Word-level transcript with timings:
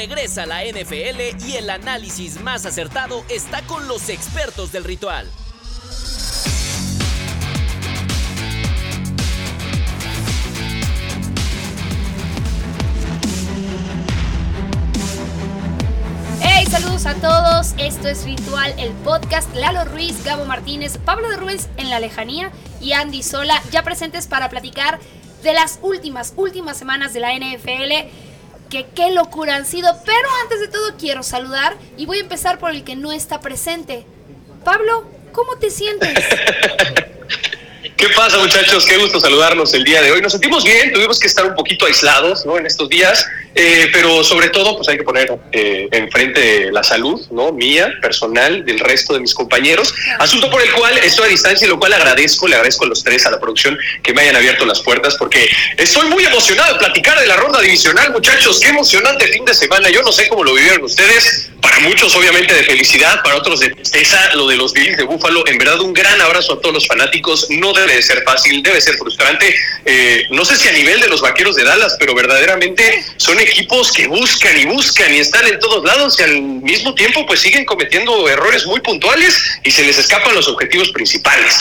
regresa 0.00 0.44
a 0.44 0.46
la 0.46 0.64
NFL 0.64 1.46
y 1.46 1.56
el 1.56 1.68
análisis 1.68 2.40
más 2.40 2.64
acertado 2.64 3.22
está 3.28 3.60
con 3.66 3.86
los 3.86 4.08
expertos 4.08 4.72
del 4.72 4.84
ritual. 4.84 5.26
saludos 16.70 17.04
a 17.04 17.14
todos. 17.14 17.74
Esto 17.78 18.08
es 18.08 18.24
Ritual, 18.24 18.72
el 18.78 18.92
podcast. 18.92 19.52
Lalo 19.56 19.84
Ruiz, 19.84 20.22
Gabo 20.24 20.44
Martínez, 20.44 20.98
Pablo 20.98 21.28
de 21.28 21.36
Ruiz 21.36 21.68
en 21.76 21.90
la 21.90 21.98
lejanía 21.98 22.52
y 22.80 22.92
Andy 22.92 23.24
Sola 23.24 23.60
ya 23.72 23.82
presentes 23.82 24.28
para 24.28 24.48
platicar 24.48 25.00
de 25.42 25.52
las 25.52 25.80
últimas, 25.82 26.32
últimas 26.36 26.78
semanas 26.78 27.12
de 27.12 27.20
la 27.20 27.34
NFL. 27.34 28.29
Que 28.70 28.86
qué 28.86 29.10
locura 29.10 29.56
han 29.56 29.66
sido. 29.66 29.92
Pero 30.06 30.28
antes 30.42 30.60
de 30.60 30.68
todo 30.68 30.96
quiero 30.98 31.22
saludar 31.22 31.76
y 31.96 32.06
voy 32.06 32.18
a 32.18 32.22
empezar 32.22 32.58
por 32.58 32.70
el 32.70 32.84
que 32.84 32.96
no 32.96 33.12
está 33.12 33.40
presente. 33.40 34.06
Pablo, 34.64 35.04
¿cómo 35.32 35.56
te 35.56 35.70
sientes? 35.70 36.24
¿Qué 38.00 38.08
pasa 38.16 38.38
muchachos? 38.38 38.86
Qué 38.86 38.96
gusto 38.96 39.20
saludarnos 39.20 39.74
el 39.74 39.84
día 39.84 40.00
de 40.00 40.10
hoy. 40.10 40.22
Nos 40.22 40.32
sentimos 40.32 40.64
bien, 40.64 40.90
tuvimos 40.90 41.20
que 41.20 41.26
estar 41.26 41.44
un 41.44 41.54
poquito 41.54 41.84
aislados 41.84 42.46
¿no? 42.46 42.56
en 42.56 42.64
estos 42.64 42.88
días, 42.88 43.26
eh, 43.54 43.90
pero 43.92 44.24
sobre 44.24 44.48
todo 44.48 44.74
pues 44.74 44.88
hay 44.88 44.96
que 44.96 45.02
poner 45.02 45.38
eh, 45.52 45.86
enfrente 45.92 46.72
la 46.72 46.82
salud 46.82 47.20
¿no? 47.30 47.52
mía, 47.52 47.92
personal, 48.00 48.64
del 48.64 48.78
resto 48.78 49.12
de 49.12 49.20
mis 49.20 49.34
compañeros. 49.34 49.94
Asunto 50.18 50.50
por 50.50 50.62
el 50.62 50.72
cual 50.72 50.96
estoy 50.96 51.26
a 51.26 51.28
distancia 51.28 51.66
y 51.66 51.68
lo 51.68 51.78
cual 51.78 51.92
agradezco, 51.92 52.48
le 52.48 52.54
agradezco 52.54 52.86
a 52.86 52.88
los 52.88 53.04
tres, 53.04 53.26
a 53.26 53.32
la 53.32 53.38
producción, 53.38 53.78
que 54.02 54.14
me 54.14 54.22
hayan 54.22 54.36
abierto 54.36 54.64
las 54.64 54.80
puertas 54.80 55.16
porque 55.16 55.46
estoy 55.76 56.08
muy 56.08 56.24
emocionado 56.24 56.72
de 56.72 56.78
platicar 56.78 57.20
de 57.20 57.26
la 57.26 57.36
ronda 57.36 57.60
divisional 57.60 58.12
muchachos. 58.12 58.60
Qué 58.60 58.68
emocionante 58.68 59.26
fin 59.26 59.44
de 59.44 59.52
semana. 59.52 59.90
Yo 59.90 60.00
no 60.00 60.10
sé 60.10 60.26
cómo 60.26 60.42
lo 60.42 60.54
vivieron 60.54 60.82
ustedes. 60.84 61.50
Para 61.60 61.80
muchos 61.80 62.16
obviamente 62.16 62.54
de 62.54 62.64
felicidad, 62.64 63.22
para 63.22 63.36
otros 63.36 63.60
de 63.60 63.68
tristeza, 63.68 64.34
lo 64.34 64.46
de 64.48 64.56
los 64.56 64.72
Bills 64.72 64.96
de 64.96 65.02
Búfalo. 65.04 65.46
En 65.46 65.58
verdad 65.58 65.80
un 65.82 65.92
gran 65.92 66.18
abrazo 66.22 66.54
a 66.54 66.60
todos 66.62 66.72
los 66.74 66.86
fanáticos. 66.86 67.48
No 67.50 67.74
debe 67.90 67.96
de 67.96 68.02
ser 68.02 68.22
fácil, 68.22 68.62
debe 68.62 68.80
ser 68.80 68.96
frustrante. 68.96 69.54
Eh, 69.84 70.26
no 70.30 70.44
sé 70.44 70.56
si 70.56 70.68
a 70.68 70.72
nivel 70.72 71.00
de 71.00 71.08
los 71.08 71.20
vaqueros 71.20 71.56
de 71.56 71.64
Dallas, 71.64 71.96
pero 71.98 72.14
verdaderamente 72.14 73.04
son 73.16 73.38
equipos 73.40 73.92
que 73.92 74.06
buscan 74.06 74.56
y 74.56 74.64
buscan 74.66 75.12
y 75.12 75.18
están 75.18 75.46
en 75.46 75.58
todos 75.58 75.84
lados 75.84 76.18
y 76.18 76.22
al 76.22 76.42
mismo 76.42 76.94
tiempo 76.94 77.26
pues 77.26 77.40
siguen 77.40 77.64
cometiendo 77.64 78.28
errores 78.28 78.66
muy 78.66 78.80
puntuales 78.80 79.42
y 79.64 79.70
se 79.70 79.82
les 79.82 79.98
escapan 79.98 80.34
los 80.34 80.48
objetivos 80.48 80.90
principales, 80.90 81.58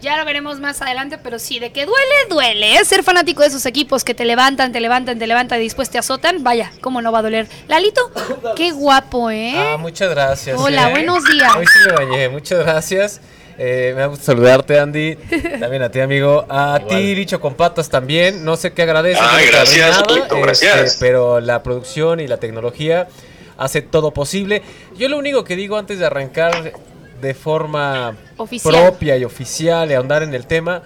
Ya 0.00 0.16
lo 0.18 0.24
veremos 0.24 0.60
más 0.60 0.82
adelante, 0.82 1.18
pero 1.18 1.38
sí, 1.38 1.58
de 1.58 1.72
que 1.72 1.86
duele, 1.86 2.14
duele. 2.28 2.76
¿eh? 2.76 2.84
Ser 2.84 3.02
fanático 3.02 3.40
de 3.40 3.48
esos 3.48 3.64
equipos 3.66 4.04
que 4.04 4.14
te 4.14 4.24
levantan, 4.24 4.70
te 4.70 4.80
levantan, 4.80 5.18
te 5.18 5.26
levantan 5.26 5.60
y 5.60 5.64
después 5.64 5.90
te 5.90 5.98
azotan, 5.98 6.44
vaya, 6.44 6.70
¿cómo 6.80 7.00
no 7.00 7.10
va 7.10 7.20
a 7.20 7.22
doler? 7.22 7.48
Lalito, 7.68 8.12
qué 8.54 8.70
guapo, 8.70 9.30
¿eh? 9.30 9.54
Ah, 9.56 9.76
muchas 9.78 10.10
gracias. 10.10 10.58
Hola, 10.58 10.88
¿eh? 10.88 10.92
buenos 10.92 11.24
días. 11.24 11.52
Hoy 11.56 11.66
sí 11.66 11.78
me 11.86 11.92
bañé, 11.92 12.28
muchas 12.28 12.58
gracias. 12.60 13.20
Eh, 13.58 13.92
me 13.96 14.06
gusta 14.06 14.26
saludarte, 14.26 14.78
Andy. 14.78 15.16
También 15.60 15.82
a 15.82 15.90
ti, 15.90 16.00
amigo. 16.00 16.44
A 16.48 16.80
ti, 16.88 17.14
bicho 17.14 17.40
con 17.40 17.54
patas 17.54 17.88
también. 17.88 18.44
No 18.44 18.56
sé 18.56 18.72
qué 18.72 18.82
agradeces. 18.82 19.22
Ay, 19.22 19.46
gracias, 19.46 20.02
gracias. 20.30 20.80
Este, 20.80 21.06
pero 21.06 21.40
la 21.40 21.62
producción 21.62 22.20
y 22.20 22.26
la 22.26 22.38
tecnología 22.38 23.08
hace 23.56 23.82
todo 23.82 24.12
posible. 24.12 24.62
Yo 24.96 25.08
lo 25.08 25.18
único 25.18 25.44
que 25.44 25.56
digo 25.56 25.76
antes 25.76 25.98
de 25.98 26.06
arrancar 26.06 26.72
de 27.20 27.34
forma 27.34 28.16
propia 28.62 29.16
y 29.16 29.24
oficial 29.24 29.90
y 29.90 29.94
ahondar 29.94 30.22
en 30.22 30.34
el 30.34 30.46
tema, 30.46 30.82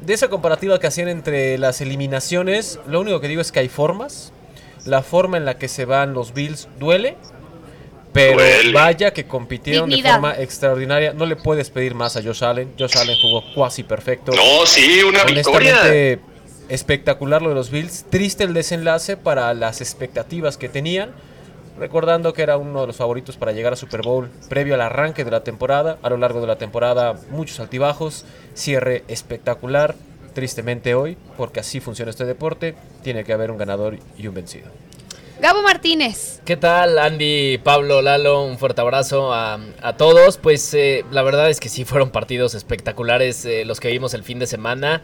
de 0.00 0.14
esa 0.14 0.28
comparativa 0.28 0.78
que 0.78 0.86
hacían 0.86 1.08
entre 1.08 1.58
las 1.58 1.80
eliminaciones, 1.80 2.78
lo 2.86 3.00
único 3.00 3.20
que 3.20 3.28
digo 3.28 3.40
es 3.40 3.52
que 3.52 3.60
hay 3.60 3.68
formas. 3.68 4.32
La 4.84 5.02
forma 5.02 5.36
en 5.36 5.44
la 5.44 5.58
que 5.58 5.68
se 5.68 5.84
van 5.84 6.12
los 6.12 6.34
Bills 6.34 6.68
duele, 6.78 7.16
pero 8.12 8.38
vaya 8.72 9.12
que 9.12 9.24
compitieron 9.24 9.88
de 9.88 10.02
forma 10.02 10.34
extraordinaria. 10.38 11.12
No 11.12 11.26
le 11.26 11.36
puedes 11.36 11.70
pedir 11.70 11.94
más 11.94 12.16
a 12.16 12.22
Josh 12.22 12.44
Allen. 12.44 12.74
Josh 12.78 12.96
Allen 12.96 13.16
jugó 13.20 13.42
cuasi 13.54 13.82
perfecto. 13.82 14.32
No, 14.32 14.66
sí, 14.66 15.02
una 15.02 15.24
victoria. 15.24 16.18
Espectacular 16.68 17.42
lo 17.42 17.50
de 17.50 17.54
los 17.54 17.70
Bills. 17.70 18.04
Triste 18.08 18.44
el 18.44 18.54
desenlace 18.54 19.16
para 19.16 19.52
las 19.54 19.80
expectativas 19.80 20.56
que 20.56 20.68
tenían. 20.68 21.10
Recordando 21.78 22.32
que 22.32 22.42
era 22.42 22.56
uno 22.56 22.82
de 22.82 22.86
los 22.86 22.96
favoritos 22.96 23.36
para 23.36 23.52
llegar 23.52 23.72
a 23.72 23.76
Super 23.76 24.02
Bowl 24.02 24.30
previo 24.48 24.74
al 24.74 24.82
arranque 24.82 25.24
de 25.24 25.30
la 25.30 25.42
temporada. 25.42 25.98
A 26.02 26.10
lo 26.10 26.16
largo 26.16 26.40
de 26.40 26.46
la 26.46 26.56
temporada, 26.56 27.16
muchos 27.30 27.60
altibajos. 27.60 28.24
Cierre 28.54 29.04
espectacular. 29.08 29.96
Tristemente 30.34 30.94
hoy, 30.94 31.18
porque 31.36 31.60
así 31.60 31.80
funciona 31.80 32.10
este 32.10 32.24
deporte, 32.24 32.74
tiene 33.02 33.22
que 33.22 33.34
haber 33.34 33.50
un 33.50 33.58
ganador 33.58 33.98
y 34.16 34.26
un 34.28 34.34
vencido. 34.34 34.70
Gabo 35.42 35.60
Martínez. 35.60 36.40
¿Qué 36.44 36.56
tal, 36.56 37.00
Andy, 37.00 37.58
Pablo, 37.58 38.00
Lalo? 38.00 38.44
Un 38.44 38.58
fuerte 38.58 38.80
abrazo 38.80 39.34
a, 39.34 39.58
todos. 39.98 40.38
Pues 40.38 40.72
eh, 40.72 41.04
la 41.10 41.22
verdad 41.22 41.50
es 41.50 41.58
que 41.58 41.68
sí 41.68 41.84
fueron 41.84 42.10
partidos 42.10 42.54
espectaculares 42.54 43.44
eh, 43.44 43.64
los 43.64 43.80
que 43.80 43.90
vimos 43.90 44.14
el 44.14 44.22
fin 44.22 44.38
de 44.38 44.46
semana. 44.46 45.02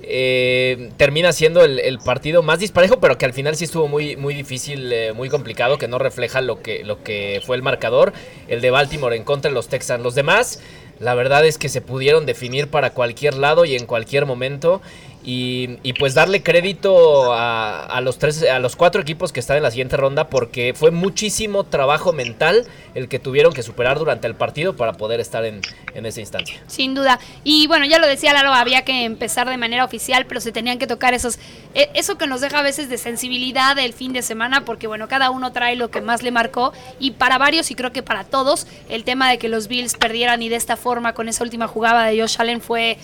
Eh, 0.00 0.92
termina 0.96 1.30
siendo 1.34 1.62
el, 1.62 1.98
partido 1.98 2.42
más 2.42 2.58
disparejo, 2.58 3.00
pero 3.00 3.18
que 3.18 3.26
al 3.26 3.34
final 3.34 3.54
sí 3.54 3.64
estuvo 3.64 3.86
muy, 3.86 4.16
muy 4.16 4.32
difícil, 4.32 4.94
muy 5.14 5.28
complicado, 5.28 5.76
que 5.76 5.88
no 5.88 5.98
refleja 5.98 6.40
lo 6.40 6.62
que, 6.62 6.82
lo 6.82 7.02
que 7.02 7.42
fue 7.44 7.54
el 7.56 7.62
marcador. 7.62 8.14
El 8.48 8.62
de 8.62 8.70
Baltimore 8.70 9.14
en 9.14 9.24
contra 9.24 9.50
de 9.50 9.54
los 9.54 9.68
Texans. 9.68 10.02
Los 10.02 10.14
demás, 10.14 10.62
la 11.00 11.14
verdad 11.14 11.44
es 11.44 11.58
que 11.58 11.68
se 11.68 11.82
pudieron 11.82 12.24
definir 12.24 12.68
para 12.68 12.94
cualquier 12.94 13.34
lado 13.34 13.66
y 13.66 13.76
en 13.76 13.84
cualquier 13.84 14.24
momento. 14.24 14.80
Y, 15.28 15.92
pues 15.98 16.14
darle 16.14 16.40
crédito 16.40 17.32
a, 17.32 18.00
los 18.00 18.18
tres, 18.18 18.44
a 18.44 18.60
los 18.60 18.76
cuatro 18.76 19.02
equipos 19.02 19.32
que 19.32 19.40
están 19.40 19.56
en 19.56 19.64
la 19.64 19.72
siguiente 19.72 19.96
ronda 19.96 20.28
porque 20.28 20.72
fue 20.72 20.92
muchísimo 20.92 21.64
trabajo 21.64 22.12
mental 22.12 22.64
el 22.94 23.08
que 23.08 23.18
tuvieron 23.18 23.52
que 23.52 23.64
superar 23.64 23.98
durante 23.98 24.28
el 24.28 24.36
partido 24.36 24.76
para 24.76 24.92
poder 24.92 25.18
estar 25.18 25.44
en, 25.44 25.62
esa 25.94 26.20
instancia. 26.20 26.62
Sin 26.68 26.94
duda. 26.94 27.18
Y 27.42 27.66
bueno, 27.66 27.86
ya 27.86 27.98
lo 27.98 28.06
decía 28.06 28.32
Lalo, 28.34 28.52
había 28.52 28.84
que 28.84 29.04
empezar 29.04 29.50
de 29.50 29.56
manera 29.56 29.84
oficial, 29.84 30.26
pero 30.26 30.40
se 30.40 30.52
tenían 30.52 30.78
que 30.78 30.86
tocar 30.86 31.12
esos, 31.12 31.40
e, 31.74 31.90
eso 31.94 32.16
que 32.16 32.28
nos 32.28 32.40
deja 32.40 32.60
a 32.60 32.62
veces 32.62 32.88
de 32.88 32.96
sensibilidad 32.96 33.74
del 33.74 33.94
fin 33.94 34.12
de 34.12 34.22
semana, 34.22 34.64
porque 34.64 34.86
bueno, 34.86 35.08
cada 35.08 35.30
uno 35.30 35.50
trae 35.50 35.74
lo 35.74 35.90
que 35.90 36.00
más 36.02 36.22
le 36.22 36.30
marcó 36.30 36.72
y 37.00 37.12
para 37.12 37.36
varios 37.36 37.72
y 37.72 37.74
creo 37.74 37.92
que 37.92 38.04
para 38.04 38.22
todos, 38.22 38.68
el 38.88 39.02
tema 39.02 39.28
de 39.28 39.38
que 39.38 39.48
los 39.48 39.66
Bills 39.66 39.94
perdieran 39.94 40.40
y 40.42 40.48
de 40.48 40.56
esta 40.56 40.76
forma 40.76 41.14
con 41.14 41.28
esa 41.28 41.42
última 41.42 41.66
jugada 41.66 42.04
de 42.06 42.20
Josh 42.20 42.36
Allen 42.38 42.60
fue 42.60 42.98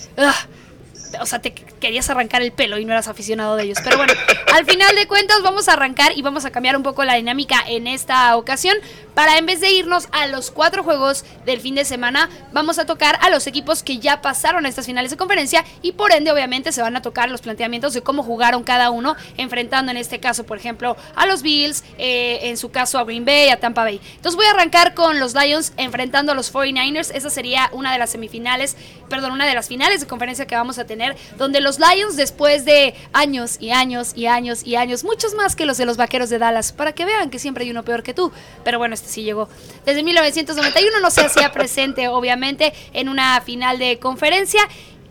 o 1.19 1.25
sea, 1.25 1.39
te 1.39 1.53
querías 1.53 2.09
arrancar 2.09 2.41
el 2.41 2.51
pelo 2.51 2.77
y 2.77 2.85
no 2.85 2.93
eras 2.93 3.07
aficionado 3.07 3.55
de 3.55 3.63
ellos. 3.63 3.77
Pero 3.83 3.97
bueno, 3.97 4.13
al 4.53 4.65
final 4.65 4.95
de 4.95 5.07
cuentas 5.07 5.41
vamos 5.41 5.67
a 5.67 5.73
arrancar 5.73 6.17
y 6.17 6.21
vamos 6.21 6.45
a 6.45 6.51
cambiar 6.51 6.77
un 6.77 6.83
poco 6.83 7.03
la 7.03 7.15
dinámica 7.15 7.63
en 7.67 7.87
esta 7.87 8.35
ocasión 8.37 8.75
para 9.13 9.37
en 9.37 9.45
vez 9.45 9.61
de 9.61 9.71
irnos 9.71 10.07
a 10.11 10.27
los 10.27 10.51
cuatro 10.51 10.83
juegos 10.83 11.23
del 11.45 11.59
fin 11.59 11.75
de 11.75 11.85
semana, 11.85 12.29
vamos 12.51 12.79
a 12.79 12.85
tocar 12.85 13.17
a 13.21 13.29
los 13.29 13.47
equipos 13.47 13.83
que 13.83 13.99
ya 13.99 14.21
pasaron 14.21 14.65
a 14.65 14.69
estas 14.69 14.85
finales 14.85 15.11
de 15.11 15.17
conferencia 15.17 15.63
y 15.81 15.91
por 15.91 16.11
ende 16.11 16.31
obviamente 16.31 16.71
se 16.71 16.81
van 16.81 16.95
a 16.95 17.01
tocar 17.01 17.29
los 17.29 17.41
planteamientos 17.41 17.93
de 17.93 18.01
cómo 18.01 18.23
jugaron 18.23 18.63
cada 18.63 18.89
uno, 18.89 19.15
enfrentando 19.37 19.91
en 19.91 19.97
este 19.97 20.19
caso, 20.19 20.45
por 20.45 20.57
ejemplo, 20.57 20.97
a 21.15 21.25
los 21.25 21.43
Bills, 21.43 21.83
eh, 21.97 22.39
en 22.43 22.57
su 22.57 22.71
caso 22.71 22.97
a 22.97 23.03
Green 23.03 23.25
Bay, 23.25 23.49
a 23.49 23.59
Tampa 23.59 23.83
Bay. 23.83 24.01
Entonces 24.15 24.35
voy 24.35 24.45
a 24.45 24.51
arrancar 24.51 24.93
con 24.93 25.19
los 25.19 25.35
Lions 25.35 25.73
enfrentando 25.77 26.31
a 26.31 26.35
los 26.35 26.53
49ers. 26.53 27.11
Esa 27.13 27.29
sería 27.29 27.69
una 27.71 27.91
de 27.93 27.99
las 27.99 28.11
semifinales, 28.11 28.75
perdón, 29.09 29.33
una 29.33 29.45
de 29.45 29.53
las 29.53 29.67
finales 29.67 30.01
de 30.01 30.07
conferencia 30.07 30.47
que 30.47 30.55
vamos 30.55 30.79
a 30.79 30.85
tener, 30.85 31.02
donde 31.37 31.61
los 31.61 31.79
Lions 31.79 32.15
después 32.15 32.65
de 32.65 32.95
años 33.13 33.57
y 33.59 33.71
años 33.71 34.13
y 34.15 34.27
años 34.27 34.63
y 34.65 34.75
años, 34.75 35.03
muchos 35.03 35.33
más 35.33 35.55
que 35.55 35.65
los 35.65 35.77
de 35.77 35.85
los 35.85 35.97
Vaqueros 35.97 36.29
de 36.29 36.39
Dallas, 36.39 36.71
para 36.71 36.93
que 36.93 37.05
vean 37.05 37.29
que 37.29 37.39
siempre 37.39 37.63
hay 37.63 37.71
uno 37.71 37.83
peor 37.83 38.03
que 38.03 38.13
tú, 38.13 38.31
pero 38.63 38.77
bueno, 38.77 38.93
este 38.93 39.09
sí 39.09 39.23
llegó. 39.23 39.49
Desde 39.85 40.03
1991 40.03 40.99
no 40.99 41.11
se 41.11 41.21
hacía 41.21 41.51
presente, 41.51 42.07
obviamente, 42.07 42.73
en 42.93 43.09
una 43.09 43.39
final 43.41 43.79
de 43.79 43.99
conferencia 43.99 44.61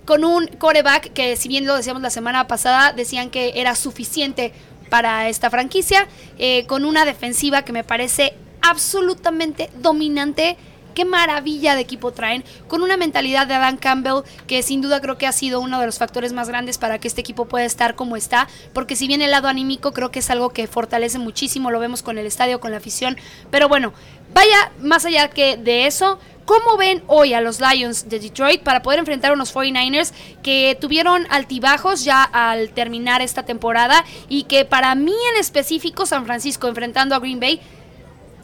con 0.05 0.25
un 0.25 0.47
coreback 0.47 1.13
que, 1.13 1.37
si 1.37 1.49
bien 1.49 1.67
lo 1.67 1.77
decíamos 1.77 2.03
la 2.03 2.11
semana 2.11 2.47
pasada, 2.49 2.93
decían 2.93 3.31
que 3.31 3.53
era 3.57 3.75
suficiente 3.75 4.53
para 4.91 5.29
esta 5.29 5.49
franquicia, 5.49 6.07
eh, 6.39 6.67
con 6.67 6.85
una 6.85 7.05
defensiva 7.05 7.63
que 7.63 7.73
me 7.73 7.85
parece 7.85 8.35
absolutamente 8.61 9.71
dominante 9.81 10.57
qué 10.93 11.05
maravilla 11.05 11.75
de 11.75 11.81
equipo 11.81 12.13
traen, 12.13 12.45
con 12.69 12.83
una 12.83 12.97
mentalidad 12.97 13.47
de 13.47 13.55
Adam 13.55 13.77
Campbell 13.77 14.23
que 14.47 14.63
sin 14.63 14.83
duda 14.83 15.01
creo 15.01 15.19
que 15.19 15.27
ha 15.27 15.33
sido 15.33 15.61
uno 15.61 15.81
de 15.81 15.87
los 15.87 15.99
factores 15.99 16.33
más 16.33 16.49
grandes 16.49 16.79
para 16.79 16.99
que 16.99 17.09
este 17.09 17.21
equipo 17.21 17.47
pueda 17.47 17.65
estar 17.65 17.95
como 17.95 18.17
está, 18.17 18.49
porque 18.73 18.97
si 18.97 19.07
bien 19.07 19.23
el 19.23 19.31
lado 19.31 19.49
anímico 19.49 19.93
creo 19.93 20.11
que 20.11 20.21
es 20.21 20.31
algo 20.31 20.51
que 20.51 20.67
fortalece 20.67 21.19
muchísimo, 21.19 21.71
lo 21.71 21.81
vemos 21.81 22.03
con 22.03 22.19
el 22.19 22.27
estadio, 22.27 22.61
con 22.61 22.71
la 22.71 22.79
afición, 22.79 23.17
pero 23.51 23.69
bueno, 23.69 23.93
vaya 24.35 24.73
más 24.81 25.05
allá 25.05 25.29
que 25.29 25.57
de 25.57 25.87
eso, 25.87 26.19
¿Cómo 26.45 26.77
ven 26.77 27.05
hoy 27.07 27.35
a 27.35 27.41
los 27.41 27.61
Lions 27.61 28.09
de 28.09 28.19
Detroit 28.19 28.63
para 28.63 28.83
poder 28.83 28.99
enfrentar 28.99 29.31
a 29.31 29.35
unos 29.35 29.55
49ers 29.55 30.13
que 30.43 30.77
tuvieron 30.81 31.25
altibajos 31.31 32.05
ya 32.05 32.25
al 32.25 32.71
terminar 32.71 33.23
esta 33.23 33.45
temporada 33.45 34.05
y 34.29 34.45
que 34.45 34.65
para 34.65 34.95
mí 34.97 35.15
en 35.33 35.41
específico 35.41 36.05
San 36.05 36.27
Francisco 36.27 36.67
enfrentando 36.67 37.15
a 37.15 37.21
Green 37.21 37.39
Bay 37.39 37.61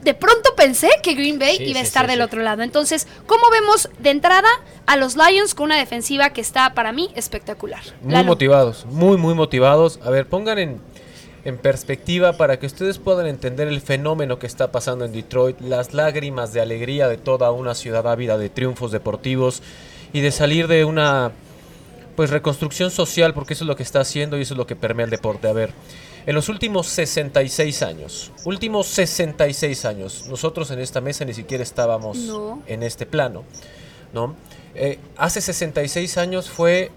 de 0.02 0.14
pronto 0.14 0.50
pensé 0.56 0.88
que 1.02 1.14
Green 1.14 1.38
Bay 1.38 1.58
iba 1.60 1.80
a 1.80 1.82
estar 1.82 2.06
del 2.06 2.20
otro 2.20 2.42
lado. 2.42 2.62
Entonces, 2.62 3.06
¿cómo 3.26 3.50
vemos 3.50 3.88
de 3.98 4.10
entrada 4.10 4.48
a 4.86 4.96
los 4.96 5.16
Lions 5.16 5.54
con 5.54 5.66
una 5.66 5.76
defensiva 5.76 6.30
que 6.30 6.40
está 6.40 6.74
para 6.74 6.92
mí 6.92 7.10
espectacular? 7.14 7.80
Muy 8.02 8.24
motivados, 8.24 8.86
muy, 8.86 9.16
muy 9.16 9.34
motivados. 9.34 9.98
A 10.02 10.10
ver, 10.10 10.26
pongan 10.28 10.58
en, 10.58 10.80
en 11.44 11.58
perspectiva 11.58 12.34
para 12.34 12.58
que 12.58 12.66
ustedes 12.66 12.98
puedan 12.98 13.26
entender 13.26 13.68
el 13.68 13.80
fenómeno 13.80 14.38
que 14.38 14.46
está 14.46 14.70
pasando 14.70 15.04
en 15.04 15.12
Detroit, 15.12 15.60
las 15.60 15.94
lágrimas 15.94 16.52
de 16.52 16.60
alegría 16.60 17.08
de 17.08 17.16
toda 17.16 17.50
una 17.50 17.74
ciudad 17.74 18.06
ávida 18.06 18.38
de 18.38 18.50
triunfos 18.50 18.92
deportivos 18.92 19.62
y 20.12 20.20
de 20.20 20.30
salir 20.30 20.68
de 20.68 20.84
una 20.84 21.32
pues 22.16 22.30
reconstrucción 22.30 22.90
social, 22.90 23.32
porque 23.32 23.54
eso 23.54 23.62
es 23.62 23.68
lo 23.68 23.76
que 23.76 23.84
está 23.84 24.00
haciendo 24.00 24.36
y 24.36 24.42
eso 24.42 24.54
es 24.54 24.58
lo 24.58 24.66
que 24.66 24.74
permea 24.74 25.04
el 25.04 25.10
deporte. 25.10 25.46
A 25.46 25.52
ver, 25.52 25.72
en 26.28 26.34
los 26.34 26.50
últimos 26.50 26.86
66 26.88 27.82
años, 27.82 28.32
últimos 28.44 28.86
66 28.88 29.86
años, 29.86 30.26
nosotros 30.28 30.70
en 30.70 30.78
esta 30.78 31.00
mesa 31.00 31.24
ni 31.24 31.32
siquiera 31.32 31.62
estábamos 31.62 32.18
en 32.66 32.82
este 32.82 33.06
plano, 33.06 33.44
¿no? 34.12 34.36
Eh, 34.74 34.98
hace 35.16 35.40
66 35.40 36.18
años 36.18 36.50
fue 36.50 36.90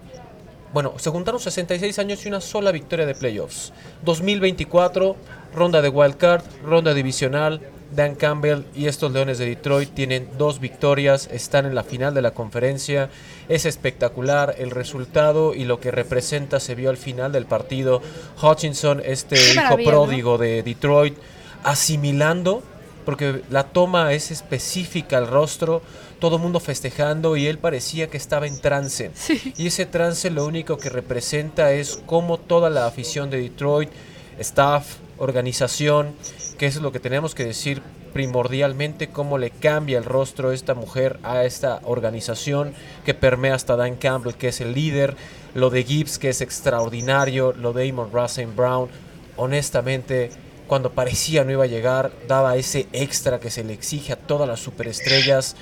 bueno, 0.74 0.92
se 0.98 1.08
juntaron 1.08 1.40
66 1.40 1.98
años 1.98 2.26
y 2.26 2.28
una 2.28 2.42
sola 2.42 2.72
victoria 2.72 3.06
de 3.06 3.14
playoffs. 3.14 3.72
2024, 4.04 5.16
ronda 5.54 5.80
de 5.80 5.88
wildcard, 5.88 6.44
ronda 6.62 6.92
divisional. 6.92 7.62
Dan 7.94 8.14
Campbell 8.14 8.64
y 8.74 8.86
estos 8.86 9.12
Leones 9.12 9.38
de 9.38 9.46
Detroit 9.46 9.90
tienen 9.90 10.28
dos 10.38 10.60
victorias, 10.60 11.28
están 11.30 11.66
en 11.66 11.74
la 11.74 11.84
final 11.84 12.14
de 12.14 12.22
la 12.22 12.32
conferencia. 12.32 13.10
Es 13.48 13.66
espectacular 13.66 14.54
el 14.58 14.70
resultado 14.70 15.54
y 15.54 15.64
lo 15.64 15.80
que 15.80 15.90
representa 15.90 16.60
se 16.60 16.74
vio 16.74 16.90
al 16.90 16.96
final 16.96 17.32
del 17.32 17.46
partido. 17.46 18.00
Hutchinson, 18.42 19.02
este 19.04 19.36
hijo 19.36 19.76
pródigo 19.84 20.38
de 20.38 20.62
Detroit, 20.62 21.16
asimilando, 21.64 22.62
porque 23.04 23.42
la 23.50 23.64
toma 23.64 24.12
es 24.12 24.30
específica 24.30 25.18
al 25.18 25.26
rostro, 25.26 25.82
todo 26.18 26.36
el 26.36 26.42
mundo 26.42 26.60
festejando 26.60 27.36
y 27.36 27.46
él 27.46 27.58
parecía 27.58 28.06
que 28.06 28.16
estaba 28.16 28.46
en 28.46 28.60
trance. 28.60 29.10
Y 29.56 29.66
ese 29.66 29.86
trance 29.86 30.30
lo 30.30 30.46
único 30.46 30.78
que 30.78 30.88
representa 30.88 31.72
es 31.72 32.00
cómo 32.06 32.38
toda 32.38 32.70
la 32.70 32.86
afición 32.86 33.28
de 33.28 33.40
Detroit, 33.40 33.90
staff, 34.38 34.96
organización, 35.18 36.14
que 36.62 36.68
es 36.68 36.76
lo 36.76 36.92
que 36.92 37.00
tenemos 37.00 37.34
que 37.34 37.44
decir 37.44 37.82
primordialmente, 38.12 39.08
cómo 39.08 39.36
le 39.36 39.50
cambia 39.50 39.98
el 39.98 40.04
rostro 40.04 40.52
esta 40.52 40.74
mujer 40.74 41.18
a 41.24 41.42
esta 41.42 41.80
organización 41.82 42.72
que 43.04 43.14
permea 43.14 43.56
hasta 43.56 43.74
Dan 43.74 43.96
Campbell, 43.96 44.34
que 44.34 44.46
es 44.46 44.60
el 44.60 44.72
líder, 44.72 45.16
lo 45.56 45.70
de 45.70 45.82
Gibbs, 45.82 46.20
que 46.20 46.28
es 46.28 46.40
extraordinario, 46.40 47.52
lo 47.52 47.72
de 47.72 47.90
Amon 47.90 48.12
Russell 48.12 48.46
Brown, 48.54 48.88
honestamente 49.34 50.30
cuando 50.68 50.92
parecía 50.92 51.42
no 51.42 51.50
iba 51.50 51.64
a 51.64 51.66
llegar, 51.66 52.12
daba 52.28 52.54
ese 52.54 52.86
extra 52.92 53.40
que 53.40 53.50
se 53.50 53.64
le 53.64 53.72
exige 53.72 54.12
a 54.12 54.16
todas 54.16 54.46
las 54.46 54.60
superestrellas 54.60 55.56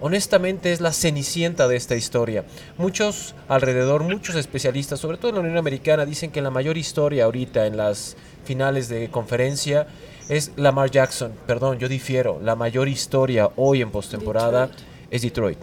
honestamente 0.00 0.72
es 0.72 0.80
la 0.80 0.92
cenicienta 0.92 1.68
de 1.68 1.76
esta 1.76 1.96
historia. 1.96 2.44
Muchos 2.78 3.34
alrededor, 3.48 4.02
muchos 4.02 4.36
especialistas, 4.36 5.00
sobre 5.00 5.18
todo 5.18 5.30
en 5.30 5.34
la 5.36 5.40
Unión 5.42 5.56
Americana, 5.56 6.04
dicen 6.04 6.30
que 6.30 6.42
la 6.42 6.50
mayor 6.50 6.76
historia 6.76 7.24
ahorita 7.24 7.66
en 7.66 7.76
las 7.76 8.16
finales 8.44 8.88
de 8.88 9.10
conferencia 9.10 9.86
es 10.28 10.52
Lamar 10.56 10.90
Jackson. 10.90 11.32
Perdón, 11.46 11.78
yo 11.78 11.88
difiero. 11.88 12.40
La 12.42 12.56
mayor 12.56 12.88
historia 12.88 13.50
hoy 13.56 13.82
en 13.82 13.90
postemporada 13.90 14.70
es 15.10 15.22
Detroit. 15.22 15.58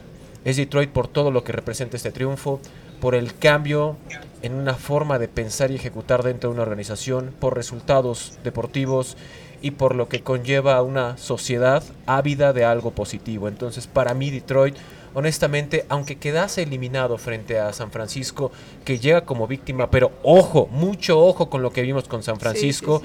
Es 0.45 0.57
Detroit 0.57 0.89
por 0.89 1.07
todo 1.07 1.31
lo 1.31 1.43
que 1.43 1.51
representa 1.51 1.97
este 1.97 2.11
triunfo, 2.11 2.59
por 2.99 3.15
el 3.15 3.35
cambio 3.35 3.97
en 4.41 4.53
una 4.53 4.75
forma 4.75 5.19
de 5.19 5.27
pensar 5.27 5.71
y 5.71 5.75
ejecutar 5.75 6.23
dentro 6.23 6.49
de 6.49 6.55
una 6.55 6.63
organización, 6.63 7.33
por 7.39 7.55
resultados 7.55 8.37
deportivos 8.43 9.17
y 9.63 9.71
por 9.71 9.95
lo 9.95 10.09
que 10.09 10.21
conlleva 10.21 10.75
a 10.75 10.83
una 10.83 11.17
sociedad 11.17 11.81
ávida 12.05 12.51
de 12.51 12.65
algo 12.65 12.91
positivo. 12.91 13.47
Entonces, 13.47 13.87
para 13.87 14.13
mí 14.13 14.29
Detroit, 14.29 14.75
honestamente, 15.13 15.85
aunque 15.87 16.17
quedase 16.17 16.63
eliminado 16.63 17.17
frente 17.17 17.57
a 17.57 17.71
San 17.71 17.89
Francisco, 17.89 18.51
que 18.83 18.99
llega 18.99 19.21
como 19.21 19.47
víctima, 19.47 19.89
pero 19.89 20.11
ojo, 20.21 20.67
mucho 20.69 21.17
ojo 21.17 21.49
con 21.49 21.61
lo 21.61 21.71
que 21.71 21.81
vimos 21.81 22.09
con 22.09 22.23
San 22.23 22.41
Francisco, 22.41 23.01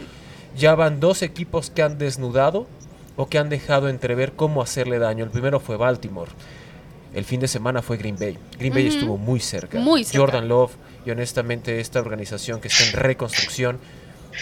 ya 0.57 0.75
van 0.75 0.99
dos 0.99 1.23
equipos 1.23 1.71
que 1.71 1.83
han 1.83 1.97
desnudado 1.97 2.67
o 3.17 3.29
que 3.29 3.39
han 3.39 3.51
dejado 3.51 3.89
entrever 3.89 4.33
cómo 4.33 4.61
hacerle 4.61 4.99
daño. 4.99 5.25
El 5.25 5.31
primero 5.31 5.61
fue 5.61 5.77
Baltimore. 5.77 6.33
El 7.15 7.25
fin 7.25 7.39
de 7.39 7.47
semana 7.47 7.83
fue 7.83 7.99
Green 7.99 8.17
Bay. 8.19 8.37
Green 8.59 8.75
Bay 8.75 8.89
estuvo 8.89 9.17
muy 9.17 9.39
cerca. 9.39 9.79
muy 9.79 10.03
cerca. 10.03 10.19
Jordan 10.19 10.49
Love 10.49 10.73
y 11.07 11.13
honestamente 11.13 11.79
esta 11.79 12.01
organización 12.01 12.61
que 12.61 12.67
está 12.67 12.85
en 12.85 12.93
reconstrucción 12.95 13.79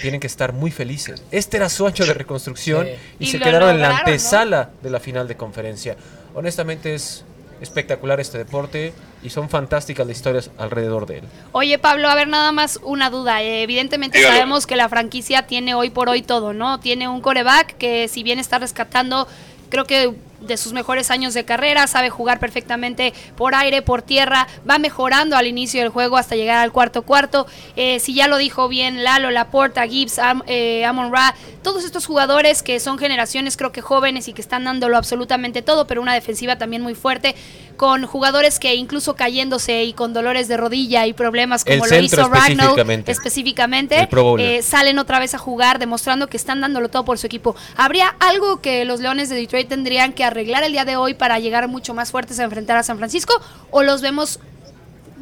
tienen 0.00 0.20
que 0.20 0.26
estar 0.26 0.52
muy 0.52 0.70
felices. 0.70 1.22
Este 1.30 1.56
era 1.56 1.68
su 1.68 1.86
ancho 1.86 2.04
de 2.04 2.14
reconstrucción 2.14 2.86
y, 3.18 3.26
se 3.26 3.38
quedaron 3.38 3.70
en 3.70 3.80
la 3.80 3.98
antesala 3.98 4.70
de 4.82 4.90
la 4.90 5.00
final 5.00 5.28
de 5.28 5.36
conferencia. 5.36 5.96
Honestamente 6.34 6.94
es 6.94 7.24
espectacular 7.60 8.20
este 8.20 8.38
deporte 8.38 8.92
y 9.22 9.30
son 9.30 9.48
fantásticas 9.48 10.06
las 10.06 10.16
historias 10.16 10.50
alrededor 10.58 11.06
de 11.06 11.18
él. 11.18 11.24
Oye 11.52 11.78
Pablo, 11.78 12.08
a 12.08 12.14
ver 12.14 12.28
nada 12.28 12.52
más 12.52 12.78
una 12.82 13.10
duda. 13.10 13.42
Eh, 13.42 13.62
evidentemente 13.62 14.22
sabemos 14.22 14.66
que 14.66 14.76
la 14.76 14.88
franquicia 14.88 15.46
tiene 15.46 15.74
hoy 15.74 15.90
por 15.90 16.08
hoy 16.08 16.22
todo, 16.22 16.52
¿no? 16.52 16.80
Tiene 16.80 17.08
un 17.08 17.20
coreback 17.20 17.76
que 17.76 18.08
si 18.08 18.22
bien 18.22 18.38
está 18.38 18.58
rescatando, 18.58 19.26
creo 19.70 19.84
que 19.84 20.14
de 20.46 20.56
sus 20.56 20.72
mejores 20.72 21.10
años 21.10 21.34
de 21.34 21.44
carrera, 21.44 21.86
sabe 21.86 22.10
jugar 22.10 22.38
perfectamente 22.38 23.12
por 23.36 23.54
aire, 23.54 23.82
por 23.82 24.02
tierra, 24.02 24.46
va 24.68 24.78
mejorando 24.78 25.36
al 25.36 25.46
inicio 25.46 25.80
del 25.80 25.90
juego 25.90 26.16
hasta 26.16 26.36
llegar 26.36 26.58
al 26.58 26.72
cuarto 26.72 27.02
cuarto. 27.02 27.46
Eh, 27.76 28.00
si 28.00 28.14
ya 28.14 28.28
lo 28.28 28.36
dijo 28.38 28.68
bien 28.68 29.04
Lalo, 29.04 29.30
Laporta, 29.30 29.86
Gibbs, 29.86 30.20
eh, 30.46 30.84
Amon 30.84 31.12
Ra, 31.12 31.34
todos 31.62 31.84
estos 31.84 32.06
jugadores 32.06 32.62
que 32.62 32.78
son 32.80 32.98
generaciones 32.98 33.56
creo 33.56 33.72
que 33.72 33.80
jóvenes 33.80 34.28
y 34.28 34.32
que 34.32 34.40
están 34.40 34.64
dándolo 34.64 34.96
absolutamente 34.96 35.62
todo, 35.62 35.86
pero 35.86 36.00
una 36.00 36.14
defensiva 36.14 36.56
también 36.56 36.82
muy 36.82 36.94
fuerte 36.94 37.34
con 37.76 38.06
jugadores 38.06 38.58
que 38.58 38.74
incluso 38.74 39.16
cayéndose 39.16 39.84
y 39.84 39.92
con 39.92 40.12
dolores 40.14 40.48
de 40.48 40.56
rodilla 40.56 41.06
y 41.06 41.12
problemas 41.12 41.64
como 41.64 41.86
lo 41.86 41.98
hizo 41.98 42.28
Ragnow 42.28 42.76
específicamente, 43.06 44.08
eh, 44.38 44.62
salen 44.62 44.98
otra 44.98 45.18
vez 45.18 45.34
a 45.34 45.38
jugar 45.38 45.78
demostrando 45.78 46.28
que 46.28 46.36
están 46.36 46.60
dándolo 46.60 46.88
todo 46.88 47.04
por 47.04 47.18
su 47.18 47.26
equipo. 47.26 47.54
¿Habría 47.76 48.14
algo 48.20 48.60
que 48.60 48.84
los 48.84 49.00
Leones 49.00 49.28
de 49.28 49.36
Detroit 49.36 49.68
tendrían 49.68 50.12
que 50.12 50.24
arreglar 50.24 50.35
el 50.62 50.72
día 50.72 50.84
de 50.84 50.96
hoy 50.96 51.14
para 51.14 51.38
llegar 51.38 51.68
mucho 51.68 51.94
más 51.94 52.10
fuertes 52.10 52.38
a 52.38 52.44
enfrentar 52.44 52.76
a 52.76 52.82
San 52.82 52.98
Francisco 52.98 53.34
o 53.70 53.82
los 53.82 54.02
vemos 54.02 54.40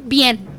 bien? 0.05 0.54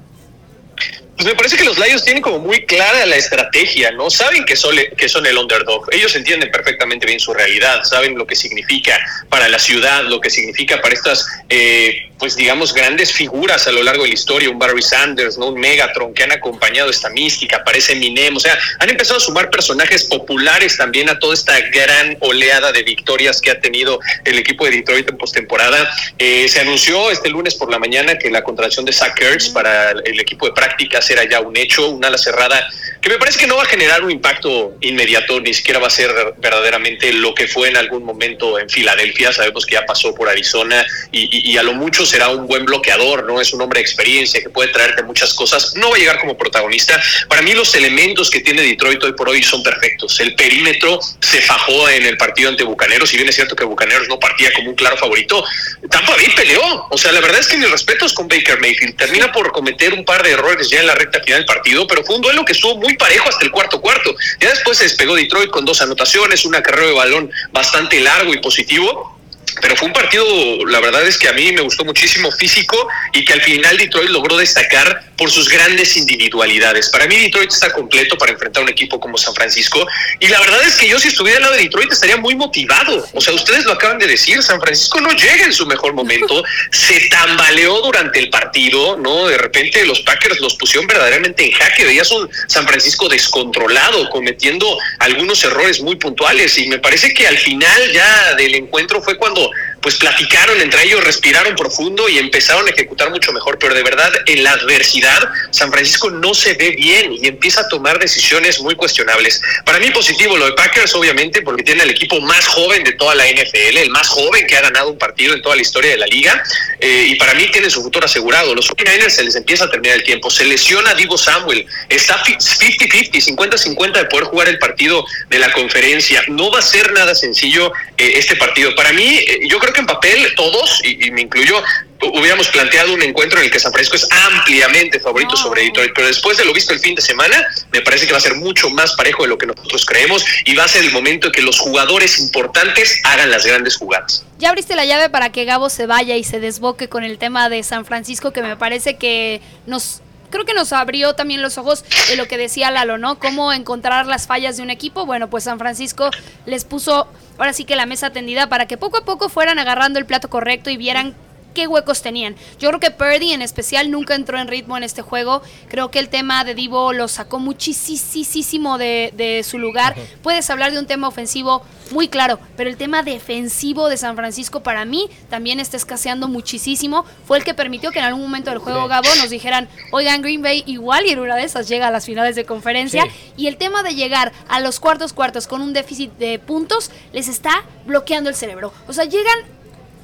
Pues 1.16 1.26
me 1.26 1.34
parece 1.34 1.56
que 1.56 1.64
los 1.64 1.78
Lions 1.78 2.04
tienen 2.04 2.22
como 2.22 2.38
muy 2.38 2.66
clara 2.66 3.06
la 3.06 3.16
estrategia, 3.16 3.90
¿no? 3.92 4.10
Saben 4.10 4.44
que 4.44 4.54
son, 4.54 4.76
que 4.98 5.08
son 5.08 5.24
el 5.24 5.38
underdog. 5.38 5.86
Ellos 5.90 6.14
entienden 6.14 6.50
perfectamente 6.50 7.06
bien 7.06 7.18
su 7.18 7.32
realidad, 7.32 7.84
saben 7.84 8.18
lo 8.18 8.26
que 8.26 8.36
significa 8.36 9.00
para 9.30 9.48
la 9.48 9.58
ciudad, 9.58 10.04
lo 10.04 10.20
que 10.20 10.28
significa 10.28 10.82
para 10.82 10.92
estas, 10.92 11.26
eh, 11.48 12.10
pues 12.18 12.36
digamos, 12.36 12.74
grandes 12.74 13.12
figuras 13.14 13.66
a 13.66 13.72
lo 13.72 13.82
largo 13.82 14.02
de 14.02 14.10
la 14.10 14.14
historia, 14.14 14.50
un 14.50 14.58
Barry 14.58 14.82
Sanders, 14.82 15.38
¿no? 15.38 15.46
Un 15.46 15.58
Megatron 15.58 16.12
que 16.12 16.22
han 16.22 16.32
acompañado 16.32 16.90
esta 16.90 17.08
mística, 17.08 17.64
parece 17.64 17.94
Eminem, 17.94 18.36
o 18.36 18.40
sea, 18.40 18.58
han 18.78 18.90
empezado 18.90 19.16
a 19.16 19.20
sumar 19.20 19.48
personajes 19.48 20.04
populares 20.04 20.76
también 20.76 21.08
a 21.08 21.18
toda 21.18 21.32
esta 21.32 21.58
gran 21.70 22.18
oleada 22.20 22.72
de 22.72 22.82
victorias 22.82 23.40
que 23.40 23.50
ha 23.50 23.58
tenido 23.58 24.00
el 24.26 24.38
equipo 24.38 24.66
de 24.66 24.72
Detroit 24.72 25.08
en 25.08 25.16
postemporada. 25.16 25.90
Eh, 26.18 26.46
se 26.46 26.60
anunció 26.60 27.10
este 27.10 27.30
lunes 27.30 27.54
por 27.54 27.70
la 27.70 27.78
mañana 27.78 28.18
que 28.18 28.28
la 28.30 28.44
contratación 28.44 28.84
de 28.84 28.92
Zach 28.92 29.18
Ertz 29.18 29.48
para 29.48 29.92
el 29.92 30.20
equipo 30.20 30.44
de 30.44 30.52
prácticas 30.52 31.05
era 31.10 31.24
ya 31.28 31.40
un 31.40 31.56
hecho, 31.56 31.88
un 31.88 32.04
ala 32.04 32.18
cerrada 32.18 32.68
que 33.06 33.12
me 33.12 33.18
parece 33.18 33.38
que 33.38 33.46
no 33.46 33.54
va 33.54 33.62
a 33.62 33.66
generar 33.66 34.02
un 34.02 34.10
impacto 34.10 34.74
inmediato, 34.80 35.40
ni 35.40 35.54
siquiera 35.54 35.78
va 35.78 35.86
a 35.86 35.90
ser 35.90 36.10
verdaderamente 36.38 37.12
lo 37.12 37.36
que 37.36 37.46
fue 37.46 37.68
en 37.68 37.76
algún 37.76 38.02
momento 38.02 38.58
en 38.58 38.68
Filadelfia. 38.68 39.32
Sabemos 39.32 39.64
que 39.64 39.74
ya 39.74 39.86
pasó 39.86 40.12
por 40.12 40.28
Arizona 40.28 40.84
y, 41.12 41.56
a 41.56 41.62
lo 41.62 41.72
mucho 41.72 42.04
será 42.04 42.30
un 42.30 42.48
buen 42.48 42.64
bloqueador, 42.64 43.22
¿no? 43.22 43.40
Es 43.40 43.52
un 43.52 43.60
hombre 43.60 43.78
de 43.78 43.82
experiencia 43.82 44.40
que 44.40 44.50
puede 44.50 44.72
traerte 44.72 45.04
muchas 45.04 45.34
cosas. 45.34 45.76
No 45.76 45.90
va 45.90 45.96
a 45.96 45.98
llegar 46.00 46.18
como 46.18 46.36
protagonista. 46.36 47.00
Para 47.28 47.42
mí, 47.42 47.52
los 47.52 47.72
elementos 47.76 48.28
que 48.28 48.40
tiene 48.40 48.62
Detroit 48.62 49.00
hoy 49.04 49.12
por 49.12 49.28
hoy 49.28 49.40
son 49.40 49.62
perfectos. 49.62 50.18
El 50.18 50.34
perímetro 50.34 50.98
se 51.20 51.40
fajó 51.42 51.88
en 51.88 52.06
el 52.06 52.16
partido 52.16 52.48
ante 52.48 52.64
Bucaneros. 52.64 53.10
Si 53.10 53.16
bien 53.16 53.28
es 53.28 53.36
cierto 53.36 53.54
que 53.54 53.64
Bucaneros 53.64 54.08
no 54.08 54.18
partía 54.18 54.52
como 54.52 54.70
un 54.70 54.74
claro 54.74 54.96
favorito, 54.96 55.44
Tampa 55.88 56.16
Bay 56.16 56.32
peleó. 56.34 56.88
O 56.90 56.98
sea, 56.98 57.12
la 57.12 57.20
verdad 57.20 57.38
es 57.38 57.46
que 57.46 57.56
mis 57.56 57.70
respetos 57.70 58.12
con 58.14 58.26
Baker 58.26 58.60
Mayfield. 58.60 58.96
Termina 58.96 59.30
por 59.30 59.52
cometer 59.52 59.94
un 59.94 60.04
par 60.04 60.24
de 60.24 60.32
errores 60.32 60.68
ya 60.68 60.80
en 60.80 60.88
la 60.88 60.95
recta 60.96 61.20
final 61.20 61.40
del 61.40 61.46
partido, 61.46 61.86
pero 61.86 62.04
fue 62.04 62.16
un 62.16 62.22
duelo 62.22 62.44
que 62.44 62.52
estuvo 62.52 62.76
muy 62.76 62.96
parejo 62.96 63.28
hasta 63.28 63.44
el 63.44 63.50
cuarto 63.50 63.80
cuarto. 63.80 64.14
Ya 64.40 64.50
después 64.50 64.78
se 64.78 64.84
despegó 64.84 65.14
Detroit 65.14 65.50
con 65.50 65.64
dos 65.64 65.80
anotaciones, 65.80 66.44
una 66.44 66.62
carrera 66.62 66.88
de 66.88 66.92
balón 66.92 67.30
bastante 67.52 68.00
largo 68.00 68.34
y 68.34 68.38
positivo 68.38 69.15
pero 69.60 69.76
fue 69.76 69.88
un 69.88 69.94
partido, 69.94 70.24
la 70.66 70.80
verdad 70.80 71.06
es 71.06 71.16
que 71.18 71.28
a 71.28 71.32
mí 71.32 71.52
me 71.52 71.62
gustó 71.62 71.84
muchísimo 71.84 72.30
físico 72.32 72.88
y 73.12 73.24
que 73.24 73.32
al 73.32 73.42
final 73.42 73.76
Detroit 73.76 74.10
logró 74.10 74.36
destacar 74.36 75.04
por 75.16 75.30
sus 75.30 75.48
grandes 75.48 75.96
individualidades. 75.96 76.90
Para 76.90 77.06
mí 77.06 77.16
Detroit 77.16 77.50
está 77.50 77.72
completo 77.72 78.18
para 78.18 78.32
enfrentar 78.32 78.60
a 78.62 78.64
un 78.64 78.70
equipo 78.70 79.00
como 79.00 79.16
San 79.16 79.34
Francisco 79.34 79.86
y 80.20 80.28
la 80.28 80.40
verdad 80.40 80.62
es 80.64 80.74
que 80.74 80.88
yo 80.88 80.98
si 80.98 81.08
estuviera 81.08 81.38
al 81.38 81.42
lado 81.44 81.54
de 81.54 81.62
Detroit 81.62 81.90
estaría 81.90 82.16
muy 82.16 82.34
motivado. 82.34 83.08
O 83.12 83.20
sea, 83.20 83.32
ustedes 83.34 83.64
lo 83.64 83.72
acaban 83.72 83.98
de 83.98 84.06
decir, 84.06 84.42
San 84.42 84.60
Francisco 84.60 85.00
no 85.00 85.10
llega 85.12 85.44
en 85.44 85.52
su 85.52 85.66
mejor 85.66 85.94
momento, 85.94 86.42
se 86.70 87.08
tambaleó 87.08 87.80
durante 87.80 88.18
el 88.18 88.28
partido, 88.28 88.96
¿no? 88.98 89.26
De 89.26 89.38
repente 89.38 89.84
los 89.86 90.00
Packers 90.00 90.40
los 90.40 90.54
pusieron 90.56 90.86
verdaderamente 90.86 91.44
en 91.44 91.52
jaque, 91.52 91.84
veías 91.84 92.10
un 92.10 92.28
San 92.46 92.66
Francisco 92.66 93.08
descontrolado, 93.08 94.10
cometiendo 94.10 94.78
algunos 94.98 95.42
errores 95.44 95.80
muy 95.80 95.96
puntuales 95.96 96.58
y 96.58 96.66
me 96.66 96.78
parece 96.78 97.14
que 97.14 97.26
al 97.26 97.38
final 97.38 97.92
ya 97.92 98.34
del 98.34 98.54
encuentro 98.54 99.02
fue 99.02 99.16
cuando 99.16 99.35
acabou. 99.36 99.65
Pues 99.86 99.98
platicaron 99.98 100.60
entre 100.60 100.82
ellos, 100.82 101.04
respiraron 101.04 101.54
profundo 101.54 102.08
y 102.08 102.18
empezaron 102.18 102.66
a 102.66 102.70
ejecutar 102.70 103.08
mucho 103.10 103.32
mejor. 103.32 103.56
Pero 103.60 103.72
de 103.72 103.84
verdad, 103.84 104.12
en 104.26 104.42
la 104.42 104.50
adversidad, 104.50 105.30
San 105.52 105.70
Francisco 105.70 106.10
no 106.10 106.34
se 106.34 106.54
ve 106.54 106.70
bien 106.70 107.12
y 107.12 107.28
empieza 107.28 107.60
a 107.60 107.68
tomar 107.68 108.00
decisiones 108.00 108.60
muy 108.60 108.74
cuestionables. 108.74 109.40
Para 109.64 109.78
mí 109.78 109.88
positivo 109.92 110.36
lo 110.36 110.46
de 110.46 110.54
Packers, 110.54 110.92
obviamente, 110.96 111.40
porque 111.42 111.62
tiene 111.62 111.84
el 111.84 111.90
equipo 111.90 112.20
más 112.20 112.48
joven 112.48 112.82
de 112.82 112.94
toda 112.94 113.14
la 113.14 113.28
NFL, 113.28 113.76
el 113.76 113.90
más 113.90 114.08
joven 114.08 114.44
que 114.48 114.56
ha 114.56 114.62
ganado 114.62 114.90
un 114.90 114.98
partido 114.98 115.34
en 115.34 115.40
toda 115.40 115.54
la 115.54 115.62
historia 115.62 115.92
de 115.92 115.98
la 115.98 116.06
liga. 116.06 116.42
Eh, 116.80 117.06
y 117.10 117.14
para 117.14 117.34
mí 117.34 117.48
tiene 117.52 117.70
su 117.70 117.80
futuro 117.80 118.06
asegurado. 118.06 118.56
Los 118.56 118.68
49ers 118.68 119.10
se 119.10 119.22
les 119.22 119.36
empieza 119.36 119.66
a 119.66 119.70
terminar 119.70 119.98
el 119.98 120.02
tiempo. 120.02 120.32
Se 120.32 120.44
lesiona 120.46 120.94
Divo 120.94 121.16
Samuel. 121.16 121.64
Está 121.88 122.24
50-50, 122.24 123.12
50-50 123.12 123.92
de 123.92 124.04
poder 124.06 124.24
jugar 124.24 124.48
el 124.48 124.58
partido 124.58 125.04
de 125.30 125.38
la 125.38 125.52
conferencia. 125.52 126.24
No 126.26 126.50
va 126.50 126.58
a 126.58 126.62
ser 126.62 126.92
nada 126.92 127.14
sencillo 127.14 127.72
eh, 127.96 128.14
este 128.16 128.34
partido. 128.34 128.74
Para 128.74 128.92
mí, 128.92 129.04
eh, 129.04 129.46
yo 129.46 129.60
creo 129.60 129.75
que 129.76 129.82
en 129.82 129.86
papel 129.86 130.34
todos, 130.34 130.80
y, 130.84 131.10
me 131.10 131.22
incluyo, 131.22 131.62
hubiéramos 132.02 132.48
planteado 132.48 132.94
un 132.94 133.02
encuentro 133.02 133.38
en 133.38 133.44
el 133.44 133.50
que 133.50 133.60
San 133.60 133.72
Francisco 133.72 133.96
es 133.96 134.08
ampliamente 134.10 134.98
favorito 134.98 135.36
sobre 135.36 135.64
Detroit, 135.64 135.92
pero 135.94 136.06
después 136.06 136.38
de 136.38 136.44
lo 136.44 136.52
visto 136.52 136.72
el 136.72 136.80
fin 136.80 136.94
de 136.94 137.02
semana, 137.02 137.46
me 137.72 137.82
parece 137.82 138.06
que 138.06 138.12
va 138.12 138.18
a 138.18 138.22
ser 138.22 138.34
mucho 138.34 138.70
más 138.70 138.94
parejo 138.94 139.22
de 139.22 139.28
lo 139.28 139.38
que 139.38 139.46
nosotros 139.46 139.84
creemos 139.84 140.24
y 140.44 140.54
va 140.54 140.64
a 140.64 140.68
ser 140.68 140.84
el 140.84 140.92
momento 140.92 141.28
en 141.28 141.32
que 141.32 141.42
los 141.42 141.58
jugadores 141.58 142.18
importantes 142.18 143.00
hagan 143.04 143.30
las 143.30 143.44
grandes 143.44 143.76
jugadas. 143.76 144.24
Ya 144.38 144.48
abriste 144.48 144.74
la 144.76 144.84
llave 144.84 145.08
para 145.10 145.30
que 145.30 145.44
Gabo 145.44 145.68
se 145.70 145.86
vaya 145.86 146.16
y 146.16 146.24
se 146.24 146.40
desboque 146.40 146.88
con 146.88 147.04
el 147.04 147.18
tema 147.18 147.48
de 147.48 147.62
San 147.62 147.84
Francisco, 147.84 148.32
que 148.32 148.42
me 148.42 148.56
parece 148.56 148.96
que 148.96 149.40
nos 149.66 150.00
creo 150.36 150.44
que 150.44 150.54
nos 150.54 150.74
abrió 150.74 151.14
también 151.14 151.40
los 151.40 151.56
ojos 151.56 151.82
de 152.08 152.16
lo 152.16 152.28
que 152.28 152.36
decía 152.36 152.70
Lalo, 152.70 152.98
¿no? 152.98 153.18
Cómo 153.18 153.54
encontrar 153.54 154.06
las 154.06 154.26
fallas 154.26 154.58
de 154.58 154.62
un 154.62 154.68
equipo. 154.68 155.06
Bueno, 155.06 155.30
pues 155.30 155.44
San 155.44 155.58
Francisco 155.58 156.10
les 156.44 156.64
puso 156.64 157.08
ahora 157.38 157.54
sí 157.54 157.64
que 157.64 157.74
la 157.74 157.86
mesa 157.86 158.10
tendida 158.10 158.48
para 158.48 158.66
que 158.66 158.76
poco 158.76 158.98
a 158.98 159.04
poco 159.06 159.30
fueran 159.30 159.58
agarrando 159.58 159.98
el 159.98 160.04
plato 160.04 160.28
correcto 160.28 160.68
y 160.68 160.76
vieran 160.76 161.14
qué 161.56 161.66
huecos 161.66 162.02
tenían. 162.02 162.36
Yo 162.58 162.68
creo 162.68 162.80
que 162.80 162.90
Purdy 162.90 163.32
en 163.32 163.40
especial 163.40 163.90
nunca 163.90 164.14
entró 164.14 164.38
en 164.38 164.46
ritmo 164.46 164.76
en 164.76 164.82
este 164.82 165.00
juego. 165.00 165.40
Creo 165.68 165.90
que 165.90 165.98
el 165.98 166.10
tema 166.10 166.44
de 166.44 166.54
Divo 166.54 166.92
lo 166.92 167.08
sacó 167.08 167.38
muchísimo 167.38 168.76
de, 168.76 169.42
su 169.42 169.58
lugar. 169.58 169.96
Puedes 170.22 170.50
hablar 170.50 170.72
de 170.72 170.78
un 170.78 170.86
tema 170.86 171.08
ofensivo 171.08 171.62
muy 171.92 172.08
claro, 172.08 172.38
pero 172.58 172.68
el 172.68 172.76
tema 172.76 173.02
defensivo 173.02 173.88
de 173.88 173.96
San 173.96 174.16
Francisco 174.16 174.62
para 174.62 174.84
mí 174.84 175.08
también 175.30 175.58
está 175.58 175.78
escaseando 175.78 176.28
muchísimo. 176.28 177.06
Fue 177.26 177.38
el 177.38 177.44
que 177.44 177.54
permitió 177.54 177.90
que 177.90 178.00
en 178.00 178.04
algún 178.04 178.22
momento 178.22 178.50
del 178.50 178.58
juego, 178.58 178.86
Gabo, 178.86 179.08
nos 179.16 179.30
dijeran, 179.30 179.66
oigan, 179.92 180.20
Green 180.20 180.42
Bay 180.42 180.62
igual 180.66 181.06
y 181.06 181.10
en 181.10 181.20
una 181.20 181.36
de 181.36 181.44
esas 181.44 181.68
llega 181.68 181.88
a 181.88 181.90
las 181.90 182.04
finales 182.04 182.36
de 182.36 182.44
conferencia. 182.44 183.06
Y 183.38 183.46
el 183.46 183.56
tema 183.56 183.82
de 183.82 183.94
llegar 183.94 184.32
a 184.48 184.60
los 184.60 184.78
cuartos 184.78 185.14
cuartos 185.14 185.46
con 185.46 185.62
un 185.62 185.72
déficit 185.72 186.12
de 186.18 186.38
puntos 186.38 186.90
les 187.14 187.28
está 187.28 187.64
bloqueando 187.86 188.28
el 188.28 188.36
cerebro. 188.36 188.74
O 188.88 188.92
sea, 188.92 189.06
llegan 189.06 189.55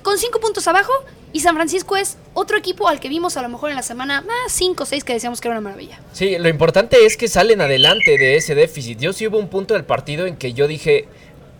con 0.02 0.18
cinco 0.18 0.40
puntos 0.40 0.66
abajo 0.68 0.92
y 1.32 1.40
San 1.40 1.54
Francisco 1.54 1.96
es 1.96 2.18
otro 2.34 2.58
equipo 2.58 2.88
al 2.88 3.00
que 3.00 3.08
vimos 3.08 3.36
a 3.36 3.42
lo 3.42 3.48
mejor 3.48 3.70
en 3.70 3.76
la 3.76 3.82
semana 3.82 4.20
más 4.20 4.52
5 4.52 4.82
o 4.82 4.86
6 4.86 5.04
que 5.04 5.14
decíamos 5.14 5.40
que 5.40 5.48
era 5.48 5.58
una 5.58 5.62
maravilla. 5.62 6.00
Sí, 6.12 6.36
lo 6.38 6.48
importante 6.48 7.06
es 7.06 7.16
que 7.16 7.28
salen 7.28 7.60
adelante 7.60 8.18
de 8.18 8.36
ese 8.36 8.54
déficit. 8.54 8.98
Yo 8.98 9.12
sí 9.12 9.26
hubo 9.26 9.38
un 9.38 9.48
punto 9.48 9.74
del 9.74 9.84
partido 9.84 10.26
en 10.26 10.36
que 10.36 10.52
yo 10.52 10.68
dije, 10.68 11.08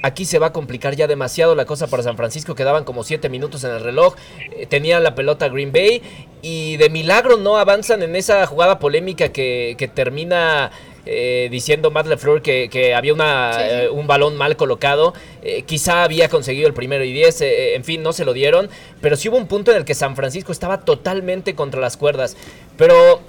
aquí 0.02 0.26
se 0.26 0.38
va 0.38 0.48
a 0.48 0.52
complicar 0.52 0.94
ya 0.94 1.06
demasiado 1.06 1.54
la 1.54 1.64
cosa 1.64 1.86
para 1.86 2.02
San 2.02 2.16
Francisco. 2.16 2.54
Quedaban 2.54 2.84
como 2.84 3.02
7 3.02 3.30
minutos 3.30 3.64
en 3.64 3.70
el 3.70 3.80
reloj. 3.80 4.14
Eh, 4.56 4.66
tenía 4.66 5.00
la 5.00 5.14
pelota 5.14 5.48
Green 5.48 5.72
Bay. 5.72 6.02
Y 6.42 6.76
de 6.76 6.90
milagro 6.90 7.38
no 7.38 7.56
avanzan 7.56 8.02
en 8.02 8.14
esa 8.14 8.46
jugada 8.46 8.78
polémica 8.78 9.30
que 9.30 9.90
termina 9.94 10.70
eh, 11.04 11.48
diciendo 11.50 11.90
Matt 11.90 12.06
LeFleur 12.06 12.42
que, 12.42 12.68
que 12.70 12.94
había 12.94 13.12
una, 13.12 13.52
eh, 13.60 13.88
un 13.88 14.06
balón 14.06 14.36
mal 14.36 14.56
colocado. 14.56 15.14
Eh, 15.42 15.62
quizá 15.62 16.04
había 16.04 16.28
conseguido 16.28 16.68
el 16.68 16.74
primero 16.74 17.04
y 17.04 17.12
diez, 17.12 17.40
en 17.40 17.84
fin, 17.84 18.02
no 18.02 18.12
se 18.12 18.24
lo 18.24 18.32
dieron. 18.32 18.68
Pero 19.00 19.16
sí 19.16 19.28
hubo 19.28 19.36
un 19.36 19.46
punto 19.46 19.70
en 19.72 19.78
el 19.78 19.84
que 19.84 19.94
San 19.94 20.16
Francisco 20.16 20.52
estaba 20.52 20.80
totalmente 20.80 21.54
contra 21.54 21.80
las 21.80 21.96
cuerdas. 21.96 22.36
Pero 22.76 23.20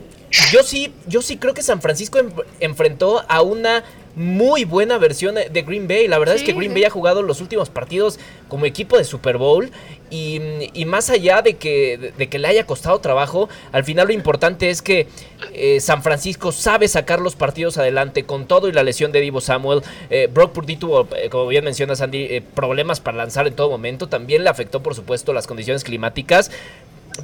yo 0.51 0.63
sí, 0.63 0.93
yo 1.07 1.21
sí 1.21 1.37
creo 1.37 1.53
que 1.53 1.61
San 1.61 1.81
Francisco 1.81 2.19
enfrentó 2.59 3.23
a 3.27 3.41
una 3.41 3.83
muy 4.15 4.63
buena 4.65 4.97
versión 4.97 5.35
de 5.35 5.61
Green 5.61 5.87
Bay. 5.87 6.07
La 6.07 6.19
verdad 6.19 6.35
es 6.35 6.43
que 6.43 6.53
Green 6.53 6.73
Bay 6.73 6.83
ha 6.85 6.89
jugado 6.89 7.21
los 7.21 7.41
últimos 7.41 7.69
partidos 7.69 8.19
como 8.47 8.65
equipo 8.65 8.97
de 8.97 9.03
Super 9.03 9.37
Bowl 9.37 9.71
y, 10.09 10.39
más 10.85 11.09
allá 11.09 11.41
de 11.41 11.55
que, 11.55 12.13
de, 12.15 12.29
que 12.29 12.37
le 12.37 12.47
haya 12.47 12.67
costado 12.67 12.99
trabajo, 12.99 13.49
al 13.71 13.83
final 13.83 14.07
lo 14.07 14.13
importante 14.13 14.69
es 14.69 14.83
que 14.83 15.07
eh, 15.53 15.79
San 15.79 16.03
Francisco 16.03 16.51
sabe 16.51 16.87
sacar 16.87 17.19
los 17.19 17.35
partidos 17.35 17.79
adelante 17.79 18.23
con 18.23 18.45
todo 18.45 18.67
y 18.67 18.71
la 18.71 18.83
lesión 18.83 19.11
de 19.11 19.21
Divo 19.21 19.41
Samuel. 19.41 19.81
Eh, 20.11 20.29
Brock 20.31 20.51
Purdy 20.51 20.75
tuvo, 20.75 21.07
eh, 21.15 21.29
como 21.29 21.47
bien 21.47 21.63
menciona 21.63 21.95
Sandy, 21.95 22.41
problemas 22.53 22.99
para 22.99 23.17
lanzar 23.17 23.47
en 23.47 23.55
todo 23.55 23.69
momento. 23.71 24.07
También 24.07 24.43
le 24.43 24.49
afectó, 24.49 24.83
por 24.83 24.93
supuesto, 24.93 25.33
las 25.33 25.47
condiciones 25.47 25.83
climáticas 25.83 26.51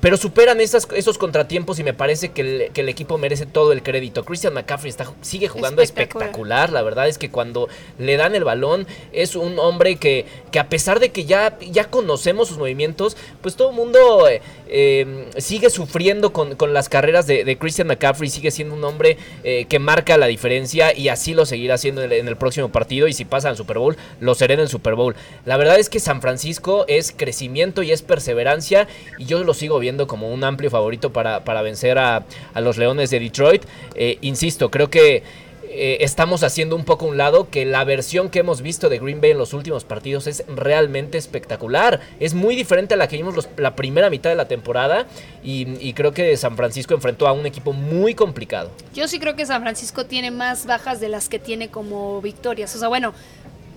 pero 0.01 0.17
superan 0.17 0.61
esas, 0.61 0.87
esos 0.95 1.17
contratiempos 1.17 1.79
y 1.79 1.83
me 1.83 1.93
parece 1.93 2.29
que 2.29 2.69
el, 2.73 2.89
equipo 2.89 3.17
merece 3.17 3.45
todo 3.45 3.71
el 3.71 3.81
crédito. 3.81 4.23
Christian 4.23 4.53
McCaffrey 4.53 4.89
está, 4.89 5.11
sigue 5.21 5.47
jugando 5.47 5.81
espectacular. 5.81 6.71
La 6.71 6.83
verdad 6.83 7.07
es 7.07 7.17
que 7.17 7.31
cuando 7.31 7.67
le 7.97 8.15
dan 8.15 8.35
el 8.35 8.43
balón 8.43 8.85
es 9.11 9.35
un 9.35 9.57
hombre 9.57 9.95
que, 9.95 10.25
que 10.51 10.59
a 10.59 10.69
pesar 10.69 10.99
de 10.99 11.09
que 11.09 11.25
ya, 11.25 11.57
ya 11.59 11.89
conocemos 11.89 12.47
sus 12.47 12.57
movimientos, 12.57 13.17
pues 13.41 13.55
todo 13.55 13.71
el 13.71 13.75
mundo 13.75 14.27
eh, 14.27 14.41
eh, 14.67 15.25
sigue 15.37 15.71
sufriendo 15.71 16.31
con, 16.31 16.55
las 16.71 16.87
carreras 16.87 17.25
de, 17.25 17.57
Christian 17.57 17.87
McCaffrey. 17.87 18.29
Sigue 18.29 18.51
siendo 18.51 18.75
un 18.75 18.83
hombre 18.83 19.17
eh, 19.43 19.65
que 19.67 19.79
marca 19.79 20.17
la 20.17 20.27
diferencia 20.27 20.95
y 20.95 21.09
así 21.09 21.33
lo 21.33 21.45
seguirá 21.45 21.75
haciendo 21.75 22.03
en 22.03 22.27
el, 22.27 22.37
próximo 22.37 22.69
partido. 22.69 23.07
Y 23.07 23.13
si 23.13 23.25
pasa 23.25 23.49
al 23.49 23.57
Super 23.57 23.79
Bowl, 23.79 23.97
lo 24.19 24.35
será 24.35 24.53
en 24.53 24.59
el 24.59 24.69
Super 24.69 24.93
Bowl. 24.93 25.15
La 25.45 25.57
verdad 25.57 25.79
es 25.79 25.89
que 25.89 25.99
San 25.99 26.21
Francisco 26.21 26.85
es 26.87 27.11
crecimiento 27.15 27.81
y 27.81 27.91
es 27.91 28.03
perseverancia 28.03 28.87
y 29.17 29.25
yo 29.25 29.43
lo 29.43 29.53
sigo 29.53 29.78
viendo 29.79 30.07
como 30.07 30.31
un 30.31 30.43
amplio 30.43 30.69
favorito 30.69 31.11
para, 31.11 31.43
para 31.43 31.61
vencer 31.61 31.97
a, 31.97 32.25
los 32.55 32.77
Leones 32.77 33.09
de 33.09 33.19
Detroit. 33.19 33.63
Eh, 33.95 34.17
insisto, 34.21 34.69
creo 34.69 34.89
que 34.89 35.23
eh, 35.71 36.03
estamos 36.03 36.41
haciendo 36.41 36.75
un 36.75 36.83
poco 36.83 37.05
un 37.05 37.17
lado 37.17 37.49
que 37.51 37.63
la 37.63 37.83
versión 37.83 38.29
que 38.29 38.39
hemos 38.39 38.63
visto 38.63 38.89
de 38.89 38.97
Green 38.97 39.21
Bay 39.21 39.31
en 39.31 39.37
los 39.37 39.53
últimos 39.53 39.83
partidos 39.83 40.25
es 40.25 40.43
realmente 40.47 41.19
espectacular. 41.19 41.99
Es 42.19 42.33
muy 42.33 42.55
diferente 42.55 42.95
a 42.95 42.97
la 42.97 43.07
que 43.07 43.17
vimos 43.17 43.47
la 43.55 43.75
primera 43.75 44.09
mitad 44.09 44.31
de 44.31 44.35
la 44.35 44.47
temporada 44.47 45.05
y, 45.43 45.93
creo 45.93 46.11
que 46.11 46.35
San 46.37 46.55
Francisco 46.57 46.95
enfrentó 46.95 47.27
a 47.27 47.33
un 47.33 47.45
equipo 47.45 47.71
muy 47.71 48.15
complicado. 48.15 48.71
Yo 48.95 49.07
sí 49.07 49.19
creo 49.19 49.35
que 49.35 49.45
San 49.45 49.61
Francisco 49.61 50.05
tiene 50.05 50.31
más 50.31 50.65
bajas 50.65 50.99
de 50.99 51.09
las 51.09 51.29
que 51.29 51.37
tiene 51.37 51.69
como 51.69 52.19
victorias. 52.19 52.75
O 52.75 52.79
sea, 52.79 52.87
bueno, 52.87 53.13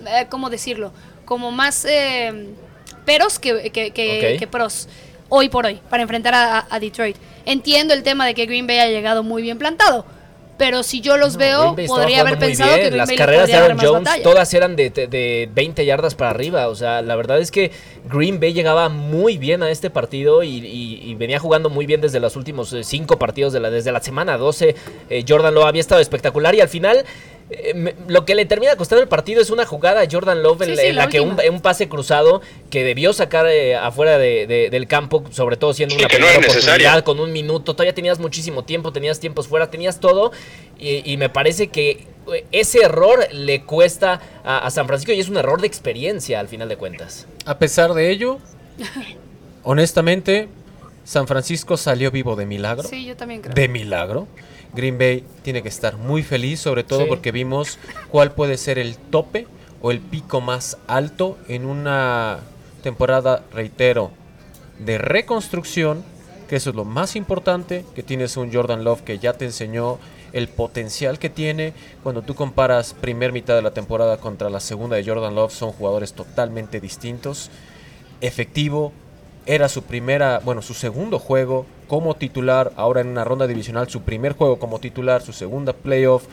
eh, 0.07 0.27
¿cómo 0.31 0.49
decirlo? 0.49 0.93
Como 1.27 1.51
más 1.51 1.87
peros 3.05 3.39
que, 3.39 3.71
que 3.71 4.49
pros 4.51 4.89
hoy 5.35 5.49
por 5.49 5.65
hoy 5.65 5.81
para 5.89 6.03
enfrentar 6.03 6.35
a, 6.35 6.79
Detroit. 6.79 7.17
Entiendo 7.47 7.95
el 7.95 8.03
tema 8.03 8.27
de 8.27 8.35
que 8.35 8.45
Green 8.45 8.67
Bay 8.67 8.79
ha 8.79 8.89
llegado 8.89 9.23
muy 9.23 9.41
bien 9.41 9.59
plantado. 9.59 10.05
Pero 10.59 10.83
si 10.83 11.01
yo 11.01 11.17
los 11.17 11.39
veo, 11.39 11.75
podría 11.87 12.21
haber 12.21 12.39
pensado 12.39 12.77
que 12.77 12.83
Green 12.83 12.99
Las 12.99 13.09
Bay 13.09 13.17
carreras 13.17 13.49
de 13.49 13.55
Aaron 13.55 13.79
Jones 13.79 14.23
todas 14.23 14.53
eran 14.53 14.77
de, 14.77 14.91
de, 14.91 15.49
20 15.53 15.85
yardas 15.87 16.15
para 16.15 16.31
arriba. 16.31 16.69
O 16.69 16.75
sea, 16.77 17.01
la 17.01 17.17
verdad 17.17 17.41
es 17.41 17.51
que 17.51 17.73
Green 18.05 18.39
Bay 18.39 18.53
llegaba 18.53 18.91
muy 18.91 19.39
bien 19.39 19.63
a 19.63 19.71
este 19.71 19.89
partido 19.89 20.43
y, 20.43 21.17
venía 21.19 21.41
jugando 21.41 21.71
muy 21.71 21.87
bien 21.87 22.03
desde 22.03 22.21
los 22.21 22.37
últimos 22.37 22.73
eh, 22.75 22.85
cinco 22.85 23.19
partidos, 23.19 23.55
de 23.55 23.61
la, 23.61 23.71
desde 23.71 23.91
la 23.91 24.01
semana 24.01 24.37
12. 24.37 24.77
Eh, 25.09 25.25
Jordan 25.27 25.55
lo 25.55 25.67
había 25.67 25.81
estado 25.81 26.01
espectacular 26.01 26.55
y 26.55 26.61
al 26.61 26.69
final 26.69 27.05
eh, 27.55 27.95
lo 28.09 28.25
que 28.25 28.35
le 28.35 28.47
termina 28.47 28.77
costando 28.77 29.03
el 29.03 29.09
partido 29.09 29.43
es 29.43 29.51
una 29.51 29.67
jugada 29.67 30.01
a 30.01 30.07
Jordan 30.11 30.43
Love 30.43 30.63
en, 30.63 30.97
la, 30.97 31.09
que 31.09 31.21
un, 31.21 31.61
pase 31.61 31.89
cruzado 31.89 32.41
que 32.71 32.83
debió 32.83 33.13
sacar 33.13 33.47
eh, 33.47 33.77
afuera 33.77 34.19
del 34.19 34.87
campo, 34.87 35.25
sobre 35.31 35.57
todo 35.57 35.75
siendo 35.75 35.95
una 35.95 36.09
primera 36.09 36.39
oportunidad 36.39 37.05
con 37.05 37.21
un 37.21 37.33
minuto. 37.33 37.75
Todavía 37.75 37.95
tenías 37.95 38.19
muchísimo 38.19 38.65
tiempo, 38.65 38.93
tenías 38.93 39.21
tiempos 39.21 39.49
fuera, 39.49 39.71
tenías 39.71 40.01
todo. 40.01 40.33
Y, 40.79 41.17
me 41.17 41.29
parece 41.29 41.69
que 41.69 42.07
eh, 42.33 42.45
ese 42.51 42.83
error 42.83 43.21
le 43.33 43.63
cuesta 43.63 44.21
a, 44.45 44.69
San 44.71 44.87
Francisco 44.87 45.13
y 45.13 45.21
es 45.21 45.29
un 45.29 45.37
error 45.37 45.61
de 45.61 45.67
experiencia 45.67 46.41
al 46.41 46.49
final 46.49 46.69
de 46.69 46.77
cuentas. 46.77 47.27
A 47.45 47.59
pesar 47.59 47.95
de 47.95 48.11
ello, 48.11 48.39
honestamente, 49.63 50.49
San 51.05 51.29
Francisco 51.29 51.77
salió 51.77 52.11
vivo 52.11 52.35
de 52.35 52.47
milagro. 52.47 52.89
Sí, 52.89 53.05
yo 53.05 53.17
también 53.17 53.43
creo. 53.43 53.55
De 53.55 53.69
milagro. 53.69 54.27
Green 54.75 54.99
Bay 54.99 55.25
tiene 55.43 55.63
que 55.63 55.69
estar 55.69 55.97
muy 55.97 56.23
feliz, 56.23 56.61
sobre 56.61 56.85
todo 56.85 57.07
porque 57.07 57.33
vimos 57.33 57.79
cuál 58.11 58.33
puede 58.33 58.57
ser 58.57 58.79
el 58.79 58.97
tope 58.97 59.47
o 59.81 59.91
el 59.91 60.01
pico 60.01 60.41
más 60.41 60.79
alto 60.87 61.37
en 61.49 61.67
una 61.67 62.41
temporada, 62.83 63.45
reitero, 63.53 64.11
de 64.79 64.99
reconstrucción, 64.99 66.05
que 66.49 66.57
eso 66.57 66.71
es 66.71 66.77
lo 66.77 66.85
más 66.85 67.17
importante, 67.17 67.85
que 67.95 68.03
tienes 68.03 68.37
un 68.37 68.53
Jordan 68.53 68.85
Love 68.85 69.03
que 69.03 69.19
ya 69.19 69.35
te 69.35 69.45
enseñó 69.45 69.99
el 70.33 70.49
potencial 70.49 71.19
que 71.19 71.31
tiene. 71.31 71.75
Cuando 72.03 72.23
tú 72.23 72.35
comparas 72.35 72.95
primer 72.95 73.33
mitad 73.33 73.55
de 73.55 73.63
la 73.63 73.73
temporada 73.73 74.17
contra 74.17 74.51
la 74.51 74.61
segunda 74.61 74.97
de 74.97 75.05
Jordan 75.05 75.35
Love, 75.35 75.53
son 75.53 75.73
jugadores 75.73 76.15
totalmente 76.15 76.81
distintos. 76.81 77.51
Efectivo, 78.21 78.93
era 79.47 79.69
su 79.69 79.83
primera, 79.83 80.41
bueno, 80.45 80.63
su 80.63 80.75
segundo 80.75 81.19
juego 81.19 81.67
como 81.93 82.15
titular, 82.15 82.73
ahora 82.77 83.03
en 83.03 83.09
una 83.09 83.23
ronda 83.23 83.47
divisional, 83.47 83.87
su 83.91 84.01
primer 84.01 84.33
juego 84.33 84.59
como 84.59 84.79
titular, 84.79 85.21
su 85.21 85.35
segunda 85.35 85.75
playoff. 85.75 86.25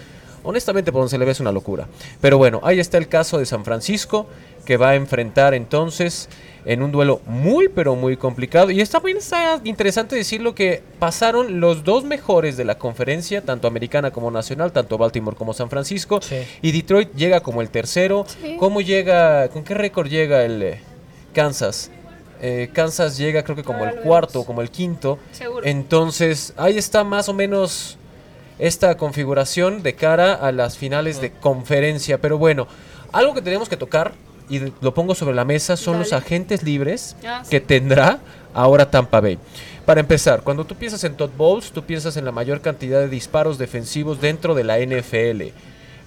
honestamente 0.43 0.93
por 0.93 1.01
donde 1.01 1.09
se 1.09 1.17
le 1.17 1.25
ve 1.25 1.33
es 1.33 1.41
una 1.41 1.51
locura. 1.51 1.85
Pero 2.21 2.37
bueno, 2.37 2.61
ahí 2.63 2.79
está 2.79 2.97
el 2.97 3.09
caso 3.09 3.37
de 3.37 3.45
San 3.45 3.65
Francisco, 3.65 4.25
que 4.63 4.77
va 4.77 4.91
a 4.91 4.95
enfrentar 4.95 5.53
entonces 5.53 6.29
en 6.63 6.81
un 6.81 6.93
duelo 6.93 7.19
muy 7.25 7.67
pero 7.67 7.97
muy 7.97 8.15
complicado. 8.15 8.71
Y 8.71 8.79
está 8.79 9.01
bien 9.01 9.17
está 9.17 9.59
interesante 9.65 10.15
decirlo 10.15 10.55
que 10.55 10.81
pasaron 10.97 11.59
los 11.59 11.83
dos 11.83 12.05
mejores 12.05 12.55
de 12.55 12.63
la 12.63 12.77
conferencia, 12.77 13.41
tanto 13.41 13.67
americana 13.67 14.11
como 14.11 14.31
nacional, 14.31 14.71
tanto 14.71 14.97
Baltimore 14.97 15.35
como 15.35 15.53
San 15.53 15.69
Francisco. 15.69 16.21
Y 16.61 16.71
Detroit 16.71 17.13
llega 17.15 17.41
como 17.41 17.61
el 17.61 17.69
tercero. 17.69 18.25
¿Cómo 18.59 18.79
llega? 18.79 19.49
¿Con 19.49 19.65
qué 19.65 19.73
récord 19.73 20.07
llega 20.07 20.45
el 20.45 20.63
eh, 20.63 20.79
Kansas? 21.33 21.91
Eh, 22.41 22.69
Kansas 22.71 23.17
llega 23.17 23.43
creo 23.43 23.55
que 23.55 23.63
como 23.63 23.85
el 23.85 23.95
cuarto, 23.95 24.43
como 24.43 24.61
el 24.61 24.69
quinto. 24.69 25.19
Entonces 25.63 26.53
ahí 26.57 26.77
está 26.77 27.03
más 27.03 27.29
o 27.29 27.33
menos 27.33 27.97
esta 28.59 28.95
configuración 28.97 29.83
de 29.83 29.95
cara 29.95 30.33
a 30.33 30.51
las 30.51 30.77
finales 30.77 31.21
de 31.21 31.31
conferencia. 31.31 32.19
Pero 32.19 32.37
bueno, 32.37 32.67
algo 33.11 33.33
que 33.33 33.41
tenemos 33.41 33.69
que 33.69 33.77
tocar 33.77 34.13
y 34.49 34.59
lo 34.81 34.93
pongo 34.93 35.15
sobre 35.15 35.35
la 35.35 35.45
mesa 35.45 35.77
son 35.77 35.99
los 35.99 36.11
agentes 36.11 36.63
libres 36.63 37.15
ah, 37.25 37.43
que 37.49 37.59
tendrá 37.59 38.19
ahora 38.53 38.89
Tampa 38.89 39.21
Bay. 39.21 39.37
Para 39.85 40.01
empezar, 40.01 40.41
cuando 40.43 40.65
tú 40.65 40.75
piensas 40.75 41.03
en 41.03 41.15
Todd 41.15 41.31
Bowles, 41.35 41.71
tú 41.71 41.83
piensas 41.83 42.17
en 42.17 42.25
la 42.25 42.31
mayor 42.31 42.61
cantidad 42.61 42.99
de 42.99 43.09
disparos 43.09 43.57
defensivos 43.57 44.21
dentro 44.21 44.53
de 44.53 44.63
la 44.63 44.79
NFL. 44.79 45.53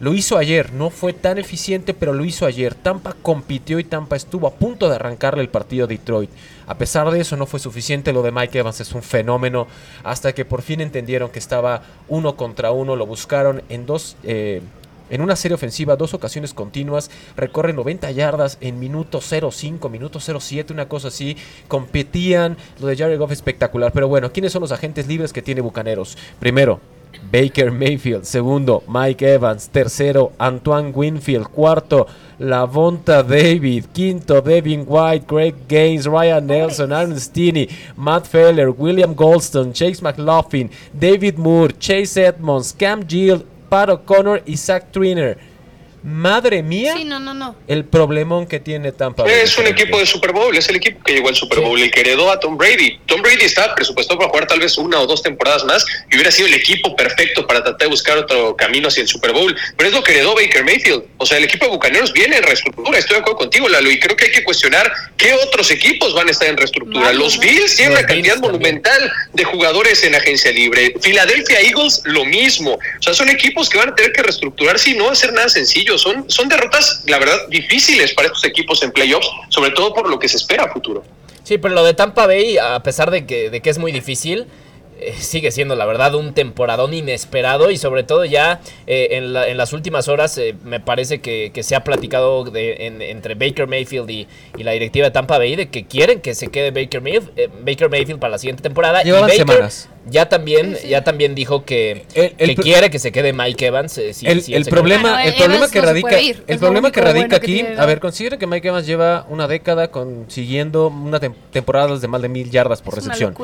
Lo 0.03 0.15
hizo 0.15 0.37
ayer, 0.37 0.73
no 0.73 0.91
fue 0.91 1.13
tan 1.13 1.39
eficiente, 1.39 1.95
pero 1.95 2.13
lo 2.13 2.25
hizo 2.25 2.45
ayer. 2.45 2.75
Tampa 2.75 3.15
compitió 3.23 3.79
y 3.79 3.85
Tampa 3.85 4.17
estuvo 4.17 4.49
a 4.49 4.55
punto 4.55 4.89
de 4.89 4.97
arrancarle 4.97 5.43
el 5.43 5.49
partido 5.49 5.85
a 5.85 5.87
Detroit. 5.87 6.29
A 6.67 6.77
pesar 6.77 7.09
de 7.13 7.21
eso, 7.21 7.37
no 7.37 7.47
fue 7.47 7.61
suficiente. 7.61 8.13
Lo 8.13 8.23
de 8.23 8.33
Mike 8.33 8.59
Evans 8.59 8.81
es 8.81 8.95
un 8.95 9.03
fenómeno. 9.05 9.69
Hasta 10.03 10.35
que 10.35 10.45
por 10.45 10.63
fin 10.63 10.81
entendieron 10.81 11.31
que 11.31 11.39
estaba 11.39 11.85
uno 12.09 12.35
contra 12.35 12.73
uno, 12.73 12.97
lo 12.97 13.07
buscaron 13.07 13.63
en 13.69 13.87
dos. 13.87 14.17
Eh, 14.25 14.61
en 15.09 15.21
una 15.21 15.37
serie 15.37 15.55
ofensiva, 15.55 15.95
dos 15.95 16.15
ocasiones 16.15 16.53
continuas, 16.53 17.09
recorre 17.37 17.73
90 17.73 18.11
yardas 18.11 18.59
en 18.61 18.81
minuto 18.81 19.21
05, 19.21 19.89
minuto 19.89 20.19
07, 20.19 20.73
una 20.73 20.89
cosa 20.89 21.09
así. 21.09 21.37
Competían, 21.69 22.57
lo 22.81 22.89
de 22.89 22.97
Jared 22.97 23.21
Goff 23.21 23.31
espectacular. 23.31 23.93
Pero 23.93 24.09
bueno, 24.09 24.33
¿quiénes 24.33 24.51
son 24.51 24.63
los 24.63 24.73
agentes 24.73 25.07
libres 25.07 25.33
que 25.33 25.43
tiene 25.43 25.61
Bucaneros? 25.61 26.19
Primero, 26.41 26.81
Baker 27.31 27.71
Mayfield. 27.71 28.25
Segundo, 28.25 28.83
Mike 28.87 29.25
Evans. 29.25 29.69
Tercero, 29.69 30.33
Antoine 30.39 30.93
Winfield. 30.95 31.49
Cuarto, 31.49 32.07
Lavonta 32.39 33.23
David. 33.23 33.87
Quinto, 33.93 34.41
Devin 34.41 34.85
White, 34.87 35.27
Greg 35.27 35.55
Gaines, 35.69 36.07
Ryan 36.07 36.47
Nelson, 36.47 36.93
Aaron 36.93 37.19
Stinney, 37.19 37.69
Matt 37.97 38.27
Feller, 38.27 38.71
William 38.71 39.15
Goldstone, 39.15 39.73
Chase 39.73 40.03
McLaughlin, 40.03 40.71
David 40.93 41.39
Moore, 41.39 41.73
Chase 41.79 42.17
Edmonds, 42.17 42.73
Cam 42.73 43.07
Gill, 43.07 43.45
Pat 43.69 43.89
O'Connor 43.89 44.43
y 44.47 44.57
Zach 44.57 44.93
Triner. 44.93 45.52
Madre 46.03 46.65
mía. 46.65 46.95
Sí, 46.97 47.05
no, 47.05 47.21
no, 47.21 47.33
no. 47.33 47.55
El 47.69 47.85
problemón 47.85 48.47
que 48.47 48.59
tiene 48.59 48.91
Tampa 48.91 49.23
Bay. 49.23 49.33
Es 49.43 49.57
un 49.57 49.69
equipo 49.69 49.99
de 50.01 50.07
Super 50.07 50.33
Bowl, 50.33 50.57
es 50.57 50.69
el 50.69 50.77
equipo 50.77 51.03
que 51.05 51.13
llegó 51.13 51.29
al 51.29 51.37
Super 51.37 51.61
Bowl, 51.61 51.81
el 51.81 51.93
que 51.93 52.01
heredó 52.01 52.31
a 52.31 52.41
Tom 52.41 52.59
Brady. 52.59 52.99
Tom 53.07 53.23
Brady 53.23 53.45
está 53.45 53.73
presupuestado 53.75 54.19
para 54.19 54.31
jugar 54.31 54.47
tal 54.49 54.59
vez 54.59 54.77
una 54.79 55.01
o 55.01 55.07
dos 55.07 55.23
temporadas 55.23 55.65
más 55.65 55.87
y 56.11 56.17
hubiera 56.17 56.33
sido 56.33 56.49
el 56.49 56.55
equipo 56.55 56.97
perfecto 56.97 57.47
para 57.47 57.63
tratar 57.63 57.87
de 57.87 57.87
buscar 57.87 58.19
otro 58.19 58.57
camino 58.57 58.89
hacia 58.89 59.03
el 59.03 59.09
Super 59.09 59.33
Bowl. 59.33 59.57
Pero 59.77 59.89
es 59.89 59.95
lo 59.95 60.03
que 60.03 60.13
heredó 60.13 60.35
Baker 60.35 60.65
Mayfield. 60.65 61.05
O 61.19 61.27
sea, 61.27 61.39
el 61.39 61.45
equipo 61.45 61.67
de 61.67 61.71
Bucaneros 61.71 62.13
viene 62.13 62.39
en 62.39 62.43
reestructura. 62.43 62.99
Estoy 62.99 63.17
de 63.17 63.21
acuerdo 63.21 63.39
contigo, 63.39 63.69
Lalo, 63.69 63.91
y 63.91 64.01
creo 64.01 64.17
que 64.17 64.25
hay 64.25 64.33
que 64.33 64.43
cuestionar 64.43 64.93
qué 65.17 65.35
otros 65.35 65.71
equipos 65.71 66.15
van 66.15 66.27
a 66.27 66.33
estar 66.33 66.49
en 66.49 66.57
reestructura. 66.57 67.13
Los 67.13 67.39
Bills 67.39 67.77
tienen 67.77 67.97
una 67.97 68.07
cantidad 68.07 68.39
monumental 68.39 69.13
de 69.33 69.45
jugadores 69.45 70.03
en 70.03 70.17
agencia 70.17 70.51
libre. 70.51 70.95
Philadelphia 71.01 71.61
Eagles, 71.61 72.03
lo 72.05 72.25
mismo. 72.25 72.73
O 72.73 73.03
sea, 73.03 73.15
son 73.15 73.29
equipos 73.29 73.69
que 73.69 73.79
van 73.79 73.91
a 73.91 73.95
tener 73.95 74.13
que 74.13 74.23
reestructurarse 74.23 74.91
y 74.91 74.95
no 74.95 75.07
va 75.07 75.13
a 75.13 75.15
ser 75.15 75.33
nada 75.33 75.49
sencillo 75.49 75.92
son, 75.99 76.31
son 76.31 76.49
derrotas, 76.49 77.05
la 77.07 77.19
verdad, 77.19 77.37
difíciles 77.49 78.15
para 78.15 78.29
estos 78.29 78.45
equipos 78.45 78.83
en 78.83 78.93
playoffs, 78.93 79.29
sobre 79.49 79.71
todo 79.71 79.93
por 79.93 80.09
lo 80.09 80.19
que 80.19 80.29
se 80.29 80.37
espera 80.37 80.65
a 80.65 80.73
futuro. 80.73 81.03
Sí, 81.43 81.59
pero 81.59 81.75
lo 81.75 81.85
de 81.85 81.95
Tampa 81.95 82.27
Bay, 82.27 82.59
a 82.59 82.83
pesar 82.83 83.11
de 83.11 83.27
que, 83.27 83.51
de 83.51 83.61
que 83.61 83.71
es 83.71 83.79
muy 83.79 83.93
difícil, 83.93 84.47
eh, 85.03 85.15
sigue 85.19 85.51
siendo 85.51 85.75
la 85.75 85.85
verdad 85.85 86.15
un 86.15 86.33
temporadón 86.33 86.95
inesperado 86.95 87.73
y 87.73 87.77
sobre 87.77 88.05
todo 88.05 88.25
ya 88.25 88.61
eh, 88.87 89.09
en, 89.13 89.33
las 89.33 89.73
últimas 89.73 90.07
horas 90.07 90.39
eh, 90.39 90.55
me 90.63 90.79
parece 90.79 91.21
que, 91.21 91.51
se 91.63 91.75
ha 91.75 91.83
platicado 91.83 92.45
de, 92.45 92.87
entre 93.11 93.35
Baker 93.35 93.67
Mayfield 93.67 94.09
y, 94.11 94.29
la 94.59 94.71
directiva 94.73 95.07
de 95.07 95.11
Tampa 95.11 95.39
Bay 95.39 95.57
de 95.57 95.71
que 95.71 95.87
quieren 95.87 96.21
que 96.21 96.37
se 96.37 96.49
quede 96.49 96.71
Baker 96.71 97.01
Mayfield, 97.01 97.65
Baker 97.65 97.91
Mayfield 97.91 98.21
para 98.21 98.33
la 98.33 98.39
siguiente 98.39 98.63
temporada. 98.63 99.03
Llevan 99.03 99.29
y 99.29 99.33
semanas. 99.33 99.89
Ya 100.11 100.29
también, 100.29 100.77
ya 100.89 101.05
también 101.05 101.35
dijo 101.35 101.65
que, 101.65 102.05
quiere 102.61 102.91
que 102.91 102.99
se 102.99 103.13
quede 103.13 103.33
Mike 103.33 103.67
Evans. 103.67 103.99
el, 103.99 104.65
problema, 104.65 105.25
el 105.25 105.35
problema 105.35 105.69
que 105.69 105.81
radica, 105.81 106.19
el 106.19 106.59
problema 106.59 106.91
que 106.91 107.01
radica 107.01 107.37
aquí, 107.37 107.65
a 107.79 107.87
ver, 107.87 108.01
considera 108.01 108.37
que 108.37 108.47
Mike 108.47 108.69
Evans 108.69 108.87
lleva 108.87 109.27
una 109.29 109.47
década 109.47 109.91
consiguiendo 109.93 110.89
una 110.89 111.21
temporada 111.21 111.97
de 111.97 112.09
más 112.09 112.21
de 112.21 112.29
mil 112.29 112.51
yardas 112.51 112.83
por 112.83 112.97
recepción. 112.97 113.35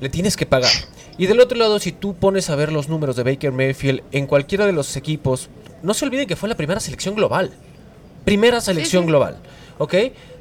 Le 0.00 0.08
tienes 0.08 0.36
que 0.36 0.44
pagar. 0.44 0.70
Y 1.18 1.26
del 1.26 1.40
otro 1.40 1.56
lado, 1.56 1.78
si 1.78 1.92
tú 1.92 2.14
pones 2.14 2.50
a 2.50 2.56
ver 2.56 2.72
los 2.72 2.88
números 2.88 3.16
de 3.16 3.22
Baker 3.22 3.52
Mayfield 3.52 4.02
en 4.12 4.26
cualquiera 4.26 4.66
de 4.66 4.72
los 4.72 4.96
equipos, 4.96 5.48
no 5.82 5.94
se 5.94 6.04
olviden 6.04 6.26
que 6.26 6.36
fue 6.36 6.48
la 6.48 6.56
primera 6.56 6.80
selección 6.80 7.14
global. 7.14 7.52
Primera 8.24 8.60
selección 8.60 9.06
global. 9.06 9.38
¿Ok? 9.78 9.94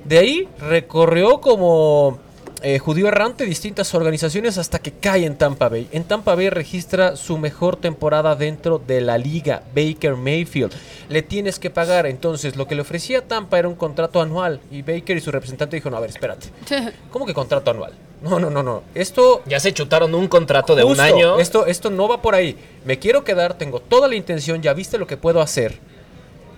De 0.04 0.18
ahí 0.18 0.48
recorrió 0.60 1.40
como 1.40 2.20
eh, 2.66 2.80
judío 2.80 3.08
errante 3.08 3.46
distintas 3.46 3.94
organizaciones 3.94 4.58
hasta 4.58 4.80
que 4.80 4.92
cae 4.92 5.28
en 5.28 5.38
Tampa 5.38 5.70
Bay. 5.70 5.88
En 5.92 6.04
Tampa 6.04 6.34
Bay 6.34 6.50
registra 6.50 7.16
su 7.16 7.38
mejor 7.38 7.76
temporada 7.76 8.36
dentro 8.36 8.80
de 8.80 9.02
la 9.02 9.20
liga, 9.20 9.62
Baker 9.76 10.16
Mayfield. 10.16 10.74
Le 11.08 11.22
tienes 11.22 11.60
que 11.60 11.70
pagar, 11.70 12.08
entonces 12.08 12.56
lo 12.56 12.68
que 12.68 12.74
le 12.74 12.82
ofrecía 12.82 13.28
Tampa 13.28 13.60
era 13.60 13.68
un 13.68 13.76
contrato 13.76 14.20
anual 14.20 14.62
y 14.72 14.82
Baker 14.82 15.16
y 15.16 15.22
su 15.22 15.30
representante 15.30 15.76
dijo, 15.76 15.92
no, 15.92 15.98
a 15.98 16.00
ver, 16.00 16.10
espérate. 16.10 16.48
¿Cómo 17.12 17.28
que 17.28 17.36
contrato 17.36 17.70
anual? 17.70 17.94
No, 18.24 18.40
no, 18.40 18.50
no, 18.50 18.64
no. 18.64 18.82
Esto... 18.96 19.44
Ya 19.46 19.60
se 19.60 19.72
chutaron 19.72 20.16
un 20.16 20.28
contrato 20.28 20.74
de 20.74 20.84
un 20.84 21.00
año. 21.00 21.38
Esto, 21.38 21.68
esto 21.68 21.92
no 21.92 22.08
va 22.08 22.24
por 22.24 22.34
ahí. 22.34 22.58
Me 22.84 22.98
quiero 22.98 23.24
quedar, 23.24 23.54
tengo 23.60 23.80
toda 23.80 24.08
la 24.08 24.16
intención, 24.16 24.64
ya 24.64 24.74
viste 24.74 24.98
lo 24.98 25.06
que 25.06 25.18
puedo 25.18 25.40
hacer 25.40 25.78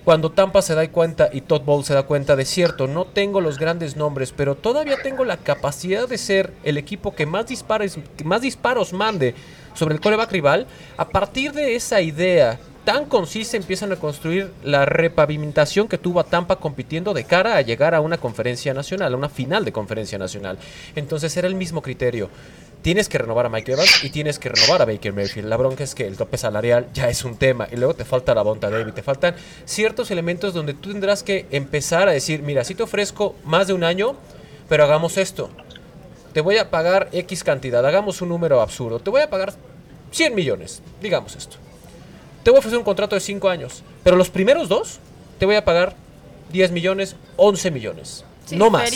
cuando 0.08 0.32
Tampa 0.32 0.62
se 0.62 0.74
da 0.74 0.90
cuenta 0.90 1.30
y 1.34 1.42
Todd 1.42 1.64
Bowles 1.64 1.88
se 1.88 1.94
da 1.94 2.04
cuenta 2.04 2.38
de 2.38 2.46
cierto, 2.46 2.88
no 2.88 3.04
tengo 3.04 3.42
los 3.42 3.60
grandes 3.60 3.98
nombres, 3.98 4.32
pero 4.32 4.56
todavía 4.56 4.96
tengo 5.04 5.26
la 5.26 5.36
capacidad 5.36 6.08
de 6.08 6.18
ser 6.18 6.54
el 6.64 6.78
equipo 6.78 7.14
que 7.14 7.26
más, 7.26 7.48
disparos, 7.48 7.98
más 8.24 8.40
disparos 8.40 8.94
mande 8.94 9.36
sobre 9.74 9.96
el 9.96 10.00
coreback 10.00 10.32
rival, 10.32 10.66
a 10.96 11.10
partir 11.10 11.52
de 11.52 11.76
esa 11.76 12.00
idea 12.00 12.58
tan 12.86 13.04
concisa 13.04 13.58
empiezan 13.58 13.92
a 13.92 13.98
construir 13.98 14.50
la 14.64 14.86
repavimentación 14.86 15.90
que 15.90 15.98
tuvo 15.98 16.22
a 16.22 16.24
Tampa 16.24 16.56
compitiendo 16.56 17.14
de 17.14 17.26
cara 17.26 17.58
a 17.58 17.62
llegar 17.62 17.94
a 17.94 18.00
una 18.00 18.18
conferencia 18.18 18.74
nacional, 18.74 19.14
a 19.14 19.18
una 19.18 19.28
final 19.28 19.66
de 19.66 19.74
conferencia 19.74 20.18
nacional. 20.18 20.58
Entonces 20.96 21.36
era 21.36 21.50
el 21.50 21.56
mismo 21.56 21.82
criterio 21.82 22.30
tienes 22.82 23.10
que 23.10 23.18
renovar 23.18 23.46
a 23.46 23.50
Mike 23.50 23.74
Evans 23.74 24.04
y 24.04 24.10
tienes 24.10 24.40
que 24.40 24.50
renovar 24.50 24.82
a 24.82 24.86
Baker 24.86 25.14
Mayfield. 25.14 25.48
La 25.48 25.58
bronca 25.58 25.84
es 25.84 25.96
que 25.96 26.08
el 26.08 26.18
tope 26.18 26.38
salarial 26.38 26.88
ya 26.94 27.10
es 27.10 27.24
un 27.24 27.38
tema 27.38 27.68
y 27.72 27.76
luego 27.76 27.94
te 27.94 28.06
falta 28.06 28.34
la 28.34 28.42
bonta 28.42 28.70
David, 28.70 28.94
te 28.94 29.04
faltan 29.04 29.36
ciertos 29.66 30.12
elementos 30.12 30.54
donde 30.54 30.74
tú 30.74 30.92
tendrás 30.92 31.24
que 31.24 31.46
empezar 31.52 32.08
a 32.08 32.12
decir, 32.12 32.42
mira, 32.42 32.64
si 32.64 32.76
te 32.76 32.84
ofrezco 32.84 33.36
más 33.44 33.68
de 33.68 33.74
un 33.74 33.84
año, 33.84 34.16
pero 34.70 34.84
hagamos 34.84 35.18
esto. 35.18 35.50
Te 36.34 36.42
voy 36.42 36.58
a 36.58 36.70
pagar 36.70 37.10
X 37.12 37.44
cantidad, 37.44 37.86
hagamos 37.86 38.22
un 38.22 38.30
número 38.30 38.62
absurdo. 38.62 39.00
Te 39.00 39.10
voy 39.10 39.22
a 39.22 39.30
pagar 39.30 39.54
100 40.12 40.36
millones, 40.36 40.82
digamos 41.02 41.36
esto. 41.36 41.58
Te 42.44 42.52
voy 42.52 42.58
a 42.58 42.60
ofrecer 42.60 42.78
un 42.78 42.86
contrato 42.86 43.16
de 43.16 43.22
5 43.22 43.50
años, 43.50 43.84
pero 44.04 44.16
los 44.16 44.30
primeros 44.30 44.70
dos 44.70 45.00
te 45.40 45.46
voy 45.46 45.56
a 45.56 45.66
pagar 45.66 45.96
10 46.52 46.72
millones, 46.72 47.16
11 47.38 47.72
millones. 47.72 48.24
no 48.52 48.70
más. 48.70 48.90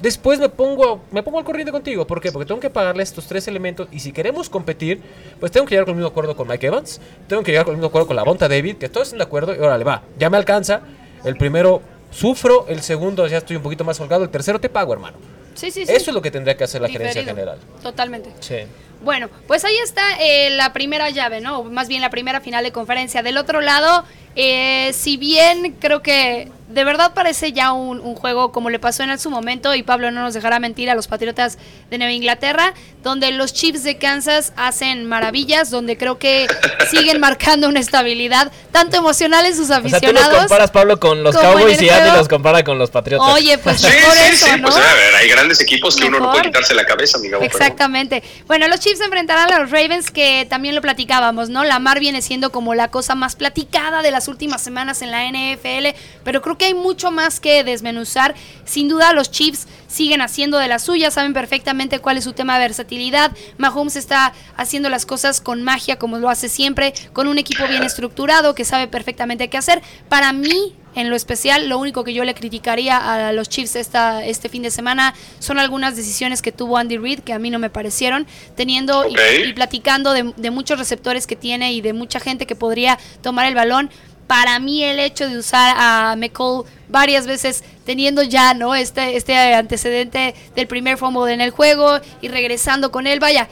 Después 0.00 0.38
me 0.38 0.48
pongo, 0.48 1.00
me 1.10 1.22
pongo 1.22 1.38
al 1.38 1.44
corriente 1.44 1.72
contigo. 1.72 2.06
¿Por 2.06 2.20
qué? 2.20 2.30
Porque 2.30 2.46
tengo 2.46 2.60
que 2.60 2.68
pagarle 2.68 3.02
estos 3.02 3.26
tres 3.26 3.48
elementos. 3.48 3.88
Y 3.90 4.00
si 4.00 4.12
queremos 4.12 4.50
competir, 4.50 5.00
pues 5.40 5.50
tengo 5.50 5.66
que 5.66 5.74
llegar 5.74 5.86
con 5.86 5.92
el 5.92 5.96
mismo 5.96 6.08
acuerdo 6.08 6.36
con 6.36 6.46
Mike 6.48 6.66
Evans. 6.66 7.00
Tengo 7.28 7.42
que 7.42 7.52
llegar 7.52 7.64
con 7.64 7.72
el 7.72 7.78
mismo 7.78 7.88
acuerdo 7.88 8.06
con 8.06 8.16
la 8.16 8.22
Bonta 8.22 8.48
David. 8.48 8.76
Que 8.76 8.88
todos 8.88 9.08
estén 9.08 9.18
de 9.18 9.24
acuerdo. 9.24 9.54
Y 9.54 9.58
órale, 9.58 9.84
va. 9.84 10.02
Ya 10.18 10.28
me 10.28 10.36
alcanza. 10.36 10.82
El 11.24 11.36
primero 11.36 11.80
sufro. 12.10 12.66
El 12.68 12.82
segundo 12.82 13.26
ya 13.26 13.38
estoy 13.38 13.56
un 13.56 13.62
poquito 13.62 13.84
más 13.84 13.98
holgado. 14.00 14.24
El 14.24 14.30
tercero 14.30 14.60
te 14.60 14.68
pago, 14.68 14.92
hermano. 14.92 15.16
Sí, 15.54 15.70
sí, 15.70 15.86
sí. 15.86 15.92
Eso 15.92 16.10
es 16.10 16.14
lo 16.14 16.20
que 16.20 16.30
tendría 16.30 16.56
que 16.56 16.64
hacer 16.64 16.82
la 16.82 16.88
gerencia 16.88 17.24
general. 17.24 17.58
Totalmente. 17.82 18.30
Sí. 18.40 18.56
Bueno, 19.02 19.28
pues 19.46 19.64
ahí 19.64 19.76
está 19.82 20.02
eh, 20.20 20.50
la 20.50 20.72
primera 20.72 21.08
llave, 21.10 21.40
¿no? 21.40 21.64
Más 21.64 21.88
bien 21.88 22.02
la 22.02 22.10
primera 22.10 22.40
final 22.40 22.64
de 22.64 22.72
conferencia. 22.72 23.22
Del 23.22 23.38
otro 23.38 23.60
lado, 23.60 24.04
eh, 24.34 24.92
si 24.92 25.16
bien 25.16 25.76
creo 25.80 26.02
que 26.02 26.50
de 26.68 26.84
verdad 26.84 27.12
parece 27.14 27.52
ya 27.52 27.72
un, 27.72 28.14
juego 28.16 28.50
como 28.50 28.70
le 28.70 28.78
pasó 28.78 29.02
en 29.02 29.18
su 29.18 29.30
momento, 29.30 29.74
y 29.74 29.82
Pablo 29.82 30.10
no 30.10 30.22
nos 30.22 30.34
dejará 30.34 30.58
mentir 30.58 30.90
a 30.90 30.94
los 30.94 31.06
Patriotas 31.06 31.58
de 31.90 31.98
Nueva 31.98 32.12
Inglaterra, 32.12 32.74
donde 33.02 33.30
los 33.30 33.52
Chiefs 33.52 33.84
de 33.84 33.98
Kansas 33.98 34.52
hacen 34.56 35.06
maravillas, 35.06 35.70
donde 35.70 35.96
creo 35.96 36.18
que 36.18 36.46
siguen 36.90 37.20
marcando 37.20 37.68
una 37.68 37.80
estabilidad, 37.80 38.50
tanto 38.72 38.96
emocional 38.96 39.46
en 39.46 39.54
sus 39.54 39.70
aficionados. 39.70 40.16
O 40.16 40.18
sea, 40.18 40.30
tú 40.30 40.36
comparas, 40.38 40.70
Pablo, 40.70 40.98
con 40.98 41.22
los 41.22 41.36
Cowboys 41.36 41.80
y 41.80 41.88
Andy 41.88 42.16
los 42.16 42.28
compara 42.28 42.64
con 42.64 42.78
los 42.78 42.90
Patriotas. 42.90 43.32
Oye, 43.34 43.58
pues 43.58 43.80
sí, 43.80 43.86
por 44.04 44.14
sí, 44.14 44.20
eso, 44.32 44.46
sí, 44.46 44.60
¿no? 44.60 44.68
Pues, 44.68 44.76
a 44.76 44.94
ver, 44.94 45.14
hay 45.14 45.28
grandes 45.28 45.60
equipos 45.60 45.96
que 45.96 46.06
uno 46.06 46.18
no 46.18 46.32
puede 46.32 46.46
quitarse 46.46 46.74
la 46.74 46.84
cabeza, 46.84 47.18
amigo. 47.18 47.40
Exactamente. 47.40 48.22
Bueno, 48.46 48.66
los 48.68 48.80
Chiefs 48.80 49.00
enfrentarán 49.00 49.52
a 49.52 49.60
los 49.60 49.70
Ravens, 49.70 50.10
que 50.10 50.46
también 50.48 50.74
lo 50.74 50.80
platicábamos, 50.80 51.48
¿no? 51.48 51.64
La 51.64 51.78
mar 51.78 52.00
viene 52.00 52.22
siendo 52.22 52.50
como 52.50 52.74
la 52.74 52.88
cosa 52.88 53.14
más 53.14 53.36
platicada 53.36 54.02
de 54.02 54.10
las 54.10 54.28
últimas 54.28 54.62
semanas 54.62 55.02
en 55.02 55.10
la 55.10 55.24
NFL, 55.26 55.96
pero 56.24 56.42
creo 56.42 56.55
que 56.56 56.66
hay 56.66 56.74
mucho 56.74 57.10
más 57.10 57.40
que 57.40 57.64
desmenuzar. 57.64 58.34
Sin 58.64 58.88
duda 58.88 59.12
los 59.12 59.30
Chiefs 59.30 59.66
siguen 59.86 60.20
haciendo 60.20 60.58
de 60.58 60.68
la 60.68 60.78
suya, 60.78 61.10
saben 61.10 61.32
perfectamente 61.32 61.98
cuál 62.00 62.18
es 62.18 62.24
su 62.24 62.32
tema 62.32 62.54
de 62.54 62.60
versatilidad. 62.60 63.32
Mahomes 63.58 63.96
está 63.96 64.32
haciendo 64.56 64.88
las 64.88 65.06
cosas 65.06 65.40
con 65.40 65.62
magia 65.62 65.98
como 65.98 66.18
lo 66.18 66.28
hace 66.28 66.48
siempre, 66.48 66.92
con 67.12 67.28
un 67.28 67.38
equipo 67.38 67.66
bien 67.66 67.82
estructurado 67.82 68.54
que 68.54 68.64
sabe 68.64 68.88
perfectamente 68.88 69.48
qué 69.48 69.56
hacer. 69.56 69.82
Para 70.08 70.32
mí, 70.32 70.74
en 70.94 71.10
lo 71.10 71.16
especial, 71.16 71.68
lo 71.68 71.78
único 71.78 72.04
que 72.04 72.14
yo 72.14 72.24
le 72.24 72.34
criticaría 72.34 73.28
a 73.28 73.32
los 73.32 73.48
Chiefs 73.48 73.76
esta, 73.76 74.24
este 74.24 74.48
fin 74.48 74.62
de 74.62 74.70
semana 74.70 75.14
son 75.38 75.58
algunas 75.58 75.94
decisiones 75.94 76.42
que 76.42 76.52
tuvo 76.52 76.78
Andy 76.78 76.96
Reid 76.96 77.20
que 77.20 77.32
a 77.32 77.38
mí 77.38 77.50
no 77.50 77.58
me 77.58 77.70
parecieron, 77.70 78.26
teniendo 78.56 79.04
y, 79.06 79.52
platicando 79.52 80.12
de, 80.12 80.32
de 80.36 80.50
muchos 80.50 80.78
receptores 80.78 81.26
que 81.26 81.36
tiene 81.36 81.72
y 81.74 81.82
de 81.82 81.92
mucha 81.92 82.18
gente 82.18 82.46
que 82.46 82.56
podría 82.56 82.98
tomar 83.22 83.46
el 83.46 83.54
balón 83.54 83.90
para 84.26 84.58
mí 84.58 84.82
el 84.82 84.98
hecho 84.98 85.28
de 85.28 85.38
usar 85.38 85.74
a 85.78 86.16
McCall 86.16 86.64
varias 86.88 87.26
veces 87.26 87.62
teniendo 87.84 88.22
ya 88.22 88.54
no 88.54 88.74
este, 88.74 89.16
este 89.16 89.36
antecedente 89.54 90.34
del 90.54 90.66
primer 90.66 90.98
fumble 90.98 91.32
en 91.32 91.40
el 91.40 91.50
juego 91.50 92.00
y 92.20 92.28
regresando 92.28 92.90
con 92.90 93.06
él, 93.06 93.20
vaya, 93.20 93.48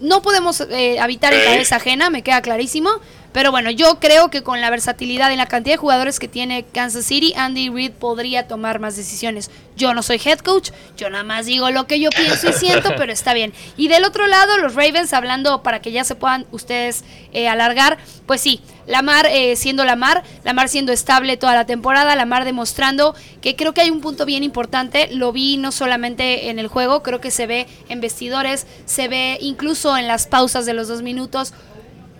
no 0.00 0.20
podemos 0.20 0.60
eh, 0.60 0.98
habitar 0.98 1.32
en 1.32 1.44
cabeza 1.44 1.76
ajena, 1.76 2.10
me 2.10 2.22
queda 2.22 2.42
clarísimo, 2.42 2.90
pero 3.32 3.50
bueno, 3.50 3.70
yo 3.70 3.98
creo 3.98 4.30
que 4.30 4.42
con 4.42 4.60
la 4.60 4.70
versatilidad 4.70 5.30
y 5.30 5.36
la 5.36 5.46
cantidad 5.46 5.74
de 5.74 5.78
jugadores 5.78 6.18
que 6.18 6.28
tiene 6.28 6.64
Kansas 6.64 7.06
City, 7.06 7.32
Andy 7.36 7.70
Reid 7.70 7.92
podría 7.92 8.46
tomar 8.46 8.78
más 8.78 8.96
decisiones. 8.96 9.50
Yo 9.76 9.94
no 9.94 10.02
soy 10.02 10.20
head 10.22 10.40
coach, 10.40 10.70
yo 10.96 11.08
nada 11.08 11.24
más 11.24 11.46
digo 11.46 11.70
lo 11.70 11.86
que 11.86 11.98
yo 11.98 12.10
pienso 12.10 12.50
y 12.50 12.52
siento, 12.52 12.90
pero 12.96 13.12
está 13.12 13.32
bien. 13.32 13.52
Y 13.76 13.88
del 13.88 14.04
otro 14.04 14.26
lado, 14.26 14.58
los 14.58 14.74
Ravens, 14.74 15.12
hablando 15.12 15.62
para 15.62 15.80
que 15.80 15.92
ya 15.92 16.04
se 16.04 16.14
puedan 16.14 16.46
ustedes 16.52 17.04
eh, 17.32 17.48
alargar, 17.48 17.98
pues 18.26 18.40
sí, 18.40 18.60
Lamar 18.86 19.26
eh, 19.26 19.56
siendo 19.56 19.84
Lamar, 19.84 20.22
Lamar 20.44 20.68
siendo 20.68 20.92
estable 20.92 21.36
toda 21.36 21.54
la 21.54 21.66
temporada, 21.66 22.16
Lamar 22.16 22.44
demostrando 22.44 23.14
que 23.40 23.56
creo 23.56 23.74
que 23.74 23.80
hay 23.80 23.90
un 23.90 24.00
punto 24.00 24.26
bien 24.26 24.42
importante, 24.42 25.08
lo 25.12 25.32
vi 25.32 25.56
no 25.56 25.72
solamente 25.72 26.50
en 26.50 26.58
el 26.58 26.66
juego, 26.66 27.02
creo 27.02 27.20
que 27.20 27.30
se 27.30 27.46
ve 27.46 27.66
en 27.88 28.00
vestidores, 28.00 28.66
se 28.84 29.08
ve 29.08 29.38
incluso 29.40 29.96
en 29.96 30.08
las 30.08 30.26
pausas 30.26 30.66
de 30.66 30.74
los 30.74 30.88
dos 30.88 31.02
minutos 31.02 31.54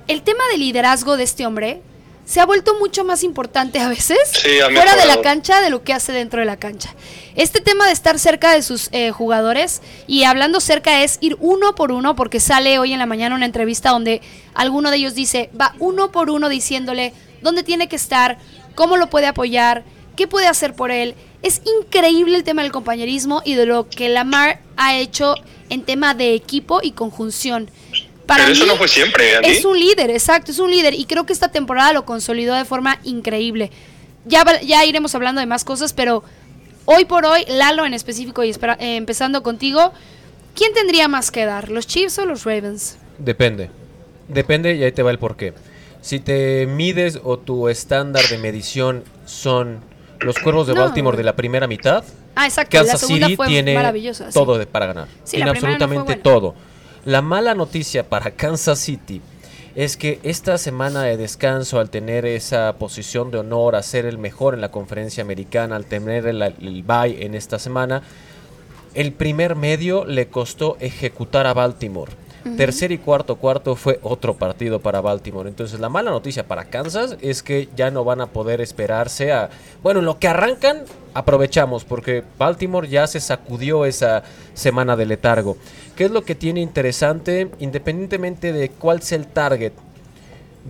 el 0.08 0.22
tema 0.22 0.42
del 0.50 0.60
liderazgo 0.60 1.16
de 1.16 1.24
este 1.24 1.46
hombre 1.46 1.82
se 2.24 2.40
ha 2.40 2.46
vuelto 2.46 2.78
mucho 2.78 3.04
más 3.04 3.24
importante 3.24 3.80
a 3.80 3.88
veces 3.88 4.18
fuera 4.42 4.96
de 4.96 5.06
la 5.06 5.20
cancha 5.22 5.60
de 5.60 5.70
lo 5.70 5.82
que 5.82 5.92
hace 5.92 6.12
dentro 6.12 6.40
de 6.40 6.46
la 6.46 6.56
cancha. 6.56 6.94
Este 7.34 7.60
tema 7.60 7.86
de 7.86 7.92
estar 7.92 8.18
cerca 8.18 8.52
de 8.52 8.62
sus 8.62 8.88
eh, 8.92 9.10
jugadores 9.10 9.82
y 10.06 10.24
hablando 10.24 10.60
cerca 10.60 11.02
es 11.02 11.18
ir 11.20 11.36
uno 11.40 11.74
por 11.74 11.90
uno 11.90 12.14
porque 12.14 12.40
sale 12.40 12.78
hoy 12.78 12.92
en 12.92 13.00
la 13.00 13.06
mañana 13.06 13.34
una 13.34 13.46
entrevista 13.46 13.90
donde 13.90 14.22
alguno 14.54 14.90
de 14.90 14.98
ellos 14.98 15.14
dice, 15.14 15.50
va 15.60 15.74
uno 15.78 16.12
por 16.12 16.30
uno 16.30 16.48
diciéndole 16.48 17.12
dónde 17.42 17.64
tiene 17.64 17.88
que 17.88 17.96
estar, 17.96 18.38
cómo 18.74 18.96
lo 18.96 19.10
puede 19.10 19.26
apoyar, 19.26 19.84
qué 20.16 20.26
puede 20.26 20.46
hacer 20.46 20.74
por 20.74 20.90
él. 20.90 21.14
Es 21.42 21.60
increíble 21.80 22.36
el 22.36 22.44
tema 22.44 22.62
del 22.62 22.70
compañerismo 22.70 23.42
y 23.44 23.54
de 23.54 23.66
lo 23.66 23.88
que 23.88 24.08
Lamar 24.08 24.60
ha 24.76 24.96
hecho 24.96 25.34
en 25.70 25.82
tema 25.82 26.14
de 26.14 26.34
equipo 26.34 26.80
y 26.82 26.92
conjunción. 26.92 27.68
Pero 28.26 28.44
eso 28.44 28.66
no 28.66 28.76
fue 28.76 28.88
siempre, 28.88 29.38
Es 29.42 29.64
un 29.64 29.78
líder, 29.78 30.10
exacto, 30.10 30.50
es 30.50 30.58
un 30.58 30.70
líder. 30.70 30.94
Y 30.94 31.06
creo 31.06 31.26
que 31.26 31.32
esta 31.32 31.48
temporada 31.48 31.92
lo 31.92 32.04
consolidó 32.04 32.54
de 32.54 32.64
forma 32.64 32.98
increíble. 33.04 33.70
Ya, 34.24 34.44
ya 34.60 34.84
iremos 34.84 35.14
hablando 35.14 35.40
de 35.40 35.46
más 35.46 35.64
cosas, 35.64 35.92
pero 35.92 36.22
hoy 36.84 37.04
por 37.04 37.24
hoy, 37.24 37.44
Lalo 37.48 37.84
en 37.84 37.94
específico 37.94 38.44
y 38.44 38.50
eh, 38.50 38.96
empezando 38.96 39.42
contigo, 39.42 39.92
¿quién 40.54 40.72
tendría 40.72 41.08
más 41.08 41.30
que 41.30 41.44
dar? 41.44 41.68
¿Los 41.68 41.86
Chiefs 41.86 42.18
o 42.18 42.26
los 42.26 42.44
Ravens? 42.44 42.96
Depende. 43.18 43.70
Depende 44.28 44.76
y 44.76 44.84
ahí 44.84 44.92
te 44.92 45.02
va 45.02 45.10
el 45.10 45.18
porqué. 45.18 45.54
Si 46.00 46.18
te 46.18 46.66
mides 46.66 47.20
o 47.22 47.38
tu 47.38 47.68
estándar 47.68 48.24
de 48.28 48.38
medición 48.38 49.04
son 49.24 49.80
los 50.20 50.38
cuervos 50.38 50.66
de 50.66 50.74
Baltimore 50.74 51.16
de 51.16 51.24
la 51.24 51.36
primera 51.36 51.66
mitad, 51.66 52.04
ah, 52.34 52.46
exacto. 52.46 52.76
Kansas 52.76 53.00
City 53.00 53.36
tiene 53.46 53.76
todo 54.32 54.64
para 54.66 54.86
ganar. 54.86 55.08
tiene 55.28 55.50
absolutamente 55.50 56.16
todo. 56.16 56.54
La 57.04 57.20
mala 57.20 57.56
noticia 57.56 58.08
para 58.08 58.30
Kansas 58.30 58.78
City 58.78 59.20
es 59.74 59.96
que 59.96 60.20
esta 60.22 60.56
semana 60.56 61.02
de 61.02 61.16
descanso, 61.16 61.80
al 61.80 61.90
tener 61.90 62.24
esa 62.24 62.74
posición 62.74 63.32
de 63.32 63.38
honor, 63.38 63.74
a 63.74 63.82
ser 63.82 64.06
el 64.06 64.18
mejor 64.18 64.54
en 64.54 64.60
la 64.60 64.70
conferencia 64.70 65.24
americana, 65.24 65.74
al 65.74 65.86
tener 65.86 66.28
el, 66.28 66.40
el 66.42 66.84
bye 66.84 67.24
en 67.24 67.34
esta 67.34 67.58
semana, 67.58 68.02
el 68.94 69.12
primer 69.12 69.56
medio 69.56 70.04
le 70.04 70.28
costó 70.28 70.76
ejecutar 70.78 71.48
a 71.48 71.54
Baltimore. 71.54 72.12
Tercer 72.56 72.90
y 72.90 72.98
cuarto 72.98 73.36
cuarto 73.36 73.76
fue 73.76 74.00
otro 74.02 74.34
partido 74.34 74.80
para 74.80 75.00
Baltimore. 75.00 75.48
Entonces 75.48 75.78
la 75.78 75.88
mala 75.88 76.10
noticia 76.10 76.46
para 76.46 76.64
Kansas 76.64 77.16
es 77.20 77.42
que 77.42 77.68
ya 77.76 77.92
no 77.92 78.04
van 78.04 78.20
a 78.20 78.26
poder 78.26 78.60
esperarse 78.60 79.32
a... 79.32 79.50
Bueno, 79.82 80.00
en 80.00 80.06
lo 80.06 80.18
que 80.18 80.26
arrancan 80.26 80.84
aprovechamos 81.14 81.84
porque 81.84 82.24
Baltimore 82.38 82.88
ya 82.88 83.06
se 83.06 83.20
sacudió 83.20 83.84
esa 83.84 84.24
semana 84.54 84.96
de 84.96 85.06
letargo. 85.06 85.56
¿Qué 85.96 86.04
es 86.04 86.10
lo 86.10 86.22
que 86.22 86.34
tiene 86.34 86.60
interesante? 86.60 87.50
Independientemente 87.58 88.52
de 88.52 88.70
cuál 88.70 89.02
sea 89.02 89.18
el 89.18 89.26
target 89.26 89.72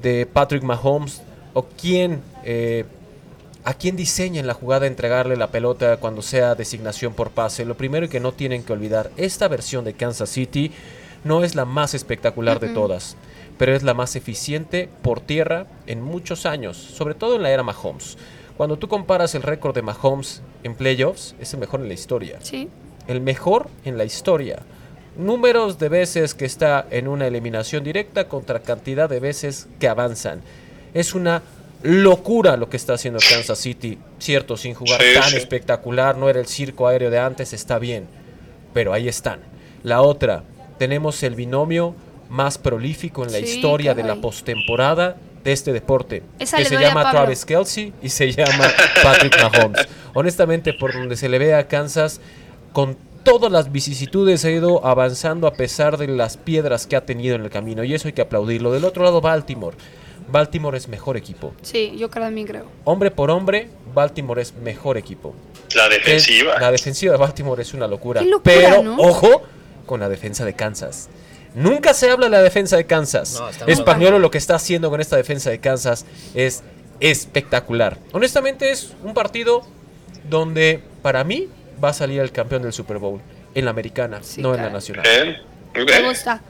de 0.00 0.26
Patrick 0.26 0.62
Mahomes 0.62 1.22
o 1.52 1.64
quién... 1.64 2.20
Eh, 2.44 2.84
¿A 3.64 3.74
quién 3.74 3.94
diseña 3.94 4.42
la 4.42 4.54
jugada 4.54 4.88
entregarle 4.88 5.36
la 5.36 5.52
pelota 5.52 5.98
cuando 5.98 6.20
sea 6.20 6.56
designación 6.56 7.14
por 7.14 7.30
pase? 7.30 7.64
Lo 7.64 7.76
primero 7.76 8.08
que 8.08 8.18
no 8.18 8.32
tienen 8.32 8.64
que 8.64 8.72
olvidar, 8.72 9.12
esta 9.16 9.46
versión 9.46 9.84
de 9.84 9.94
Kansas 9.94 10.30
City 10.30 10.72
no 11.22 11.44
es 11.44 11.54
la 11.54 11.64
más 11.64 11.94
espectacular 11.94 12.58
de 12.58 12.70
todas, 12.70 13.16
pero 13.58 13.76
es 13.76 13.84
la 13.84 13.94
más 13.94 14.16
eficiente 14.16 14.88
por 15.02 15.20
tierra 15.20 15.68
en 15.86 16.02
muchos 16.02 16.44
años, 16.44 16.76
sobre 16.76 17.14
todo 17.14 17.36
en 17.36 17.44
la 17.44 17.52
era 17.52 17.62
Mahomes. 17.62 18.18
Cuando 18.56 18.78
tú 18.78 18.88
comparas 18.88 19.36
el 19.36 19.42
récord 19.42 19.76
de 19.76 19.82
Mahomes 19.82 20.42
en 20.64 20.74
playoffs, 20.74 21.36
es 21.38 21.54
el 21.54 21.60
mejor 21.60 21.82
en 21.82 21.88
la 21.88 21.94
historia. 21.94 22.38
Sí. 22.42 22.68
El 23.06 23.20
mejor 23.20 23.68
en 23.84 23.96
la 23.96 24.04
historia. 24.04 24.62
Números 25.16 25.78
de 25.78 25.88
veces 25.88 26.34
que 26.34 26.44
está 26.44 26.86
en 26.90 27.06
una 27.06 27.26
eliminación 27.26 27.84
directa 27.84 28.28
contra 28.28 28.62
cantidad 28.62 29.08
de 29.08 29.20
veces 29.20 29.68
que 29.78 29.88
avanzan. 29.88 30.40
Es 30.94 31.14
una 31.14 31.42
locura 31.82 32.56
lo 32.56 32.68
que 32.68 32.76
está 32.76 32.94
haciendo 32.94 33.20
Kansas 33.20 33.58
City. 33.58 33.98
Cierto, 34.18 34.56
sin 34.56 34.74
jugar 34.74 35.00
tan 35.14 35.34
espectacular, 35.34 36.16
no 36.16 36.30
era 36.30 36.40
el 36.40 36.46
circo 36.46 36.86
aéreo 36.86 37.10
de 37.10 37.18
antes, 37.18 37.52
está 37.52 37.78
bien. 37.78 38.06
Pero 38.72 38.92
ahí 38.92 39.08
están. 39.08 39.40
La 39.82 40.00
otra, 40.00 40.44
tenemos 40.78 41.22
el 41.22 41.34
binomio 41.34 41.94
más 42.30 42.56
prolífico 42.56 43.24
en 43.24 43.32
la 43.32 43.40
historia 43.40 43.94
de 43.94 44.04
la 44.04 44.16
postemporada 44.16 45.16
de 45.44 45.52
este 45.52 45.72
deporte, 45.72 46.22
que 46.38 46.46
se 46.46 46.78
llama 46.78 47.10
Travis 47.10 47.44
Kelsey 47.44 47.92
y 48.00 48.08
se 48.08 48.32
llama 48.32 48.70
Patrick 49.02 49.36
Mahomes. 49.42 49.88
Honestamente, 50.14 50.72
por 50.72 50.92
donde 50.92 51.16
se 51.16 51.28
le 51.28 51.38
ve 51.38 51.54
a 51.54 51.66
Kansas, 51.68 52.20
con 52.72 52.96
todas 53.22 53.50
las 53.50 53.72
vicisitudes 53.72 54.44
ha 54.44 54.50
ido 54.50 54.86
avanzando 54.86 55.46
a 55.46 55.54
pesar 55.54 55.96
de 55.96 56.08
las 56.08 56.36
piedras 56.36 56.86
que 56.86 56.96
ha 56.96 57.04
tenido 57.04 57.34
en 57.34 57.42
el 57.42 57.50
camino, 57.50 57.84
y 57.84 57.94
eso 57.94 58.08
hay 58.08 58.12
que 58.12 58.22
aplaudirlo. 58.22 58.72
Del 58.72 58.84
otro 58.84 59.04
lado, 59.04 59.20
Baltimore. 59.20 59.76
Baltimore 60.28 60.76
es 60.76 60.88
mejor 60.88 61.16
equipo. 61.16 61.52
Sí, 61.62 61.94
yo 61.96 62.08
también 62.08 62.46
creo. 62.46 62.66
Hombre 62.84 63.10
por 63.10 63.30
hombre, 63.30 63.68
Baltimore 63.94 64.40
es 64.40 64.54
mejor 64.54 64.96
equipo. 64.96 65.34
La 65.74 65.88
defensiva. 65.88 66.58
la 66.58 66.70
defensiva 66.70 67.12
de 67.12 67.18
Baltimore 67.18 67.60
es 67.60 67.74
una 67.74 67.86
locura. 67.86 68.22
pero, 68.42 68.96
ojo, 68.98 69.42
con 69.86 70.00
la 70.00 70.08
defensa 70.08 70.44
de 70.44 70.54
Kansas. 70.54 71.08
Nunca 71.54 71.92
se 71.92 72.10
habla 72.10 72.26
de 72.26 72.30
la 72.30 72.42
defensa 72.42 72.76
de 72.76 72.86
Kansas. 72.86 73.42
Españolo 73.66 74.18
lo 74.18 74.30
que 74.30 74.38
está 74.38 74.54
haciendo 74.54 74.90
con 74.90 75.00
esta 75.00 75.16
defensa 75.16 75.50
de 75.50 75.58
Kansas 75.58 76.06
es 76.34 76.62
espectacular. 77.00 77.98
Honestamente 78.12 78.70
es 78.70 78.92
un 79.02 79.12
partido 79.12 79.62
donde 80.28 80.82
para 81.02 81.24
mí 81.24 81.48
va 81.82 81.90
a 81.90 81.92
salir 81.92 82.20
el 82.20 82.32
campeón 82.32 82.62
del 82.62 82.72
Super 82.72 82.98
Bowl 82.98 83.20
en 83.54 83.64
la 83.64 83.70
americana, 83.70 84.20
no 84.38 84.54
en 84.54 84.62
la 84.62 84.70
nacional. 84.70 85.04
Me 85.74 86.02
gusta. 86.02 86.42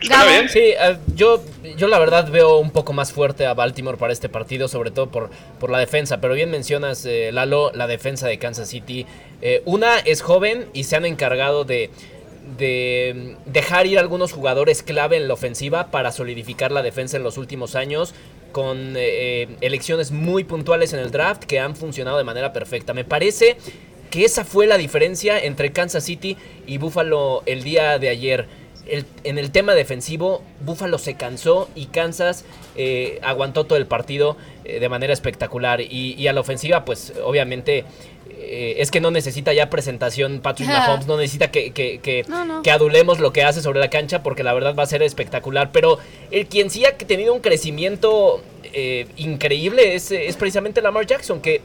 Sí, 0.00 0.58
eh, 0.58 0.96
yo, 1.14 1.42
yo 1.76 1.88
la 1.88 1.98
verdad 1.98 2.30
veo 2.30 2.58
un 2.58 2.70
poco 2.70 2.92
más 2.92 3.12
fuerte 3.12 3.46
a 3.46 3.54
Baltimore 3.54 3.96
para 3.96 4.12
este 4.12 4.28
partido, 4.28 4.68
sobre 4.68 4.90
todo 4.90 5.08
por, 5.08 5.30
por 5.58 5.70
la 5.70 5.78
defensa. 5.78 6.20
Pero 6.20 6.34
bien 6.34 6.50
mencionas, 6.50 7.06
eh, 7.06 7.30
Lalo, 7.32 7.72
la 7.74 7.86
defensa 7.86 8.28
de 8.28 8.38
Kansas 8.38 8.68
City. 8.68 9.06
Eh, 9.40 9.62
una 9.64 9.98
es 9.98 10.22
joven 10.22 10.66
y 10.72 10.84
se 10.84 10.96
han 10.96 11.04
encargado 11.04 11.64
de 11.64 11.90
de 12.58 13.34
dejar 13.44 13.88
ir 13.88 13.98
algunos 13.98 14.32
jugadores 14.32 14.84
clave 14.84 15.16
en 15.16 15.26
la 15.26 15.34
ofensiva 15.34 15.90
para 15.90 16.12
solidificar 16.12 16.70
la 16.70 16.82
defensa 16.82 17.16
en 17.16 17.24
los 17.24 17.38
últimos 17.38 17.74
años 17.74 18.14
con 18.52 18.94
elecciones 18.96 20.12
muy 20.12 20.44
puntuales 20.44 20.92
en 20.92 21.00
el 21.00 21.10
draft 21.10 21.42
que 21.42 21.58
han 21.58 21.74
funcionado 21.74 22.18
de 22.18 22.22
manera 22.22 22.52
perfecta. 22.52 22.94
Me 22.94 23.02
parece 23.02 23.56
que 24.10 24.24
esa 24.24 24.44
fue 24.44 24.66
la 24.66 24.78
diferencia 24.78 25.38
entre 25.38 25.72
Kansas 25.72 26.04
City 26.04 26.36
y 26.66 26.78
Buffalo 26.78 27.42
el 27.46 27.62
día 27.62 27.98
de 27.98 28.08
ayer. 28.08 28.46
en 29.24 29.38
el 29.38 29.50
tema 29.50 29.74
defensivo, 29.74 30.42
Buffalo 30.64 30.98
se 30.98 31.14
cansó 31.14 31.68
y 31.74 31.86
Kansas 31.86 32.44
eh, 32.76 33.18
aguantó 33.22 33.64
todo 33.64 33.78
el 33.78 33.86
partido 33.86 34.36
eh, 34.64 34.78
de 34.78 34.88
manera 34.88 35.12
espectacular. 35.12 35.80
Y, 35.80 36.26
a 36.28 36.32
la 36.32 36.40
ofensiva, 36.40 36.84
pues 36.84 37.12
obviamente 37.24 37.84
eh, 38.38 38.76
es 38.78 38.90
que 38.90 39.00
no 39.00 39.10
necesita 39.10 39.52
ya 39.52 39.70
presentación 39.70 40.40
Patrick 40.40 40.68
Mahomes, 40.70 41.06
no 41.06 41.16
necesita 41.16 41.50
que, 41.50 41.72
que, 41.72 42.24
adulemos 42.70 43.18
lo 43.18 43.32
que 43.32 43.42
hace 43.42 43.60
sobre 43.60 43.80
la 43.80 43.90
cancha 43.90 44.22
porque 44.22 44.44
la 44.44 44.52
verdad 44.52 44.74
va 44.76 44.84
a 44.84 44.86
ser 44.86 45.02
espectacular. 45.02 45.72
Pero 45.72 45.98
el 46.30 46.46
quien 46.46 46.70
sí 46.70 46.84
ha 46.84 46.96
tenido 46.96 47.34
un 47.34 47.40
crecimiento 47.40 48.42
increíble 49.16 49.94
es, 49.94 50.10
es 50.10 50.36
precisamente 50.36 50.82
Lamar 50.82 51.06
Jackson, 51.06 51.40
que 51.40 51.62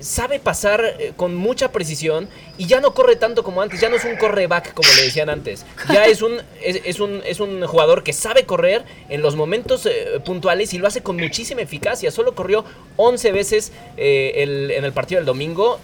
sabe 0.00 0.38
pasar 0.38 0.96
eh, 0.98 1.12
con 1.16 1.34
mucha 1.34 1.72
precisión 1.72 2.28
y 2.58 2.66
ya 2.66 2.80
no 2.80 2.94
corre 2.94 3.16
tanto 3.16 3.42
como 3.42 3.62
antes, 3.62 3.80
ya 3.80 3.88
no 3.88 3.96
es 3.96 4.04
un 4.04 4.16
correback 4.16 4.74
como 4.74 4.88
le 4.96 5.02
decían 5.02 5.28
antes, 5.28 5.64
ya 5.92 6.06
es 6.06 6.22
un, 6.22 6.40
es, 6.62 7.00
un, 7.00 7.22
es 7.24 7.40
un 7.40 7.66
jugador 7.66 8.02
que 8.02 8.12
sabe 8.12 8.44
correr 8.44 8.84
en 9.08 9.22
los 9.22 9.36
momentos 9.36 9.86
eh, 9.86 10.20
puntuales 10.24 10.74
y 10.74 10.78
lo 10.78 10.86
hace 10.86 11.02
con 11.02 11.16
muchísima 11.16 11.62
eficacia, 11.62 12.10
solo 12.10 12.34
corrió 12.34 12.64
11 12.96 13.32
veces 13.32 13.72
eh, 13.96 14.70
en 14.76 14.84
el 14.84 14.92
partido 14.92 15.18
del 15.18 15.26
domingo 15.26 15.78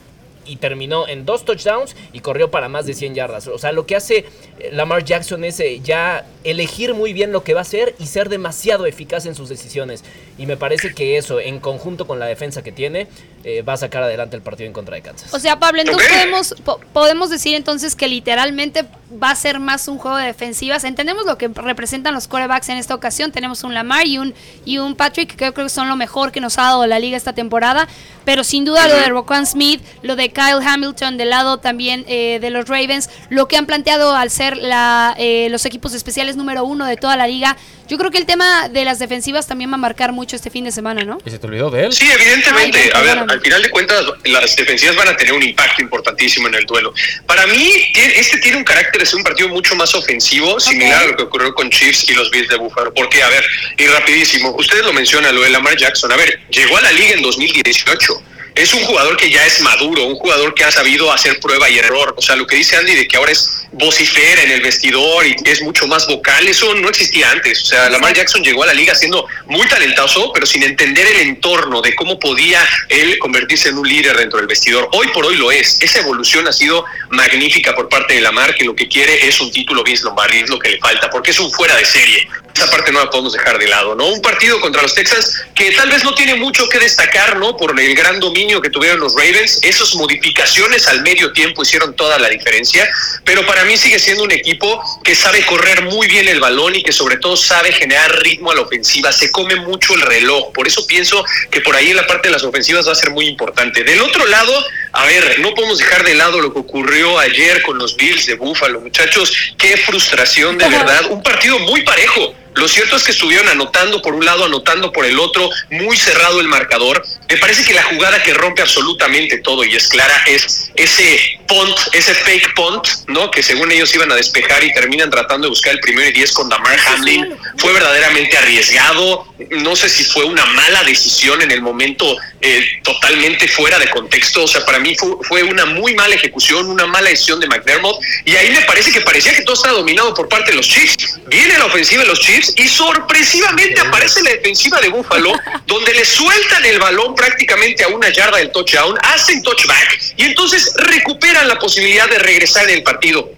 y 0.44 0.56
terminó 0.56 1.08
en 1.08 1.24
dos 1.24 1.44
touchdowns 1.44 1.94
y 2.12 2.20
corrió 2.20 2.50
para 2.50 2.68
más 2.68 2.86
de 2.86 2.94
100 2.94 3.14
yardas. 3.14 3.46
O 3.48 3.58
sea, 3.58 3.72
lo 3.72 3.86
que 3.86 3.96
hace 3.96 4.24
Lamar 4.72 5.04
Jackson 5.04 5.44
es 5.44 5.62
ya 5.82 6.26
elegir 6.44 6.94
muy 6.94 7.12
bien 7.12 7.32
lo 7.32 7.44
que 7.44 7.54
va 7.54 7.60
a 7.60 7.62
hacer 7.62 7.94
y 7.98 8.06
ser 8.06 8.28
demasiado 8.28 8.86
eficaz 8.86 9.26
en 9.26 9.34
sus 9.34 9.48
decisiones. 9.48 10.04
Y 10.38 10.46
me 10.46 10.56
parece 10.56 10.94
que 10.94 11.16
eso, 11.16 11.40
en 11.40 11.60
conjunto 11.60 12.06
con 12.06 12.18
la 12.18 12.26
defensa 12.26 12.62
que 12.62 12.72
tiene, 12.72 13.06
eh, 13.44 13.62
va 13.62 13.72
a 13.74 13.76
sacar 13.76 14.02
adelante 14.02 14.36
el 14.36 14.42
partido 14.42 14.66
en 14.66 14.72
contra 14.72 14.94
de 14.94 15.02
Kansas. 15.02 15.32
O 15.34 15.38
sea, 15.38 15.58
Pablo, 15.58 15.80
entonces 15.80 16.08
podemos, 16.08 16.54
podemos 16.92 17.30
decir 17.30 17.54
entonces 17.54 17.96
que 17.96 18.08
literalmente 18.08 18.84
va 19.22 19.30
a 19.30 19.34
ser 19.34 19.58
más 19.58 19.88
un 19.88 19.98
juego 19.98 20.16
de 20.16 20.26
defensivas. 20.26 20.84
Entendemos 20.84 21.26
lo 21.26 21.36
que 21.38 21.48
representan 21.48 22.14
los 22.14 22.28
corebacks 22.28 22.68
en 22.68 22.78
esta 22.78 22.94
ocasión. 22.94 23.32
Tenemos 23.32 23.64
un 23.64 23.74
Lamar 23.74 24.06
y 24.06 24.18
un, 24.18 24.34
y 24.64 24.78
un 24.78 24.94
Patrick, 24.94 25.34
que 25.34 25.52
creo 25.52 25.66
que 25.66 25.68
son 25.68 25.88
lo 25.88 25.96
mejor 25.96 26.32
que 26.32 26.40
nos 26.40 26.58
ha 26.58 26.62
dado 26.62 26.86
la 26.86 26.98
liga 26.98 27.16
esta 27.16 27.32
temporada. 27.32 27.88
Pero 28.24 28.44
sin 28.44 28.64
duda 28.64 28.86
lo 28.86 28.94
de 28.94 29.08
Roquan 29.08 29.46
Smith, 29.46 29.82
lo 30.02 30.14
de 30.14 30.32
Kyle 30.32 30.64
Hamilton 30.64 31.16
del 31.16 31.30
lado 31.30 31.58
también 31.58 32.04
eh, 32.06 32.38
de 32.40 32.50
los 32.50 32.68
Ravens, 32.68 33.10
lo 33.30 33.48
que 33.48 33.56
han 33.56 33.66
planteado 33.66 34.14
al 34.14 34.30
ser 34.30 34.56
la, 34.56 35.14
eh, 35.18 35.48
los 35.50 35.66
equipos 35.66 35.92
especiales 35.94 36.36
número 36.36 36.64
uno 36.64 36.86
de 36.86 36.96
toda 36.96 37.16
la 37.16 37.26
liga. 37.26 37.56
Yo 37.92 37.98
creo 37.98 38.10
que 38.10 38.16
el 38.16 38.24
tema 38.24 38.70
de 38.70 38.86
las 38.86 38.98
defensivas 38.98 39.46
también 39.46 39.70
va 39.70 39.74
a 39.74 39.76
marcar 39.76 40.12
mucho 40.12 40.34
este 40.34 40.48
fin 40.48 40.64
de 40.64 40.72
semana, 40.72 41.04
¿no? 41.04 41.18
¿Y 41.26 41.30
se 41.30 41.38
te 41.38 41.46
olvidó 41.46 41.68
de 41.70 41.84
él? 41.84 41.92
Sí, 41.92 42.10
evidentemente. 42.10 42.90
a 42.94 43.02
ver, 43.02 43.18
al 43.18 43.40
final 43.42 43.62
de 43.62 43.68
cuentas, 43.68 44.02
las 44.24 44.56
defensivas 44.56 44.96
van 44.96 45.08
a 45.08 45.16
tener 45.18 45.34
un 45.34 45.42
impacto 45.42 45.82
importantísimo 45.82 46.48
en 46.48 46.54
el 46.54 46.64
duelo. 46.64 46.94
Para 47.26 47.46
mí, 47.48 47.70
este 47.94 48.38
tiene 48.38 48.56
un 48.56 48.64
carácter 48.64 48.98
de 48.98 49.04
ser 49.04 49.16
un 49.16 49.24
partido 49.24 49.50
mucho 49.50 49.76
más 49.76 49.94
ofensivo, 49.94 50.58
similar 50.58 51.02
a 51.02 51.06
lo 51.08 51.16
que 51.18 51.24
ocurrió 51.24 51.54
con 51.54 51.68
Chiefs 51.68 52.08
y 52.08 52.14
los 52.14 52.30
Bills 52.30 52.48
de 52.48 52.56
Buffalo. 52.56 52.94
Porque, 52.94 53.22
a 53.22 53.28
ver, 53.28 53.44
y 53.76 53.86
rapidísimo, 53.86 54.54
ustedes 54.56 54.86
lo 54.86 54.94
mencionan, 54.94 55.34
lo 55.34 55.42
de 55.42 55.50
Lamar 55.50 55.76
Jackson. 55.76 56.10
A 56.12 56.16
ver, 56.16 56.40
llegó 56.48 56.78
a 56.78 56.80
la 56.80 56.92
liga 56.92 57.12
en 57.12 57.20
2018 57.20 58.22
es 58.54 58.74
un 58.74 58.82
jugador 58.84 59.16
que 59.16 59.30
ya 59.30 59.44
es 59.46 59.60
maduro, 59.60 60.04
un 60.04 60.16
jugador 60.16 60.54
que 60.54 60.64
ha 60.64 60.70
sabido 60.70 61.12
hacer 61.12 61.40
prueba 61.40 61.70
y 61.70 61.78
error. 61.78 62.14
O 62.16 62.22
sea, 62.22 62.36
lo 62.36 62.46
que 62.46 62.56
dice 62.56 62.76
Andy 62.76 62.94
de 62.94 63.08
que 63.08 63.16
ahora 63.16 63.32
es 63.32 63.62
vocifera 63.72 64.42
en 64.42 64.50
el 64.50 64.60
vestidor 64.60 65.26
y 65.26 65.34
es 65.46 65.62
mucho 65.62 65.86
más 65.86 66.06
vocal, 66.06 66.46
eso 66.46 66.74
no 66.74 66.88
existía 66.88 67.30
antes. 67.30 67.62
O 67.62 67.66
sea, 67.66 67.88
Lamar 67.88 68.14
Jackson 68.14 68.42
llegó 68.42 68.62
a 68.62 68.66
la 68.66 68.74
liga 68.74 68.94
siendo 68.94 69.26
muy 69.46 69.66
talentoso, 69.68 70.30
pero 70.32 70.44
sin 70.44 70.62
entender 70.62 71.06
el 71.06 71.20
entorno 71.28 71.80
de 71.80 71.94
cómo 71.94 72.18
podía 72.18 72.60
él 72.88 73.18
convertirse 73.18 73.70
en 73.70 73.78
un 73.78 73.88
líder 73.88 74.16
dentro 74.16 74.38
del 74.38 74.46
vestidor. 74.46 74.88
Hoy 74.92 75.08
por 75.08 75.24
hoy 75.24 75.36
lo 75.36 75.50
es. 75.50 75.80
Esa 75.80 76.00
evolución 76.00 76.46
ha 76.46 76.52
sido 76.52 76.84
magnífica 77.10 77.74
por 77.74 77.88
parte 77.88 78.14
de 78.14 78.20
Lamar, 78.20 78.54
que 78.54 78.64
lo 78.64 78.76
que 78.76 78.88
quiere 78.88 79.26
es 79.26 79.40
un 79.40 79.50
título 79.50 79.82
Vince 79.82 80.04
Lombardi, 80.04 80.38
es 80.38 80.50
lo 80.50 80.58
que 80.58 80.70
le 80.70 80.78
falta, 80.78 81.08
porque 81.08 81.30
es 81.30 81.38
un 81.40 81.50
fuera 81.50 81.74
de 81.76 81.84
serie. 81.84 82.28
Esa 82.54 82.70
parte 82.70 82.92
no 82.92 83.00
la 83.00 83.10
podemos 83.10 83.32
dejar 83.32 83.58
de 83.58 83.66
lado, 83.66 83.94
¿no? 83.94 84.06
Un 84.08 84.20
partido 84.20 84.60
contra 84.60 84.82
los 84.82 84.94
Texans 84.94 85.42
que 85.54 85.72
tal 85.72 85.90
vez 85.90 86.04
no 86.04 86.14
tiene 86.14 86.34
mucho 86.34 86.68
que 86.68 86.78
destacar, 86.78 87.36
¿no? 87.36 87.56
Por 87.56 87.78
el 87.78 87.94
gran 87.94 88.20
dominio 88.20 88.60
que 88.60 88.70
tuvieron 88.70 89.00
los 89.00 89.14
Ravens. 89.14 89.60
Esas 89.62 89.94
modificaciones 89.94 90.86
al 90.86 91.02
medio 91.02 91.32
tiempo 91.32 91.62
hicieron 91.62 91.94
toda 91.96 92.18
la 92.18 92.28
diferencia, 92.28 92.88
pero 93.24 93.46
para 93.46 93.64
mí 93.64 93.76
sigue 93.76 93.98
siendo 93.98 94.24
un 94.24 94.30
equipo 94.30 94.82
que 95.02 95.14
sabe 95.14 95.44
correr 95.46 95.84
muy 95.84 96.06
bien 96.08 96.28
el 96.28 96.40
balón 96.40 96.74
y 96.74 96.82
que 96.82 96.92
sobre 96.92 97.16
todo 97.16 97.36
sabe 97.36 97.72
generar 97.72 98.20
ritmo 98.22 98.50
a 98.50 98.54
la 98.54 98.62
ofensiva. 98.62 99.12
Se 99.12 99.30
come 99.30 99.56
mucho 99.56 99.94
el 99.94 100.02
reloj. 100.02 100.52
Por 100.52 100.66
eso 100.66 100.86
pienso 100.86 101.24
que 101.50 101.60
por 101.60 101.74
ahí 101.74 101.90
en 101.90 101.96
la 101.96 102.06
parte 102.06 102.28
de 102.28 102.32
las 102.32 102.44
ofensivas 102.44 102.86
va 102.86 102.92
a 102.92 102.96
ser 102.96 103.10
muy 103.10 103.26
importante. 103.26 103.82
Del 103.82 104.00
otro 104.02 104.26
lado, 104.26 104.52
a 104.92 105.06
ver, 105.06 105.40
no 105.40 105.54
podemos 105.54 105.78
dejar 105.78 106.04
de 106.04 106.14
lado 106.14 106.40
lo 106.40 106.52
que 106.52 106.58
ocurrió 106.58 107.18
ayer 107.18 107.62
con 107.62 107.78
los 107.78 107.96
Bills 107.96 108.26
de 108.26 108.34
Buffalo, 108.34 108.80
muchachos. 108.80 109.32
Qué 109.56 109.76
frustración 109.78 110.58
de 110.58 110.68
verdad. 110.68 111.06
Un 111.10 111.22
partido 111.22 111.58
muy 111.60 111.82
parejo. 111.82 112.34
Lo 112.54 112.68
cierto 112.68 112.96
es 112.96 113.04
que 113.04 113.12
estuvieron 113.12 113.48
anotando 113.48 114.02
por 114.02 114.14
un 114.14 114.24
lado, 114.24 114.44
anotando 114.44 114.92
por 114.92 115.06
el 115.06 115.18
otro, 115.18 115.48
muy 115.70 115.96
cerrado 115.96 116.40
el 116.40 116.48
marcador. 116.48 117.02
Me 117.28 117.38
parece 117.38 117.64
que 117.64 117.72
la 117.72 117.82
jugada 117.84 118.22
que 118.22 118.34
rompe 118.34 118.60
absolutamente 118.60 119.38
todo 119.38 119.64
y 119.64 119.74
es 119.74 119.88
clara 119.88 120.14
es 120.26 120.70
ese 120.74 121.38
punt, 121.48 121.76
ese 121.92 122.14
fake 122.14 122.54
punt, 122.54 122.86
¿no? 123.08 123.30
Que 123.30 123.42
según 123.42 123.72
ellos 123.72 123.94
iban 123.94 124.12
a 124.12 124.16
despejar 124.16 124.62
y 124.64 124.72
terminan 124.72 125.10
tratando 125.10 125.46
de 125.46 125.50
buscar 125.50 125.72
el 125.72 125.80
primero 125.80 126.08
y 126.08 126.12
diez 126.12 126.32
con 126.32 126.48
Damar 126.48 126.78
Hamlin. 126.88 127.34
Fue 127.56 127.72
verdaderamente 127.72 128.36
arriesgado. 128.36 129.26
No 129.50 129.74
sé 129.74 129.88
si 129.88 130.04
fue 130.04 130.24
una 130.24 130.44
mala 130.46 130.84
decisión 130.84 131.40
en 131.40 131.50
el 131.50 131.62
momento 131.62 132.16
eh, 132.40 132.64
totalmente 132.82 133.48
fuera 133.48 133.78
de 133.78 133.88
contexto. 133.88 134.44
O 134.44 134.48
sea, 134.48 134.64
para 134.64 134.78
mí 134.78 134.94
fue, 134.94 135.10
fue, 135.22 135.42
una 135.42 135.64
muy 135.64 135.94
mala 135.94 136.14
ejecución, 136.14 136.66
una 136.66 136.86
mala 136.86 137.08
decisión 137.08 137.40
de 137.40 137.46
McDermott. 137.46 137.98
Y 138.24 138.36
ahí 138.36 138.50
me 138.50 138.62
parece 138.62 138.92
que 138.92 139.00
parecía 139.00 139.34
que 139.34 139.42
todo 139.42 139.54
estaba 139.54 139.78
dominado 139.78 140.12
por 140.12 140.28
parte 140.28 140.50
de 140.50 140.58
los 140.58 140.68
Chiefs. 140.68 141.18
Viene 141.26 141.58
la 141.58 141.66
ofensiva 141.66 142.02
de 142.02 142.08
los 142.08 142.20
Chiefs 142.20 142.41
y 142.56 142.68
sorpresivamente 142.68 143.80
aparece 143.80 144.22
la 144.22 144.30
defensiva 144.30 144.80
de 144.80 144.88
Buffalo, 144.88 145.32
donde 145.66 145.94
le 145.94 146.04
sueltan 146.04 146.64
el 146.64 146.78
balón 146.78 147.14
prácticamente 147.14 147.84
a 147.84 147.88
una 147.88 148.10
yarda 148.10 148.38
del 148.38 148.50
touchdown, 148.50 148.98
hacen 149.02 149.42
touchback 149.42 150.14
y 150.16 150.24
entonces 150.24 150.72
recuperan 150.76 151.48
la 151.48 151.58
posibilidad 151.58 152.08
de 152.08 152.18
regresar 152.18 152.68
en 152.68 152.76
el 152.76 152.82
partido. 152.82 153.30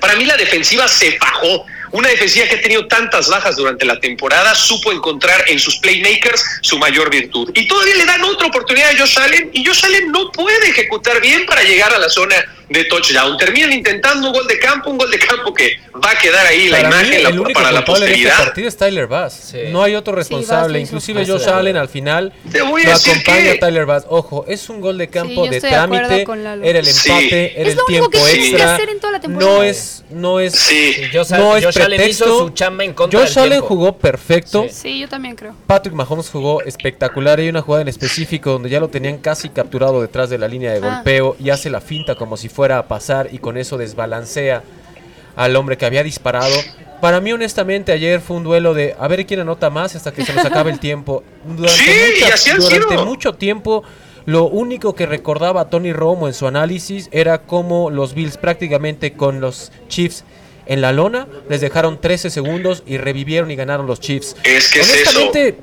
Para 0.00 0.16
mí 0.16 0.24
la 0.24 0.36
defensiva 0.36 0.88
se 0.88 1.12
fajó. 1.18 1.64
Una 1.92 2.08
defensiva 2.08 2.46
que 2.46 2.54
ha 2.56 2.60
tenido 2.60 2.86
tantas 2.86 3.28
bajas 3.28 3.56
durante 3.56 3.84
la 3.84 4.00
temporada 4.00 4.54
supo 4.54 4.92
encontrar 4.92 5.44
en 5.48 5.58
sus 5.58 5.76
playmakers 5.76 6.42
su 6.62 6.78
mayor 6.78 7.10
virtud. 7.10 7.50
Y 7.54 7.68
todavía 7.68 7.96
le 7.96 8.06
dan 8.06 8.24
otra 8.24 8.46
oportunidad 8.46 8.90
a 8.90 8.98
Josh 8.98 9.18
Allen 9.18 9.50
y 9.52 9.64
Josh 9.64 9.84
Allen 9.84 10.10
no 10.10 10.32
puede 10.32 10.68
ejecutar 10.68 11.20
bien 11.20 11.44
para 11.44 11.62
llegar 11.62 11.92
a 11.92 11.98
la 11.98 12.08
zona 12.08 12.36
de 12.72 12.84
touchdown. 12.84 13.36
Terminan 13.36 13.72
intentando 13.72 14.28
un 14.28 14.32
gol 14.32 14.46
de 14.46 14.58
campo, 14.58 14.90
un 14.90 14.98
gol 14.98 15.10
de 15.10 15.18
campo 15.18 15.52
que 15.52 15.78
va 16.02 16.12
a 16.12 16.18
quedar 16.18 16.46
ahí 16.46 16.68
la 16.68 16.80
imagen 16.80 17.52
para 17.52 17.70
la 17.70 17.80
este 17.80 17.92
posteridad. 17.92 18.32
este 18.32 18.44
partido 18.44 18.68
es 18.68 18.76
Tyler 18.76 19.06
Bass. 19.06 19.54
No 19.70 19.82
hay 19.82 19.94
otro 19.94 20.14
responsable. 20.14 20.80
Inclusive 20.80 21.26
Josh 21.26 21.48
Allen 21.48 21.76
al 21.76 21.88
final 21.88 22.32
lo 22.52 22.66
acompaña 22.66 23.52
a 23.52 23.58
Tyler 23.58 23.86
Bass. 23.86 24.04
Ojo, 24.08 24.44
es 24.48 24.68
un 24.68 24.80
gol 24.80 24.98
de 24.98 25.08
campo 25.08 25.46
de 25.46 25.60
trámite. 25.60 26.26
Era 26.62 26.78
el 26.78 26.88
empate, 26.88 27.60
era 27.60 27.70
el 27.70 27.78
tiempo 27.86 28.26
extra. 28.28 28.78
no 29.28 29.62
es, 29.62 30.04
no 30.10 30.40
es, 30.40 30.70
no 31.30 31.56
es 31.56 31.76
Josh 31.82 31.94
Allen 31.94 32.10
hizo 32.10 32.38
su 32.38 32.50
chamba 32.50 32.84
en 32.84 32.94
contra 32.94 33.20
Josh 33.20 33.38
Allen 33.38 33.60
jugó 33.60 33.96
perfecto. 33.96 34.66
Sí. 34.70 35.00
yo 35.00 35.08
también 35.08 35.36
creo. 35.36 35.54
Patrick 35.66 35.94
Mahomes 35.94 36.30
jugó 36.30 36.62
espectacular. 36.62 37.38
Hay 37.38 37.48
una 37.48 37.62
jugada 37.62 37.82
en 37.82 37.88
específico 37.88 38.50
donde 38.50 38.70
ya 38.70 38.80
lo 38.80 38.88
tenían 38.88 39.18
casi 39.18 39.48
capturado 39.48 40.00
detrás 40.00 40.30
de 40.30 40.38
la 40.38 40.48
línea 40.48 40.72
de 40.72 40.78
ah. 40.78 40.96
golpeo 40.96 41.36
y 41.38 41.50
hace 41.50 41.70
la 41.70 41.80
finta 41.80 42.14
como 42.14 42.36
si 42.36 42.48
fuera 42.48 42.78
a 42.78 42.86
pasar 42.88 43.28
y 43.32 43.38
con 43.38 43.56
eso 43.56 43.78
desbalancea 43.78 44.62
al 45.36 45.56
hombre 45.56 45.76
que 45.76 45.86
había 45.86 46.02
disparado. 46.02 46.54
Para 47.00 47.20
mí, 47.20 47.32
honestamente, 47.32 47.90
ayer 47.90 48.20
fue 48.20 48.36
un 48.36 48.44
duelo 48.44 48.74
de 48.74 48.94
a 48.98 49.08
ver 49.08 49.26
quién 49.26 49.40
anota 49.40 49.70
más 49.70 49.96
hasta 49.96 50.12
que 50.12 50.24
se 50.24 50.32
nos 50.32 50.44
acabe 50.44 50.70
el 50.70 50.78
tiempo. 50.80 51.24
Durante, 51.44 52.96
mucho 53.04 53.34
tiempo, 53.34 53.82
lo 54.24 54.44
único 54.44 54.94
que 54.94 55.06
recordaba 55.06 55.68
Tony 55.68 55.92
Romo 55.92 56.28
en 56.28 56.34
su 56.34 56.46
análisis 56.46 57.08
era 57.10 57.42
cómo 57.42 57.90
los 57.90 58.14
Bills 58.14 58.36
prácticamente 58.36 59.14
con 59.14 59.40
los 59.40 59.72
Chiefs 59.88 60.24
en 60.66 60.80
la 60.80 60.92
lona 60.92 61.26
les 61.48 61.60
dejaron 61.60 62.00
13 62.00 62.30
segundos 62.30 62.82
y 62.86 62.98
revivieron 62.98 63.50
y 63.50 63.56
ganaron 63.56 63.86
los 63.86 64.00
Chiefs. 64.00 64.36
Es 64.44 64.70
que 64.72 64.80
honestamente, 64.80 65.56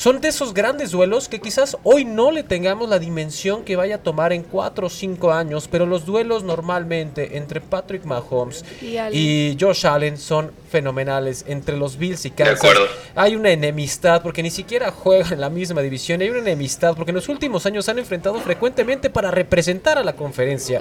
son 0.00 0.22
de 0.22 0.28
esos 0.28 0.54
grandes 0.54 0.92
duelos 0.92 1.28
que 1.28 1.40
quizás 1.40 1.76
hoy 1.82 2.06
no 2.06 2.30
le 2.30 2.42
tengamos 2.42 2.88
la 2.88 2.98
dimensión 2.98 3.64
que 3.64 3.76
vaya 3.76 3.96
a 3.96 4.02
tomar 4.02 4.32
en 4.32 4.44
4 4.44 4.86
o 4.86 4.88
5 4.88 5.30
años, 5.30 5.68
pero 5.70 5.84
los 5.84 6.06
duelos 6.06 6.42
normalmente 6.42 7.36
entre 7.36 7.60
Patrick 7.60 8.06
Mahomes 8.06 8.64
y, 8.80 9.58
Josh 9.60 9.86
Allen 9.86 10.16
son 10.16 10.52
fenomenales. 10.70 11.44
Entre 11.46 11.76
los 11.76 11.98
Bills 11.98 12.24
y 12.24 12.30
Kansas 12.30 12.78
hay 13.14 13.36
una 13.36 13.50
enemistad 13.50 14.22
porque 14.22 14.42
ni 14.42 14.50
siquiera 14.50 14.90
juegan 14.90 15.34
en 15.34 15.40
la 15.42 15.50
misma 15.50 15.82
división. 15.82 16.22
Hay 16.22 16.30
una 16.30 16.38
enemistad 16.38 16.96
porque 16.96 17.10
en 17.10 17.16
los 17.16 17.28
últimos 17.28 17.66
años 17.66 17.84
se 17.84 17.90
han 17.90 17.98
enfrentado 17.98 18.40
frecuentemente 18.40 19.10
para 19.10 19.30
representar 19.30 19.98
a 19.98 20.02
la 20.02 20.14
conferencia. 20.14 20.80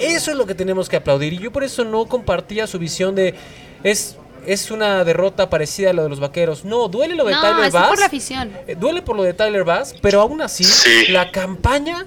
Eso 0.00 0.30
es 0.30 0.36
lo 0.36 0.46
que 0.46 0.54
tenemos 0.54 0.88
que 0.88 0.94
aplaudir 0.94 1.32
y 1.32 1.38
yo 1.38 1.50
por 1.50 1.64
eso 1.64 1.84
no 1.84 2.06
compartía 2.06 2.68
su 2.68 2.78
visión 2.78 3.16
de 3.16 3.34
es 3.82 4.16
es 4.46 4.70
una 4.70 5.04
derrota 5.04 5.50
parecida 5.50 5.90
a 5.90 5.92
lo 5.92 6.02
de 6.02 6.08
los 6.08 6.20
vaqueros. 6.20 6.64
No, 6.64 6.88
duele 6.88 7.14
lo 7.14 7.24
de 7.24 7.32
no, 7.32 7.40
Tyler 7.40 7.70
Bass. 7.70 7.88
por 7.88 7.98
la 7.98 8.06
afición. 8.06 8.52
Eh, 8.66 8.76
duele 8.78 9.02
por 9.02 9.16
lo 9.16 9.22
de 9.22 9.34
Tyler 9.34 9.64
Bass, 9.64 9.94
pero 10.00 10.20
aún 10.20 10.42
así, 10.42 10.64
la 11.10 11.30
campaña, 11.30 12.06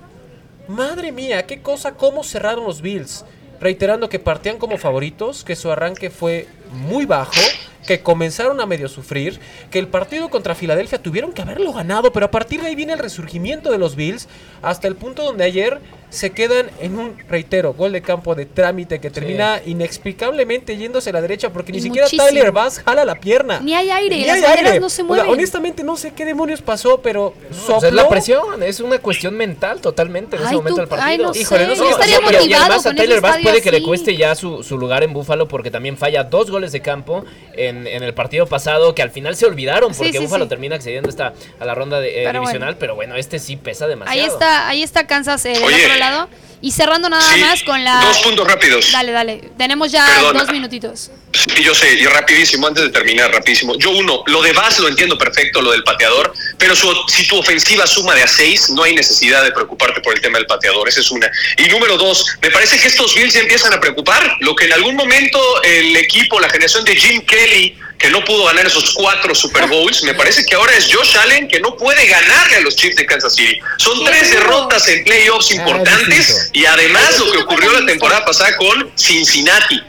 madre 0.67 1.11
mía, 1.11 1.45
qué 1.45 1.61
cosa, 1.61 1.93
cómo 1.93 2.23
cerraron 2.23 2.65
los 2.65 2.81
Bills. 2.81 3.25
Reiterando 3.59 4.09
que 4.09 4.19
partían 4.19 4.57
como 4.57 4.77
favoritos, 4.77 5.43
que 5.43 5.55
su 5.55 5.71
arranque 5.71 6.09
fue 6.09 6.47
muy 6.71 7.05
bajo, 7.05 7.39
que 7.87 8.01
comenzaron 8.01 8.59
a 8.59 8.65
medio 8.65 8.89
sufrir, 8.89 9.39
que 9.69 9.79
el 9.79 9.87
partido 9.87 10.29
contra 10.29 10.55
Filadelfia 10.55 11.01
tuvieron 11.01 11.31
que 11.31 11.41
haberlo 11.41 11.71
ganado, 11.71 12.11
pero 12.11 12.25
a 12.25 12.31
partir 12.31 12.61
de 12.61 12.67
ahí 12.67 12.75
viene 12.75 12.93
el 12.93 12.99
resurgimiento 12.99 13.71
de 13.71 13.77
los 13.77 13.95
Bills, 13.95 14.27
hasta 14.61 14.87
el 14.87 14.95
punto 14.95 15.23
donde 15.23 15.43
ayer 15.43 15.79
se 16.13 16.31
quedan 16.31 16.69
en 16.79 16.99
un, 16.99 17.17
reitero, 17.27 17.73
gol 17.73 17.91
de 17.91 18.03
campo 18.03 18.35
de 18.35 18.45
trámite 18.45 18.99
que 18.99 19.09
termina 19.09 19.59
inexplicablemente 19.65 20.77
yéndose 20.77 21.09
a 21.09 21.13
la 21.13 21.21
derecha 21.21 21.51
porque 21.51 21.71
ni 21.71 21.81
siquiera 21.81 22.07
Tyler 22.07 22.51
Bass 22.51 22.83
jala 22.85 23.03
la 23.03 23.15
pierna. 23.15 23.59
Ni 23.59 23.73
hay 23.73 23.89
aire, 23.89 24.17
Ni 24.17 24.25
las 24.25 24.43
hay 24.43 24.79
no 24.79 24.89
se 24.89 25.03
mueven. 25.03 25.27
honestamente 25.27 25.83
no 25.83 25.97
sé 25.97 26.13
qué 26.13 26.23
demonios 26.23 26.61
pasó, 26.61 27.01
pero 27.01 27.33
pues 27.49 27.83
es 27.83 27.93
la 27.93 28.07
presión, 28.07 28.61
es 28.61 28.79
una 28.79 28.99
cuestión 28.99 29.35
mental 29.35 29.81
totalmente 29.81 30.35
en 30.35 30.43
ese 30.43 30.55
momento 30.55 30.81
del 30.81 30.87
partido. 30.87 31.27
no 31.27 31.35
Híjole, 31.35 31.67
no, 31.67 31.75
sé. 31.75 31.89
estaría 31.89 32.21
motivado 32.21 32.45
y 32.45 32.53
además 32.53 32.85
a 32.85 32.93
Tyler 32.93 33.21
Bass 33.21 33.37
puede 33.41 33.61
que 33.61 33.71
le 33.71 33.81
cueste 33.81 34.15
ya 34.15 34.35
su, 34.35 34.61
su 34.61 34.77
lugar 34.77 35.03
en 35.03 35.13
Búfalo 35.13 35.47
porque 35.47 35.71
también 35.71 35.97
falla 35.97 36.23
dos 36.23 36.51
goles 36.51 36.71
de 36.71 36.81
campo 36.81 37.25
en, 37.53 37.87
en 37.87 38.03
el 38.03 38.13
partido 38.13 38.45
pasado 38.45 38.93
que 38.93 39.01
al 39.01 39.09
final 39.09 39.35
se 39.35 39.47
olvidaron 39.47 39.93
porque 39.93 40.19
Búfalo 40.19 40.47
termina 40.47 40.75
accediendo 40.75 41.09
esta, 41.09 41.33
a 41.59 41.65
la 41.65 41.73
ronda 41.73 41.99
de, 41.99 42.23
eh, 42.23 42.31
divisional, 42.31 42.77
pero 42.77 42.93
bueno, 42.95 43.15
este 43.15 43.39
sí 43.39 43.55
pesa 43.55 43.87
demasiado. 43.87 44.21
Ahí 44.21 44.27
está, 44.27 44.67
ahí 44.67 44.83
está 44.83 45.07
Kansas 45.07 45.45
eh, 45.45 45.53
otro 45.57 45.95
lado. 46.11 46.29
Y 46.61 46.71
cerrando 46.71 47.09
nada 47.09 47.35
más 47.37 47.61
con 47.63 47.83
la... 47.83 47.99
Dos 48.05 48.19
puntos 48.19 48.47
rápidos. 48.47 48.89
Dale, 48.93 49.11
dale. 49.11 49.51
Tenemos 49.57 49.91
ya 49.91 50.05
dos 50.31 50.49
minutitos. 50.49 51.11
Sí, 51.43 51.61
yo 51.61 51.75
sé, 51.75 51.93
y 51.93 52.05
rapidísimo, 52.05 52.67
antes 52.67 52.83
de 52.83 52.89
terminar, 52.89 53.31
rapidísimo. 53.31 53.75
Yo 53.77 53.91
uno, 53.91 54.23
lo 54.27 54.41
de 54.41 54.53
Vaz 54.53 54.79
lo 54.79 54.87
entiendo 54.87 55.17
perfecto, 55.17 55.61
lo 55.61 55.71
del 55.71 55.83
pateador, 55.83 56.33
pero 56.57 56.73
si 56.75 57.27
tu 57.27 57.37
ofensiva 57.37 57.85
suma 57.85 58.15
de 58.15 58.23
a 58.23 58.27
seis, 58.27 58.69
no 58.69 58.83
hay 58.83 58.95
necesidad 58.95 59.43
de 59.43 59.51
preocuparte 59.51 59.99
por 59.99 60.13
el 60.13 60.21
tema 60.21 60.37
del 60.37 60.47
pateador, 60.47 60.87
esa 60.87 61.01
es 61.01 61.11
una. 61.11 61.29
Y 61.57 61.67
número 61.67 61.97
dos, 61.97 62.37
me 62.41 62.49
parece 62.49 62.79
que 62.79 62.87
estos 62.87 63.13
Bills 63.15 63.35
empiezan 63.35 63.73
a 63.73 63.79
preocupar, 63.81 64.37
lo 64.39 64.55
que 64.55 64.65
en 64.65 64.73
algún 64.73 64.95
momento 64.95 65.39
el 65.63 65.97
equipo, 65.97 66.39
la 66.39 66.49
generación 66.49 66.85
de 66.85 66.95
Jim 66.95 67.21
Kelly, 67.25 67.77
que 67.97 68.09
no 68.09 68.23
pudo 68.25 68.45
ganar 68.45 68.65
esos 68.65 68.93
cuatro 68.93 69.33
Super 69.33 69.65
Bowls. 69.67 70.03
Me 70.03 70.13
parece 70.13 70.45
que 70.45 70.55
ahora 70.55 70.75
es 70.75 70.93
Josh 70.93 71.15
Allen 71.17 71.47
que 71.47 71.61
no 71.61 71.77
puede 71.77 72.05
ganarle 72.05 72.57
a 72.57 72.59
los 72.59 72.75
Chiefs 72.75 72.97
de 72.97 73.05
Kansas 73.05 73.33
City. 73.33 73.57
Son 73.77 74.03
tres 74.03 74.29
derrotas 74.29 74.87
en 74.89 75.05
playoffs 75.05 75.51
ah, 75.51 75.55
importantes 75.55 76.49
y 76.51 76.65
además 76.65 77.17
lo 77.17 77.31
que 77.31 77.37
ocurrió 77.37 77.71
la 77.79 77.85
temporada 77.85 78.25
pasada 78.25 78.57
con 78.57 78.91
Cincinnati. 78.97 79.81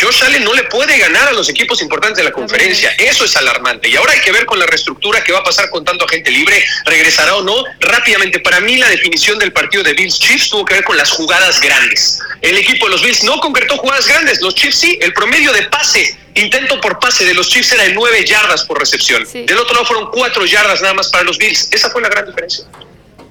Josh 0.00 0.24
Allen 0.24 0.42
no 0.44 0.54
le 0.54 0.64
puede 0.64 0.96
ganar 0.98 1.28
a 1.28 1.32
los 1.32 1.48
equipos 1.48 1.82
importantes 1.82 2.18
de 2.18 2.24
la 2.24 2.32
conferencia. 2.32 2.90
Eso 2.98 3.24
es 3.24 3.36
alarmante. 3.36 3.88
Y 3.88 3.96
ahora 3.96 4.12
hay 4.12 4.20
que 4.20 4.32
ver 4.32 4.46
con 4.46 4.58
la 4.58 4.66
reestructura 4.66 5.22
que 5.22 5.32
va 5.32 5.40
a 5.40 5.44
pasar 5.44 5.68
con 5.68 5.84
tanto 5.84 6.06
agente 6.06 6.30
libre, 6.30 6.64
regresará 6.86 7.36
o 7.36 7.42
no. 7.42 7.64
Rápidamente, 7.80 8.40
para 8.40 8.60
mí 8.60 8.76
la 8.76 8.88
definición 8.88 9.38
del 9.38 9.52
partido 9.52 9.82
de 9.82 9.92
Bills 9.92 10.18
Chiefs 10.18 10.50
tuvo 10.50 10.64
que 10.64 10.74
ver 10.74 10.84
con 10.84 10.96
las 10.96 11.10
jugadas 11.10 11.60
grandes. 11.60 12.18
El 12.40 12.56
equipo 12.56 12.86
de 12.86 12.92
los 12.92 13.02
Bills 13.02 13.22
no 13.22 13.38
concretó 13.40 13.76
jugadas 13.76 14.06
grandes, 14.06 14.40
los 14.40 14.54
Chiefs 14.54 14.78
sí. 14.78 14.98
El 15.00 15.12
promedio 15.12 15.52
de 15.52 15.64
pase 15.64 16.16
intento 16.34 16.80
por 16.80 16.98
pase 16.98 17.24
de 17.24 17.34
los 17.34 17.48
Chiefs 17.48 17.72
era 17.72 17.84
de 17.84 17.92
9 17.92 18.24
yardas 18.24 18.64
por 18.64 18.78
recepción. 18.78 19.26
Del 19.30 19.58
otro 19.58 19.74
lado 19.74 19.86
fueron 19.86 20.10
4 20.10 20.46
yardas 20.46 20.80
nada 20.80 20.94
más 20.94 21.08
para 21.08 21.24
los 21.24 21.36
Bills. 21.36 21.68
Esa 21.70 21.90
fue 21.90 22.00
la 22.00 22.08
gran 22.08 22.24
diferencia. 22.24 22.64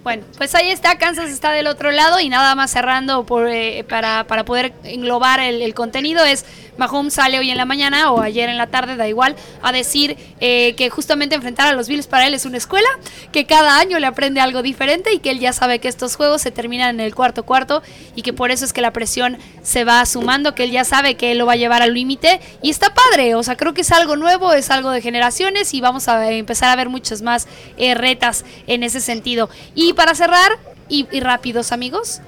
Bueno, 0.03 0.23
pues 0.37 0.55
ahí 0.55 0.69
está, 0.69 0.97
Kansas 0.97 1.29
está 1.29 1.51
del 1.51 1.67
otro 1.67 1.91
lado 1.91 2.19
y 2.19 2.29
nada 2.29 2.55
más 2.55 2.71
cerrando 2.71 3.25
por, 3.25 3.49
eh, 3.49 3.83
para, 3.87 4.23
para, 4.25 4.45
poder 4.45 4.73
englobar 4.83 5.41
el, 5.41 5.61
el 5.61 5.73
contenido 5.73 6.23
es 6.23 6.45
Mahomes 6.79 7.13
sale 7.13 7.37
hoy 7.37 7.51
en 7.51 7.57
la 7.57 7.65
mañana 7.65 8.11
o 8.11 8.21
ayer 8.21 8.47
en 8.49 8.57
la 8.57 8.67
tarde, 8.67 8.95
da 8.95 9.07
igual, 9.07 9.35
a 9.61 9.71
decir 9.73 10.17
eh, 10.39 10.75
que 10.75 10.89
justamente 10.89 11.35
enfrentar 11.35 11.67
a 11.67 11.73
los 11.73 11.89
Bills 11.89 12.07
para 12.07 12.25
él 12.25 12.33
es 12.33 12.45
una 12.45 12.57
escuela, 12.57 12.87
que 13.33 13.45
cada 13.45 13.77
año 13.77 13.99
le 13.99 14.07
aprende 14.07 14.39
algo 14.39 14.61
diferente 14.61 15.11
y 15.13 15.19
que 15.19 15.29
él 15.29 15.39
ya 15.39 15.51
sabe 15.51 15.79
que 15.79 15.89
estos 15.89 16.15
juegos 16.15 16.41
se 16.41 16.51
terminan 16.51 16.95
en 16.95 17.01
el 17.01 17.13
cuarto 17.13 17.43
cuarto 17.43 17.83
y 18.15 18.21
que 18.21 18.31
por 18.31 18.49
eso 18.49 18.63
es 18.63 18.71
que 18.71 18.79
la 18.79 18.93
presión 18.93 19.37
se 19.61 19.83
va 19.83 20.05
sumando, 20.05 20.55
que 20.55 20.63
él 20.63 20.71
ya 20.71 20.85
sabe 20.85 21.15
que 21.15 21.33
él 21.33 21.37
lo 21.37 21.45
va 21.45 21.53
a 21.53 21.57
llevar 21.57 21.81
al 21.81 21.93
límite 21.93 22.39
y 22.61 22.69
está 22.69 22.93
padre, 22.93 23.35
o 23.35 23.43
sea, 23.43 23.57
creo 23.57 23.73
que 23.73 23.81
es 23.81 23.91
algo 23.91 24.15
nuevo, 24.15 24.53
es 24.53 24.71
algo 24.71 24.91
de 24.91 25.01
generaciones 25.01 25.73
y 25.73 25.81
vamos 25.81 26.07
a 26.07 26.31
empezar 26.31 26.69
a 26.69 26.77
ver 26.77 26.87
muchas 26.87 27.21
más 27.21 27.45
eh, 27.77 27.93
retas 27.93 28.45
en 28.67 28.83
ese 28.83 29.01
sentido. 29.01 29.49
Y 29.75 29.91
para 29.93 30.15
cerrar, 30.15 30.57
y, 30.87 31.07
y 31.11 31.19
rápidos 31.19 31.73
amigos, 31.73 32.21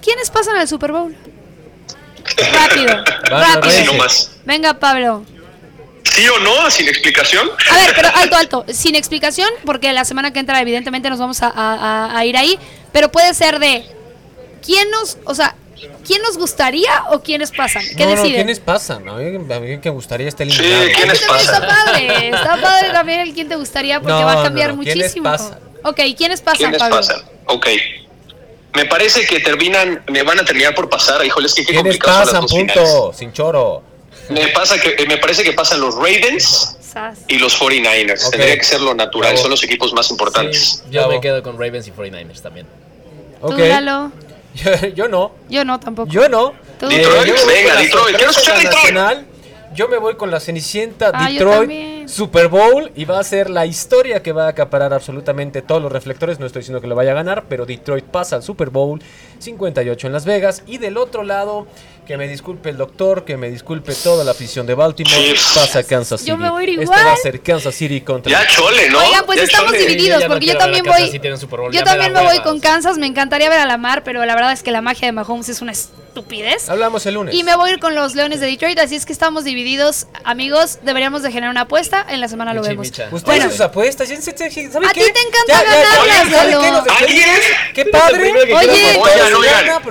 ¿quiénes 0.00 0.30
pasan 0.30 0.56
al 0.56 0.68
Super 0.68 0.92
Bowl? 0.92 1.35
Rápido, 2.52 3.04
rápido. 3.24 3.92
Venga, 4.44 4.74
Pablo. 4.74 5.24
¿Sí 6.04 6.26
o 6.28 6.38
no? 6.38 6.70
¿Sin 6.70 6.88
explicación? 6.88 7.48
A 7.70 7.76
ver, 7.76 7.92
pero 7.94 8.08
alto, 8.14 8.36
alto. 8.36 8.64
Sin 8.72 8.94
explicación, 8.94 9.48
porque 9.64 9.92
la 9.92 10.04
semana 10.04 10.32
que 10.32 10.38
entra, 10.38 10.60
evidentemente, 10.60 11.10
nos 11.10 11.18
vamos 11.18 11.38
a, 11.42 12.22
ir 12.24 12.36
ahí. 12.36 12.58
Pero 12.92 13.10
puede 13.10 13.34
ser 13.34 13.58
de. 13.58 13.84
¿Quién 14.64 14.90
nos. 14.90 15.18
O 15.24 15.34
sea, 15.34 15.54
¿Quién 16.06 16.22
nos 16.22 16.38
gustaría 16.38 17.04
o 17.10 17.20
quiénes 17.20 17.50
pasan? 17.50 17.82
¿Qué 17.98 18.06
no, 18.06 18.22
¿quiénes 18.22 18.60
pasan? 18.60 19.06
A 19.10 19.12
mí, 19.16 19.36
a 19.52 19.60
mí 19.60 19.78
que 19.78 19.90
gustaría 19.90 20.28
estar 20.28 20.46
eliminado. 20.46 20.84
Sí, 20.84 20.92
¿quiénes 20.94 21.20
pasan? 21.20 21.54
Está 21.54 21.68
padre. 21.68 22.28
Está 22.28 22.60
padre 22.62 22.90
también 22.92 23.20
el 23.20 23.34
quién 23.34 23.48
te 23.48 23.56
gustaría 23.56 24.00
porque 24.00 24.24
va 24.24 24.40
a 24.40 24.42
cambiar 24.42 24.74
muchísimo. 24.74 25.24
¿quiénes 25.24 25.42
pasan? 25.42 25.58
Ok, 25.82 26.00
¿quiénes 26.16 26.40
pasan, 26.40 26.70
¿Quiénes 26.70 26.88
pasan? 26.88 27.22
Ok 27.46 27.66
me 28.76 28.84
parece 28.84 29.24
que 29.24 29.40
terminan, 29.40 30.04
me 30.08 30.22
van 30.22 30.38
a 30.38 30.44
terminar 30.44 30.74
por 30.74 30.88
pasar. 30.88 31.24
Híjole, 31.24 31.46
es 31.46 31.54
que 31.54 31.64
qué 31.64 31.74
complicado 31.74 32.24
pasan, 32.24 32.46
punto, 32.46 33.12
sin 33.12 33.32
choro. 33.32 33.82
Me, 34.28 34.48
pasa 34.48 34.78
que, 34.78 35.06
me 35.06 35.16
parece 35.16 35.42
que 35.42 35.52
pasan 35.52 35.80
los 35.80 35.94
Ravens 35.94 36.76
y 37.28 37.38
los 37.38 37.58
49ers. 37.58 38.30
Tendría 38.30 38.56
que 38.56 38.64
ser 38.64 38.80
lo 38.80 38.94
natural, 38.94 39.38
son 39.38 39.50
los 39.50 39.62
equipos 39.64 39.92
más 39.92 40.10
importantes. 40.10 40.84
yo 40.90 41.08
me 41.08 41.20
quedo 41.20 41.42
con 41.42 41.54
Ravens 41.54 41.88
y 41.88 41.92
49ers 41.92 42.42
también. 42.42 42.66
Okay. 43.40 43.70
Yo, 44.94 45.06
no. 45.06 45.32
Yo 45.50 45.66
no 45.66 45.78
tampoco. 45.78 46.10
Yo 46.10 46.30
no. 46.30 46.54
Detroit, 46.80 47.34
venga, 47.46 47.76
Detroit. 47.76 48.16
Quiero 48.16 48.30
escuchar 48.30 48.58
Detroit. 48.58 49.26
Yo 49.74 49.88
me 49.88 49.98
voy 49.98 50.16
con 50.16 50.30
la 50.30 50.40
Cenicienta 50.40 51.10
ah, 51.12 51.28
Detroit 51.28 51.95
Super 52.06 52.48
Bowl 52.48 52.92
y 52.94 53.04
va 53.04 53.18
a 53.18 53.24
ser 53.24 53.50
la 53.50 53.66
historia 53.66 54.22
que 54.22 54.32
va 54.32 54.46
a 54.46 54.48
acaparar 54.48 54.94
absolutamente 54.94 55.62
todos 55.62 55.82
los 55.82 55.90
reflectores. 55.90 56.38
No 56.38 56.46
estoy 56.46 56.60
diciendo 56.60 56.80
que 56.80 56.86
lo 56.86 56.94
vaya 56.94 57.12
a 57.12 57.14
ganar, 57.14 57.44
pero 57.48 57.66
Detroit 57.66 58.04
pasa 58.04 58.36
al 58.36 58.42
Super 58.42 58.70
Bowl 58.70 59.02
58 59.38 60.06
en 60.06 60.12
Las 60.12 60.24
Vegas. 60.24 60.62
Y 60.66 60.78
del 60.78 60.96
otro 60.96 61.24
lado, 61.24 61.66
que 62.06 62.16
me 62.16 62.28
disculpe 62.28 62.70
el 62.70 62.76
doctor, 62.76 63.24
que 63.24 63.36
me 63.36 63.50
disculpe 63.50 63.94
toda 63.94 64.24
la 64.24 64.30
afición 64.30 64.66
de 64.66 64.74
Baltimore, 64.74 65.34
pasa 65.54 65.82
Kansas 65.82 66.20
City. 66.20 66.30
Yo 66.30 66.36
me 66.36 66.50
voy 66.50 66.64
igual. 66.70 66.84
Esto 66.84 67.08
va 67.08 67.12
a 67.12 67.16
ser 67.16 67.40
Kansas 67.40 67.74
City 67.74 68.00
contra. 68.00 68.30
Ya 68.30 68.46
chole, 68.46 68.90
¿no? 68.90 68.98
Oigan, 68.98 69.26
pues 69.26 69.42
estamos 69.42 69.72
divididos, 69.72 70.24
porque 70.24 70.46
yo 70.46 70.56
también 70.56 70.84
voy. 70.84 71.10
Yo 71.72 71.82
también 71.84 72.12
me 72.12 72.22
voy 72.22 72.40
con 72.40 72.60
Kansas. 72.60 72.98
Me 72.98 73.06
encantaría 73.06 73.48
ver 73.50 73.60
a 73.60 73.66
la 73.66 73.76
mar, 73.76 74.02
pero 74.04 74.24
la 74.24 74.34
verdad 74.34 74.52
es 74.52 74.62
que 74.62 74.70
la 74.70 74.80
magia 74.80 75.06
de 75.06 75.12
Mahomes 75.12 75.48
es 75.48 75.60
una 75.60 75.72
estupidez. 75.72 76.68
Hablamos 76.68 77.04
el 77.06 77.14
lunes. 77.14 77.34
Y 77.34 77.42
me 77.44 77.56
voy 77.56 77.70
a 77.70 77.72
ir 77.74 77.80
con 77.80 77.94
los 77.94 78.14
Leones 78.14 78.40
de 78.40 78.46
Detroit, 78.46 78.78
así 78.78 78.96
es 78.96 79.04
que 79.04 79.12
estamos 79.12 79.44
divididos. 79.44 80.06
Amigos, 80.24 80.78
deberíamos 80.82 81.22
de 81.22 81.30
generar 81.30 81.50
una 81.50 81.62
apuesta. 81.62 81.95
En 82.08 82.20
la 82.20 82.28
semana 82.28 82.54
lo 82.54 82.62
vemos. 82.62 82.90
Ustedes 83.10 83.44
sus 83.44 83.60
apuestas, 83.60 84.08
¿sabe 84.08 84.86
A 84.86 84.92
ti 84.92 85.00
te 85.00 85.20
encanta 85.20 85.62
ganarlas, 85.62 87.26
qué, 87.74 87.84
padre. 87.86 88.32
Oye, 88.54 89.00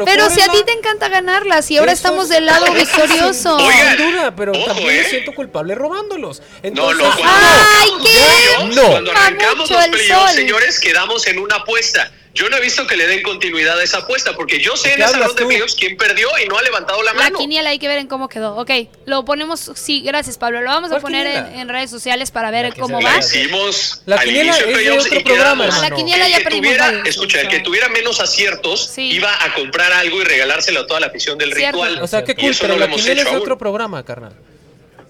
pero 0.05 0.29
si 0.29 0.41
a 0.41 0.47
ti 0.47 0.63
te 0.65 0.71
encanta 0.73 1.09
ganarlas 1.09 1.69
y 1.71 1.77
ahora 1.77 1.91
estamos 1.91 2.29
del 2.29 2.45
lado 2.45 2.71
victorioso. 2.73 3.57
Oigan, 3.57 4.35
pero 4.35 4.51
también 4.53 4.87
me 4.87 4.99
¿eh? 4.99 5.09
siento 5.09 5.33
culpable 5.33 5.75
robándolos. 5.75 6.41
Entonces, 6.63 7.03
no, 7.03 7.09
no, 7.09 7.15
¡Ay, 7.23 7.89
qué! 8.03 8.75
No. 8.75 8.87
Cuando 8.91 9.11
arrancamos 9.11 9.69
los 9.69 9.87
playoffs, 9.87 10.33
señores, 10.33 10.79
quedamos 10.79 11.27
en 11.27 11.39
una 11.39 11.57
apuesta. 11.57 12.11
Yo 12.35 12.49
no 12.49 12.57
he 12.57 12.59
visto 12.59 12.85
que 12.85 12.97
le 12.97 13.07
den 13.07 13.23
continuidad 13.23 13.79
a 13.79 13.83
esa 13.83 13.99
apuesta, 13.99 14.35
porque 14.35 14.59
yo 14.59 14.75
sé 14.75 14.93
en 14.93 15.01
esa 15.01 15.17
ronda 15.17 15.41
de 15.41 15.45
playoffs 15.45 15.73
quién 15.73 15.95
perdió 15.95 16.27
y 16.43 16.49
no 16.49 16.57
ha 16.57 16.61
levantado 16.63 17.01
la 17.01 17.13
mano. 17.13 17.29
La 17.29 17.37
quiniela 17.39 17.69
hay 17.69 17.79
que 17.79 17.87
ver 17.87 17.97
en 17.97 18.07
cómo 18.07 18.27
quedó. 18.27 18.57
Ok, 18.57 18.71
lo 19.05 19.23
ponemos, 19.23 19.71
sí, 19.75 20.01
gracias 20.01 20.37
Pablo. 20.37 20.61
Lo 20.61 20.69
vamos 20.69 20.91
a 20.91 20.99
poner 20.99 21.27
en, 21.27 21.69
redes 21.69 21.89
sociales 21.89 22.31
para 22.31 22.51
ver 22.51 22.75
cómo 22.77 23.01
va. 23.01 23.13
La 23.13 23.19
hicimos 23.19 24.01
la 24.05 24.19
quiniela 24.19 24.57
es 24.57 24.67
de 24.67 24.91
otro 24.91 25.23
programa, 25.23 25.67
La 25.79 25.89
quiniela 25.91 26.27
ya 26.27 26.41
perdimos. 26.41 26.75
Escucha, 27.05 27.39
el 27.39 27.47
que 27.47 27.61
tuviera 27.61 27.87
menos 27.87 28.19
aciertos 28.19 28.97
iba 28.97 29.31
a 29.41 29.53
comprar 29.53 29.93
algo 29.93 30.21
y 30.21 30.25
regalárselo 30.25 30.81
a 30.81 30.87
toda 30.87 30.99
la 30.99 31.07
afición 31.07 31.37
del 31.37 31.51
ritual. 31.51 32.01
O 32.01 32.07
sea, 32.07 32.25
qué 32.25 32.35
cool, 32.35 32.53
pero 32.59 32.77
la 32.77 32.89
quiniela 32.89 33.21
es 33.21 33.27
otro 33.27 33.57
programa, 33.57 34.03
carnal. 34.03 34.33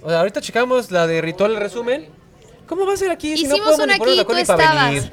O 0.04 0.10
sea, 0.10 0.20
ahorita 0.20 0.42
checamos 0.42 0.92
la 0.92 1.08
de 1.08 1.22
ritual 1.22 1.54
el 1.54 1.58
resumen 1.58 2.08
¿Cómo 2.68 2.86
va 2.86 2.94
a 2.94 2.98
ser 2.98 3.12
aquí? 3.12 3.34
Hicimos 3.34 3.78
una 3.80 3.96
aquí, 3.96 4.24
tú 4.28 4.36
estabas. 4.36 5.10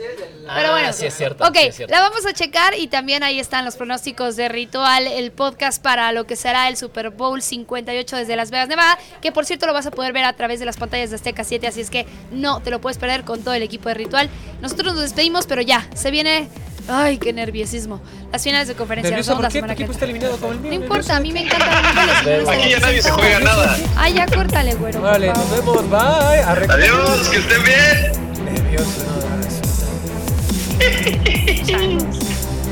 Pero 0.54 0.70
bueno, 0.72 0.88
ah, 0.88 0.92
sí 0.92 1.06
es 1.06 1.14
cierto. 1.14 1.44
Ok, 1.46 1.56
la 1.88 2.00
vamos 2.00 2.26
a 2.26 2.32
checar 2.32 2.76
y 2.76 2.88
también 2.88 3.22
ahí 3.22 3.38
están 3.38 3.64
los 3.64 3.76
pronósticos 3.76 4.36
de 4.36 4.48
Ritual, 4.48 5.06
el 5.06 5.30
podcast 5.30 5.82
para 5.82 6.10
lo 6.12 6.26
que 6.26 6.36
será 6.36 6.68
el 6.68 6.76
Super 6.76 7.10
Bowl 7.10 7.40
58 7.40 8.16
desde 8.16 8.36
Las 8.36 8.50
Vegas, 8.50 8.68
Nevada, 8.68 8.98
que 9.20 9.32
por 9.32 9.46
cierto 9.46 9.66
lo 9.66 9.72
vas 9.72 9.86
a 9.86 9.90
poder 9.90 10.12
ver 10.12 10.24
a 10.24 10.32
través 10.32 10.58
de 10.60 10.66
las 10.66 10.76
pantallas 10.76 11.10
de 11.10 11.16
Azteca 11.16 11.44
7, 11.44 11.66
así 11.66 11.80
es 11.80 11.90
que 11.90 12.06
no 12.32 12.60
te 12.60 12.70
lo 12.70 12.80
puedes 12.80 12.98
perder 12.98 13.24
con 13.24 13.42
todo 13.42 13.54
el 13.54 13.62
equipo 13.62 13.88
de 13.88 13.94
Ritual. 13.94 14.28
Nosotros 14.60 14.94
nos 14.94 15.02
despedimos, 15.02 15.46
pero 15.46 15.62
ya, 15.62 15.88
se 15.94 16.10
viene 16.10 16.48
Ay, 16.88 17.18
qué 17.18 17.32
nerviosismo. 17.32 18.00
Las 18.32 18.42
finales 18.42 18.68
de 18.68 18.74
conferencia 18.74 19.10
¿Nervioso 19.10 19.36
por 19.36 19.48
qué? 19.48 19.62
Tu 19.62 19.70
equipo 19.70 19.92
está 19.92 20.04
eliminado 20.04 20.36
como 20.36 20.52
el 20.52 20.60
mío. 20.60 20.72
No 20.72 20.74
importa, 20.82 21.16
a 21.16 21.20
mí 21.20 21.32
me 21.32 21.42
encanta 21.44 22.36
los 22.36 22.48
Aquí 22.48 22.70
ya 22.70 22.80
nadie 22.80 23.02
se 23.02 23.10
juega 23.10 23.40
nada. 23.40 23.76
Ay, 23.96 24.14
ya 24.14 24.26
córtale, 24.26 24.74
güero. 24.74 25.00
Vale, 25.00 25.28
nos 25.32 25.50
vemos. 25.50 25.88
Bye. 25.90 26.42
Adiós, 26.68 27.28
que 27.28 27.38
estén 27.38 27.62
bien. 27.62 28.12
Nervioso, 28.44 29.04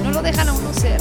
no, 0.02 0.04
no 0.04 0.10
lo 0.10 0.22
dejan 0.22 0.48
a 0.48 0.52
uno 0.52 0.72
ser. 0.74 1.00